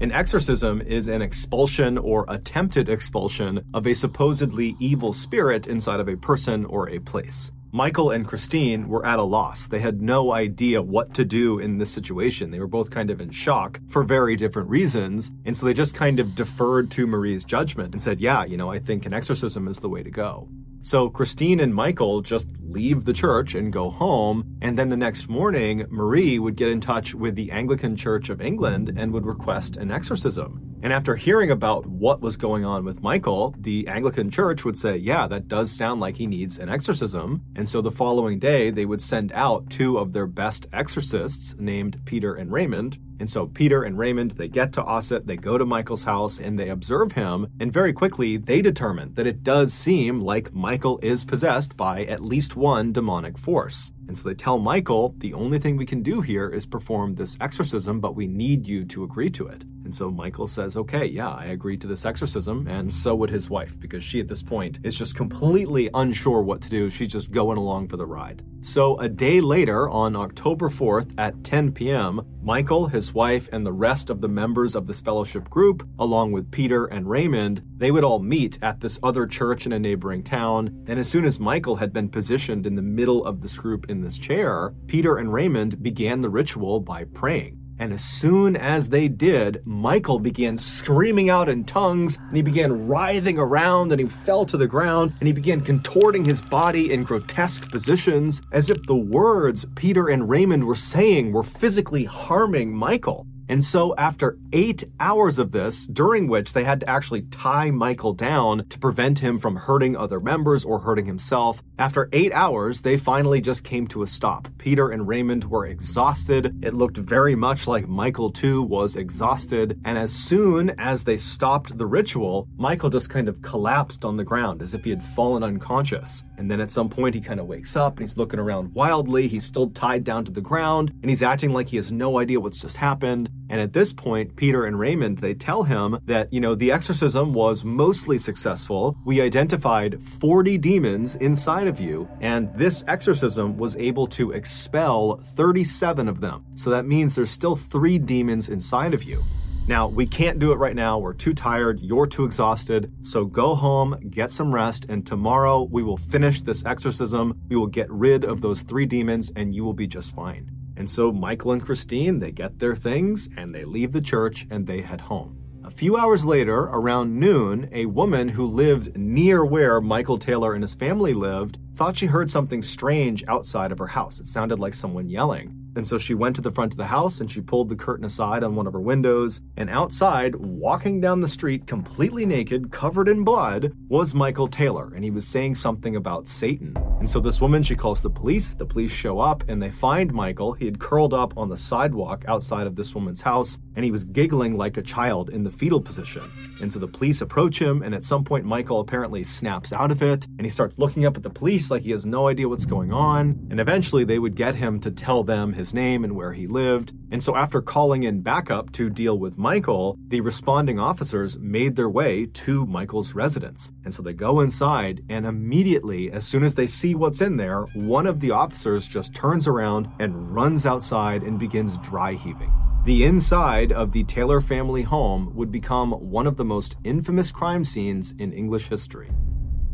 An 0.00 0.12
exorcism 0.12 0.80
is 0.80 1.08
an 1.08 1.22
expulsion 1.22 1.98
or 1.98 2.24
attempted 2.28 2.88
expulsion 2.88 3.64
of 3.74 3.84
a 3.84 3.94
supposedly 3.94 4.76
evil 4.78 5.12
spirit 5.12 5.66
inside 5.66 5.98
of 5.98 6.08
a 6.08 6.16
person 6.16 6.64
or 6.66 6.88
a 6.88 7.00
place. 7.00 7.50
Michael 7.72 8.12
and 8.12 8.24
Christine 8.24 8.88
were 8.88 9.04
at 9.04 9.18
a 9.18 9.24
loss. 9.24 9.66
They 9.66 9.80
had 9.80 10.00
no 10.00 10.32
idea 10.32 10.80
what 10.80 11.14
to 11.14 11.24
do 11.24 11.58
in 11.58 11.78
this 11.78 11.92
situation. 11.92 12.52
They 12.52 12.60
were 12.60 12.68
both 12.68 12.92
kind 12.92 13.10
of 13.10 13.20
in 13.20 13.30
shock 13.30 13.80
for 13.88 14.04
very 14.04 14.36
different 14.36 14.68
reasons. 14.70 15.32
And 15.44 15.56
so 15.56 15.66
they 15.66 15.74
just 15.74 15.96
kind 15.96 16.20
of 16.20 16.36
deferred 16.36 16.92
to 16.92 17.08
Marie's 17.08 17.44
judgment 17.44 17.92
and 17.92 18.00
said, 18.00 18.20
Yeah, 18.20 18.44
you 18.44 18.56
know, 18.56 18.70
I 18.70 18.78
think 18.78 19.04
an 19.04 19.12
exorcism 19.12 19.66
is 19.66 19.80
the 19.80 19.88
way 19.88 20.04
to 20.04 20.10
go. 20.12 20.48
So 20.80 21.10
Christine 21.10 21.60
and 21.60 21.74
Michael 21.74 22.22
just 22.22 22.48
leave 22.60 23.04
the 23.04 23.12
church 23.12 23.54
and 23.54 23.72
go 23.72 23.90
home. 23.90 24.56
And 24.62 24.78
then 24.78 24.88
the 24.88 24.96
next 24.96 25.28
morning, 25.28 25.86
Marie 25.90 26.38
would 26.38 26.56
get 26.56 26.70
in 26.70 26.80
touch 26.80 27.14
with 27.14 27.34
the 27.34 27.50
Anglican 27.50 27.96
Church 27.96 28.28
of 28.30 28.40
England 28.40 28.94
and 28.96 29.12
would 29.12 29.26
request 29.26 29.76
an 29.76 29.90
exorcism. 29.90 30.76
And 30.80 30.92
after 30.92 31.16
hearing 31.16 31.50
about 31.50 31.86
what 31.86 32.20
was 32.20 32.36
going 32.36 32.64
on 32.64 32.84
with 32.84 33.02
Michael, 33.02 33.54
the 33.58 33.88
Anglican 33.88 34.30
Church 34.30 34.64
would 34.64 34.76
say, 34.76 34.96
Yeah, 34.96 35.26
that 35.26 35.48
does 35.48 35.72
sound 35.72 36.00
like 36.00 36.16
he 36.16 36.26
needs 36.26 36.56
an 36.58 36.68
exorcism. 36.68 37.42
And 37.56 37.68
so 37.68 37.80
the 37.80 37.90
following 37.90 38.38
day, 38.38 38.70
they 38.70 38.86
would 38.86 39.00
send 39.00 39.32
out 39.32 39.70
two 39.70 39.98
of 39.98 40.12
their 40.12 40.26
best 40.26 40.66
exorcists 40.72 41.56
named 41.58 42.00
Peter 42.04 42.34
and 42.34 42.52
Raymond. 42.52 42.98
And 43.20 43.28
so 43.28 43.48
Peter 43.48 43.82
and 43.82 43.98
Raymond, 43.98 44.32
they 44.32 44.46
get 44.46 44.72
to 44.74 44.84
Ossett, 44.84 45.26
they 45.26 45.36
go 45.36 45.58
to 45.58 45.66
Michael's 45.66 46.04
house, 46.04 46.38
and 46.38 46.56
they 46.56 46.68
observe 46.68 47.12
him. 47.12 47.48
And 47.58 47.72
very 47.72 47.92
quickly, 47.92 48.36
they 48.36 48.62
determine 48.62 49.14
that 49.14 49.26
it 49.26 49.42
does 49.42 49.74
seem 49.74 50.20
like 50.20 50.54
Michael 50.54 51.00
is 51.02 51.24
possessed 51.24 51.76
by 51.76 52.04
at 52.04 52.24
least 52.24 52.54
one 52.54 52.92
demonic 52.92 53.36
force. 53.36 53.92
And 54.06 54.16
so 54.16 54.28
they 54.28 54.34
tell 54.36 54.58
Michael, 54.58 55.14
the 55.18 55.34
only 55.34 55.58
thing 55.58 55.76
we 55.76 55.86
can 55.86 56.02
do 56.02 56.20
here 56.20 56.48
is 56.48 56.64
perform 56.66 57.16
this 57.16 57.36
exorcism, 57.40 57.98
but 57.98 58.14
we 58.14 58.28
need 58.28 58.68
you 58.68 58.84
to 58.86 59.02
agree 59.02 59.30
to 59.30 59.48
it. 59.48 59.64
And 59.88 59.94
so 59.94 60.10
Michael 60.10 60.46
says, 60.46 60.76
okay, 60.76 61.06
yeah, 61.06 61.30
I 61.30 61.46
agree 61.46 61.78
to 61.78 61.86
this 61.86 62.04
exorcism. 62.04 62.66
And 62.68 62.92
so 62.92 63.14
would 63.14 63.30
his 63.30 63.48
wife, 63.48 63.80
because 63.80 64.04
she 64.04 64.20
at 64.20 64.28
this 64.28 64.42
point 64.42 64.80
is 64.82 64.94
just 64.94 65.14
completely 65.14 65.88
unsure 65.94 66.42
what 66.42 66.60
to 66.60 66.68
do. 66.68 66.90
She's 66.90 67.08
just 67.08 67.30
going 67.30 67.56
along 67.56 67.88
for 67.88 67.96
the 67.96 68.04
ride. 68.04 68.44
So 68.60 68.98
a 68.98 69.08
day 69.08 69.40
later, 69.40 69.88
on 69.88 70.14
October 70.14 70.68
4th 70.68 71.14
at 71.16 71.42
10 71.42 71.72
p.m., 71.72 72.20
Michael, 72.42 72.88
his 72.88 73.14
wife, 73.14 73.48
and 73.50 73.64
the 73.64 73.72
rest 73.72 74.10
of 74.10 74.20
the 74.20 74.28
members 74.28 74.74
of 74.74 74.86
this 74.86 75.00
fellowship 75.00 75.48
group, 75.48 75.88
along 75.98 76.32
with 76.32 76.50
Peter 76.50 76.84
and 76.84 77.08
Raymond, 77.08 77.62
they 77.78 77.90
would 77.90 78.04
all 78.04 78.18
meet 78.18 78.58
at 78.60 78.80
this 78.80 79.00
other 79.02 79.26
church 79.26 79.64
in 79.64 79.72
a 79.72 79.78
neighboring 79.78 80.22
town. 80.22 80.84
And 80.86 80.98
as 80.98 81.08
soon 81.08 81.24
as 81.24 81.40
Michael 81.40 81.76
had 81.76 81.94
been 81.94 82.10
positioned 82.10 82.66
in 82.66 82.74
the 82.74 82.82
middle 82.82 83.24
of 83.24 83.40
this 83.40 83.56
group 83.56 83.88
in 83.88 84.02
this 84.02 84.18
chair, 84.18 84.74
Peter 84.86 85.16
and 85.16 85.32
Raymond 85.32 85.82
began 85.82 86.20
the 86.20 86.28
ritual 86.28 86.78
by 86.78 87.04
praying. 87.04 87.67
And 87.78 87.92
as 87.92 88.02
soon 88.02 88.56
as 88.56 88.88
they 88.88 89.06
did, 89.06 89.62
Michael 89.64 90.18
began 90.18 90.56
screaming 90.56 91.30
out 91.30 91.48
in 91.48 91.64
tongues, 91.64 92.16
and 92.16 92.36
he 92.36 92.42
began 92.42 92.88
writhing 92.88 93.38
around, 93.38 93.92
and 93.92 94.00
he 94.00 94.06
fell 94.06 94.44
to 94.46 94.56
the 94.56 94.66
ground, 94.66 95.12
and 95.20 95.26
he 95.28 95.32
began 95.32 95.60
contorting 95.60 96.24
his 96.24 96.42
body 96.42 96.92
in 96.92 97.04
grotesque 97.04 97.70
positions, 97.70 98.42
as 98.52 98.68
if 98.68 98.82
the 98.86 98.96
words 98.96 99.64
Peter 99.76 100.08
and 100.08 100.28
Raymond 100.28 100.64
were 100.64 100.74
saying 100.74 101.32
were 101.32 101.44
physically 101.44 102.04
harming 102.04 102.74
Michael. 102.74 103.26
And 103.48 103.64
so, 103.64 103.94
after 103.96 104.38
eight 104.52 104.84
hours 105.00 105.38
of 105.38 105.52
this, 105.52 105.86
during 105.86 106.28
which 106.28 106.52
they 106.52 106.64
had 106.64 106.80
to 106.80 106.90
actually 106.90 107.22
tie 107.22 107.70
Michael 107.70 108.12
down 108.12 108.66
to 108.68 108.78
prevent 108.78 109.20
him 109.20 109.38
from 109.38 109.56
hurting 109.56 109.96
other 109.96 110.20
members 110.20 110.64
or 110.64 110.80
hurting 110.80 111.06
himself, 111.06 111.62
after 111.78 112.10
eight 112.12 112.32
hours, 112.34 112.82
they 112.82 112.96
finally 112.96 113.40
just 113.40 113.64
came 113.64 113.86
to 113.88 114.02
a 114.02 114.06
stop. 114.06 114.48
Peter 114.58 114.90
and 114.90 115.08
Raymond 115.08 115.44
were 115.44 115.64
exhausted. 115.64 116.58
It 116.62 116.74
looked 116.74 116.98
very 116.98 117.34
much 117.34 117.66
like 117.66 117.88
Michael, 117.88 118.30
too, 118.30 118.62
was 118.62 118.96
exhausted. 118.96 119.80
And 119.84 119.96
as 119.96 120.12
soon 120.12 120.70
as 120.78 121.04
they 121.04 121.16
stopped 121.16 121.78
the 121.78 121.86
ritual, 121.86 122.48
Michael 122.56 122.90
just 122.90 123.08
kind 123.08 123.28
of 123.28 123.40
collapsed 123.40 124.04
on 124.04 124.16
the 124.16 124.24
ground 124.24 124.60
as 124.60 124.74
if 124.74 124.84
he 124.84 124.90
had 124.90 125.02
fallen 125.02 125.42
unconscious. 125.42 126.24
And 126.36 126.50
then 126.50 126.60
at 126.60 126.70
some 126.70 126.88
point, 126.88 127.14
he 127.14 127.20
kind 127.20 127.40
of 127.40 127.46
wakes 127.46 127.76
up 127.76 127.96
and 127.98 128.06
he's 128.06 128.18
looking 128.18 128.40
around 128.40 128.74
wildly. 128.74 129.26
He's 129.28 129.44
still 129.44 129.70
tied 129.70 130.04
down 130.04 130.24
to 130.26 130.32
the 130.32 130.40
ground 130.40 130.92
and 131.02 131.10
he's 131.10 131.22
acting 131.22 131.52
like 131.52 131.68
he 131.68 131.76
has 131.76 131.90
no 131.90 132.18
idea 132.18 132.40
what's 132.40 132.58
just 132.58 132.76
happened. 132.76 133.30
And 133.50 133.60
at 133.60 133.72
this 133.72 133.92
point, 133.92 134.36
Peter 134.36 134.64
and 134.64 134.78
Raymond, 134.78 135.18
they 135.18 135.34
tell 135.34 135.62
him 135.62 135.98
that, 136.04 136.32
you 136.32 136.40
know, 136.40 136.54
the 136.54 136.70
exorcism 136.70 137.32
was 137.32 137.64
mostly 137.64 138.18
successful. 138.18 138.96
We 139.04 139.20
identified 139.20 140.02
40 140.02 140.58
demons 140.58 141.14
inside 141.16 141.66
of 141.66 141.80
you, 141.80 142.08
and 142.20 142.52
this 142.54 142.84
exorcism 142.86 143.56
was 143.56 143.76
able 143.76 144.06
to 144.08 144.32
expel 144.32 145.16
37 145.36 146.08
of 146.08 146.20
them. 146.20 146.44
So 146.56 146.70
that 146.70 146.86
means 146.86 147.14
there's 147.14 147.30
still 147.30 147.56
three 147.56 147.98
demons 147.98 148.48
inside 148.48 148.94
of 148.94 149.04
you. 149.04 149.24
Now, 149.68 149.86
we 149.86 150.06
can't 150.06 150.38
do 150.38 150.52
it 150.52 150.56
right 150.56 150.74
now. 150.74 150.98
We're 150.98 151.12
too 151.12 151.34
tired. 151.34 151.80
You're 151.80 152.06
too 152.06 152.24
exhausted. 152.24 152.90
So 153.02 153.26
go 153.26 153.54
home, 153.54 153.98
get 154.08 154.30
some 154.30 154.54
rest, 154.54 154.86
and 154.88 155.06
tomorrow 155.06 155.62
we 155.62 155.82
will 155.82 155.98
finish 155.98 156.40
this 156.40 156.64
exorcism. 156.64 157.38
We 157.50 157.56
will 157.56 157.66
get 157.66 157.90
rid 157.90 158.24
of 158.24 158.40
those 158.40 158.62
three 158.62 158.86
demons, 158.86 159.30
and 159.36 159.54
you 159.54 159.64
will 159.64 159.74
be 159.74 159.86
just 159.86 160.14
fine. 160.14 160.57
And 160.78 160.88
so 160.88 161.10
Michael 161.10 161.50
and 161.50 161.62
Christine, 161.62 162.20
they 162.20 162.30
get 162.30 162.60
their 162.60 162.76
things 162.76 163.28
and 163.36 163.52
they 163.52 163.64
leave 163.64 163.90
the 163.90 164.00
church 164.00 164.46
and 164.48 164.64
they 164.64 164.80
head 164.80 165.00
home. 165.00 165.36
A 165.64 165.70
few 165.70 165.96
hours 165.96 166.24
later, 166.24 166.60
around 166.60 167.18
noon, 167.18 167.68
a 167.72 167.86
woman 167.86 168.28
who 168.28 168.46
lived 168.46 168.96
near 168.96 169.44
where 169.44 169.80
Michael 169.80 170.18
Taylor 170.18 170.54
and 170.54 170.62
his 170.62 170.74
family 170.74 171.14
lived 171.14 171.58
thought 171.74 171.98
she 171.98 172.06
heard 172.06 172.30
something 172.30 172.62
strange 172.62 173.24
outside 173.26 173.72
of 173.72 173.78
her 173.78 173.88
house. 173.88 174.20
It 174.20 174.26
sounded 174.26 174.60
like 174.60 174.72
someone 174.72 175.10
yelling. 175.10 175.52
And 175.78 175.86
so 175.86 175.96
she 175.96 176.12
went 176.12 176.34
to 176.34 176.42
the 176.42 176.50
front 176.50 176.72
of 176.72 176.76
the 176.76 176.86
house 176.86 177.20
and 177.20 177.30
she 177.30 177.40
pulled 177.40 177.68
the 177.68 177.76
curtain 177.76 178.04
aside 178.04 178.42
on 178.42 178.56
one 178.56 178.66
of 178.66 178.72
her 178.72 178.80
windows. 178.80 179.40
And 179.56 179.70
outside, 179.70 180.34
walking 180.34 181.00
down 181.00 181.20
the 181.20 181.28
street 181.28 181.68
completely 181.68 182.26
naked, 182.26 182.72
covered 182.72 183.08
in 183.08 183.22
blood, 183.22 183.72
was 183.88 184.12
Michael 184.12 184.48
Taylor. 184.48 184.92
And 184.92 185.04
he 185.04 185.12
was 185.12 185.24
saying 185.24 185.54
something 185.54 185.94
about 185.94 186.26
Satan. 186.26 186.76
And 186.98 187.08
so 187.08 187.20
this 187.20 187.40
woman, 187.40 187.62
she 187.62 187.76
calls 187.76 188.02
the 188.02 188.10
police. 188.10 188.54
The 188.54 188.66
police 188.66 188.90
show 188.90 189.20
up 189.20 189.44
and 189.48 189.62
they 189.62 189.70
find 189.70 190.12
Michael. 190.12 190.52
He 190.52 190.64
had 190.64 190.80
curled 190.80 191.14
up 191.14 191.38
on 191.38 191.48
the 191.48 191.56
sidewalk 191.56 192.24
outside 192.26 192.66
of 192.66 192.74
this 192.74 192.92
woman's 192.92 193.20
house 193.20 193.56
and 193.78 193.84
he 193.84 193.92
was 193.92 194.02
giggling 194.02 194.56
like 194.56 194.76
a 194.76 194.82
child 194.82 195.30
in 195.30 195.44
the 195.44 195.50
fetal 195.50 195.80
position. 195.80 196.28
And 196.60 196.72
so 196.72 196.80
the 196.80 196.88
police 196.88 197.20
approach 197.20 197.62
him. 197.62 197.80
And 197.84 197.94
at 197.94 198.02
some 198.02 198.24
point, 198.24 198.44
Michael 198.44 198.80
apparently 198.80 199.22
snaps 199.22 199.72
out 199.72 199.92
of 199.92 200.02
it 200.02 200.26
and 200.36 200.40
he 200.40 200.48
starts 200.48 200.80
looking 200.80 201.06
up 201.06 201.16
at 201.16 201.22
the 201.22 201.30
police 201.30 201.70
like 201.70 201.82
he 201.82 201.92
has 201.92 202.04
no 202.04 202.26
idea 202.26 202.48
what's 202.48 202.66
going 202.66 202.92
on. 202.92 203.46
And 203.52 203.60
eventually, 203.60 204.02
they 204.02 204.18
would 204.18 204.34
get 204.34 204.56
him 204.56 204.80
to 204.80 204.90
tell 204.90 205.22
them 205.22 205.52
his 205.52 205.72
name 205.72 206.02
and 206.02 206.16
where 206.16 206.32
he 206.32 206.48
lived. 206.48 206.92
And 207.12 207.22
so, 207.22 207.36
after 207.36 207.62
calling 207.62 208.02
in 208.02 208.20
backup 208.20 208.72
to 208.72 208.90
deal 208.90 209.16
with 209.16 209.38
Michael, 209.38 209.96
the 210.08 210.22
responding 210.22 210.80
officers 210.80 211.38
made 211.38 211.76
their 211.76 211.88
way 211.88 212.26
to 212.26 212.66
Michael's 212.66 213.14
residence. 213.14 213.70
And 213.84 213.94
so 213.94 214.02
they 214.02 214.12
go 214.12 214.40
inside, 214.40 215.04
and 215.08 215.24
immediately, 215.24 216.10
as 216.10 216.26
soon 216.26 216.42
as 216.42 216.56
they 216.56 216.66
see 216.66 216.96
what's 216.96 217.20
in 217.20 217.36
there, 217.36 217.62
one 217.74 218.08
of 218.08 218.18
the 218.18 218.32
officers 218.32 218.88
just 218.88 219.14
turns 219.14 219.46
around 219.46 219.86
and 220.00 220.26
runs 220.34 220.66
outside 220.66 221.22
and 221.22 221.38
begins 221.38 221.78
dry 221.78 222.14
heaving. 222.14 222.52
The 222.88 223.04
inside 223.04 223.70
of 223.70 223.92
the 223.92 224.02
Taylor 224.04 224.40
family 224.40 224.80
home 224.80 225.30
would 225.34 225.52
become 225.52 225.90
one 225.90 226.26
of 226.26 226.38
the 226.38 226.44
most 226.46 226.76
infamous 226.84 227.30
crime 227.30 227.62
scenes 227.62 228.14
in 228.18 228.32
English 228.32 228.68
history. 228.68 229.10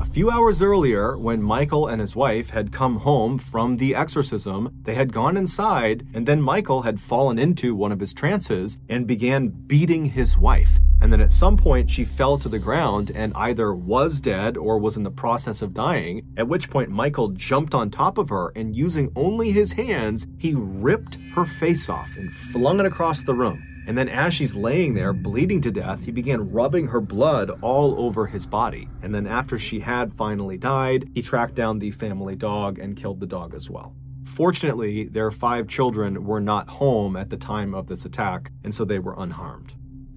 A 0.00 0.04
few 0.04 0.32
hours 0.32 0.60
earlier, 0.60 1.16
when 1.16 1.40
Michael 1.40 1.86
and 1.86 2.00
his 2.00 2.16
wife 2.16 2.50
had 2.50 2.72
come 2.72 2.96
home 2.96 3.38
from 3.38 3.76
the 3.76 3.94
exorcism, 3.94 4.80
they 4.82 4.96
had 4.96 5.12
gone 5.12 5.36
inside, 5.36 6.08
and 6.12 6.26
then 6.26 6.42
Michael 6.42 6.82
had 6.82 6.98
fallen 6.98 7.38
into 7.38 7.76
one 7.76 7.92
of 7.92 8.00
his 8.00 8.14
trances 8.14 8.80
and 8.88 9.06
began 9.06 9.46
beating 9.46 10.06
his 10.06 10.36
wife. 10.36 10.80
And 11.00 11.12
then 11.12 11.20
at 11.20 11.32
some 11.32 11.56
point, 11.56 11.90
she 11.90 12.04
fell 12.04 12.38
to 12.38 12.48
the 12.48 12.58
ground 12.58 13.12
and 13.14 13.32
either 13.34 13.74
was 13.74 14.20
dead 14.20 14.56
or 14.56 14.78
was 14.78 14.96
in 14.96 15.02
the 15.02 15.10
process 15.10 15.60
of 15.60 15.74
dying, 15.74 16.26
at 16.36 16.48
which 16.48 16.70
point 16.70 16.88
Michael 16.88 17.28
jumped 17.28 17.74
on 17.74 17.90
top 17.90 18.16
of 18.16 18.30
her 18.30 18.52
and 18.56 18.74
using 18.74 19.12
only 19.14 19.50
his 19.50 19.72
hands, 19.72 20.26
he 20.38 20.54
ripped 20.54 21.18
her 21.34 21.44
face 21.44 21.88
off 21.88 22.16
and 22.16 22.32
flung 22.32 22.80
it 22.80 22.86
across 22.86 23.22
the 23.22 23.34
room. 23.34 23.62
And 23.86 23.98
then, 23.98 24.08
as 24.08 24.32
she's 24.32 24.56
laying 24.56 24.94
there 24.94 25.12
bleeding 25.12 25.60
to 25.60 25.70
death, 25.70 26.06
he 26.06 26.10
began 26.10 26.50
rubbing 26.50 26.86
her 26.86 27.02
blood 27.02 27.50
all 27.60 28.00
over 28.00 28.26
his 28.26 28.46
body. 28.46 28.88
And 29.02 29.14
then, 29.14 29.26
after 29.26 29.58
she 29.58 29.80
had 29.80 30.12
finally 30.12 30.56
died, 30.56 31.10
he 31.14 31.20
tracked 31.20 31.54
down 31.54 31.78
the 31.78 31.90
family 31.90 32.34
dog 32.34 32.78
and 32.78 32.96
killed 32.96 33.20
the 33.20 33.26
dog 33.26 33.54
as 33.54 33.68
well. 33.68 33.94
Fortunately, 34.24 35.04
their 35.04 35.30
five 35.30 35.68
children 35.68 36.24
were 36.24 36.40
not 36.40 36.70
home 36.70 37.14
at 37.14 37.28
the 37.28 37.36
time 37.36 37.74
of 37.74 37.86
this 37.86 38.06
attack, 38.06 38.50
and 38.62 38.74
so 38.74 38.86
they 38.86 38.98
were 38.98 39.14
unharmed. 39.18 39.74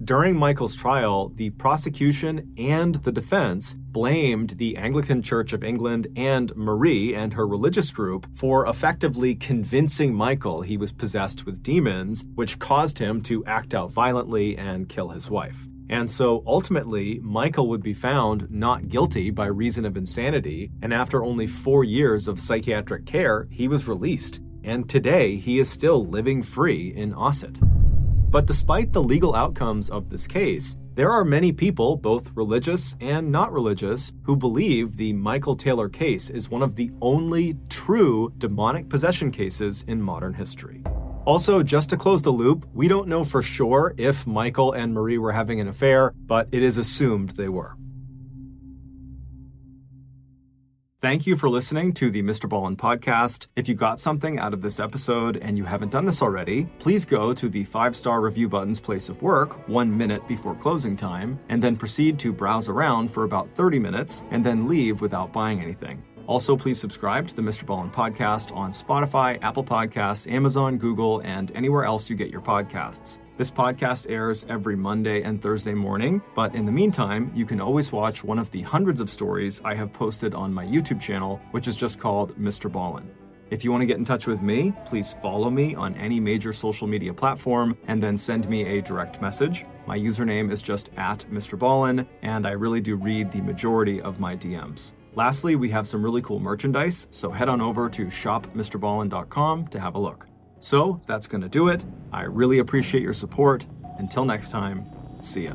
During 0.08 0.34
Michael's 0.34 0.74
trial, 0.74 1.30
the 1.34 1.50
prosecution 1.50 2.54
and 2.56 2.94
the 2.94 3.12
defense 3.12 3.74
blamed 3.74 4.56
the 4.56 4.74
Anglican 4.78 5.20
Church 5.20 5.52
of 5.52 5.62
England 5.62 6.06
and 6.16 6.50
Marie 6.56 7.14
and 7.14 7.34
her 7.34 7.46
religious 7.46 7.90
group 7.90 8.26
for 8.34 8.66
effectively 8.66 9.34
convincing 9.34 10.14
Michael 10.14 10.62
he 10.62 10.78
was 10.78 10.92
possessed 10.92 11.44
with 11.44 11.62
demons, 11.62 12.24
which 12.36 12.58
caused 12.58 12.98
him 12.98 13.20
to 13.20 13.44
act 13.44 13.74
out 13.74 13.92
violently 13.92 14.56
and 14.56 14.88
kill 14.88 15.10
his 15.10 15.28
wife. 15.28 15.66
And 15.90 16.10
so 16.10 16.42
ultimately, 16.46 17.20
Michael 17.22 17.68
would 17.68 17.82
be 17.82 17.92
found 17.92 18.50
not 18.50 18.88
guilty 18.88 19.28
by 19.28 19.48
reason 19.48 19.84
of 19.84 19.98
insanity, 19.98 20.70
and 20.80 20.94
after 20.94 21.22
only 21.22 21.46
four 21.46 21.84
years 21.84 22.28
of 22.28 22.40
psychiatric 22.40 23.04
care, 23.04 23.46
he 23.50 23.68
was 23.68 23.86
released. 23.86 24.40
And 24.64 24.88
today, 24.88 25.36
he 25.36 25.58
is 25.58 25.68
still 25.68 26.06
living 26.06 26.42
free 26.42 26.94
in 26.96 27.12
Ossett. 27.12 27.60
But 28.30 28.44
despite 28.44 28.92
the 28.92 29.02
legal 29.02 29.34
outcomes 29.34 29.88
of 29.88 30.10
this 30.10 30.26
case, 30.26 30.76
there 30.94 31.10
are 31.10 31.24
many 31.24 31.50
people, 31.50 31.96
both 31.96 32.30
religious 32.34 32.94
and 33.00 33.32
not 33.32 33.52
religious, 33.52 34.12
who 34.24 34.36
believe 34.36 34.96
the 34.96 35.14
Michael 35.14 35.56
Taylor 35.56 35.88
case 35.88 36.28
is 36.28 36.50
one 36.50 36.62
of 36.62 36.74
the 36.76 36.90
only 37.00 37.56
true 37.70 38.30
demonic 38.36 38.90
possession 38.90 39.30
cases 39.30 39.82
in 39.88 40.02
modern 40.02 40.34
history. 40.34 40.82
Also, 41.24 41.62
just 41.62 41.88
to 41.88 41.96
close 41.96 42.20
the 42.20 42.30
loop, 42.30 42.68
we 42.74 42.86
don't 42.86 43.08
know 43.08 43.24
for 43.24 43.42
sure 43.42 43.94
if 43.96 44.26
Michael 44.26 44.72
and 44.72 44.92
Marie 44.92 45.18
were 45.18 45.32
having 45.32 45.60
an 45.60 45.68
affair, 45.68 46.12
but 46.26 46.48
it 46.52 46.62
is 46.62 46.76
assumed 46.76 47.30
they 47.30 47.48
were. 47.48 47.76
Thank 51.00 51.28
you 51.28 51.36
for 51.36 51.48
listening 51.48 51.92
to 51.94 52.10
the 52.10 52.22
Mr. 52.22 52.50
Ballen 52.50 52.76
podcast. 52.76 53.46
If 53.54 53.68
you 53.68 53.76
got 53.76 54.00
something 54.00 54.40
out 54.40 54.52
of 54.52 54.62
this 54.62 54.80
episode 54.80 55.36
and 55.36 55.56
you 55.56 55.62
haven't 55.64 55.92
done 55.92 56.06
this 56.06 56.22
already, 56.22 56.64
please 56.80 57.04
go 57.04 57.32
to 57.32 57.48
the 57.48 57.62
five 57.62 57.94
star 57.94 58.20
review 58.20 58.48
button's 58.48 58.80
place 58.80 59.08
of 59.08 59.22
work 59.22 59.68
one 59.68 59.96
minute 59.96 60.26
before 60.26 60.56
closing 60.56 60.96
time, 60.96 61.38
and 61.50 61.62
then 61.62 61.76
proceed 61.76 62.18
to 62.18 62.32
browse 62.32 62.68
around 62.68 63.12
for 63.12 63.22
about 63.22 63.48
30 63.48 63.78
minutes 63.78 64.24
and 64.32 64.44
then 64.44 64.66
leave 64.66 65.00
without 65.00 65.32
buying 65.32 65.62
anything. 65.62 66.02
Also, 66.26 66.56
please 66.56 66.80
subscribe 66.80 67.28
to 67.28 67.36
the 67.36 67.42
Mr. 67.42 67.62
Ballen 67.64 67.92
podcast 67.92 68.52
on 68.56 68.72
Spotify, 68.72 69.38
Apple 69.40 69.62
Podcasts, 69.62 70.28
Amazon, 70.28 70.78
Google, 70.78 71.20
and 71.20 71.52
anywhere 71.54 71.84
else 71.84 72.10
you 72.10 72.16
get 72.16 72.28
your 72.28 72.42
podcasts. 72.42 73.20
This 73.38 73.52
podcast 73.52 74.10
airs 74.10 74.44
every 74.48 74.74
Monday 74.74 75.22
and 75.22 75.40
Thursday 75.40 75.72
morning, 75.72 76.20
but 76.34 76.56
in 76.56 76.66
the 76.66 76.72
meantime, 76.72 77.30
you 77.36 77.46
can 77.46 77.60
always 77.60 77.92
watch 77.92 78.24
one 78.24 78.36
of 78.36 78.50
the 78.50 78.62
hundreds 78.62 79.00
of 79.00 79.08
stories 79.08 79.62
I 79.64 79.76
have 79.76 79.92
posted 79.92 80.34
on 80.34 80.52
my 80.52 80.66
YouTube 80.66 81.00
channel, 81.00 81.40
which 81.52 81.68
is 81.68 81.76
just 81.76 82.00
called 82.00 82.36
Mr. 82.36 82.68
Ballen. 82.68 83.06
If 83.50 83.62
you 83.62 83.70
want 83.70 83.82
to 83.82 83.86
get 83.86 83.96
in 83.96 84.04
touch 84.04 84.26
with 84.26 84.42
me, 84.42 84.72
please 84.86 85.12
follow 85.12 85.50
me 85.50 85.76
on 85.76 85.94
any 85.94 86.18
major 86.18 86.52
social 86.52 86.88
media 86.88 87.14
platform 87.14 87.78
and 87.86 88.02
then 88.02 88.16
send 88.16 88.48
me 88.48 88.64
a 88.64 88.82
direct 88.82 89.22
message. 89.22 89.64
My 89.86 89.96
username 89.96 90.50
is 90.50 90.60
just 90.60 90.90
at 90.96 91.20
Mr. 91.30 91.56
Ballen, 91.56 92.08
and 92.22 92.44
I 92.44 92.50
really 92.50 92.80
do 92.80 92.96
read 92.96 93.30
the 93.30 93.40
majority 93.40 94.00
of 94.00 94.18
my 94.18 94.34
DMs. 94.34 94.94
Lastly, 95.14 95.54
we 95.54 95.70
have 95.70 95.86
some 95.86 96.02
really 96.02 96.22
cool 96.22 96.40
merchandise, 96.40 97.06
so 97.12 97.30
head 97.30 97.48
on 97.48 97.60
over 97.60 97.88
to 97.88 98.06
shopmrballen.com 98.06 99.68
to 99.68 99.78
have 99.78 99.94
a 99.94 100.00
look. 100.00 100.27
So 100.60 101.00
that's 101.06 101.28
going 101.28 101.42
to 101.42 101.48
do 101.48 101.68
it. 101.68 101.84
I 102.12 102.22
really 102.22 102.58
appreciate 102.58 103.02
your 103.02 103.12
support. 103.12 103.66
Until 103.98 104.24
next 104.24 104.50
time, 104.50 104.86
see 105.20 105.44
ya. 105.44 105.54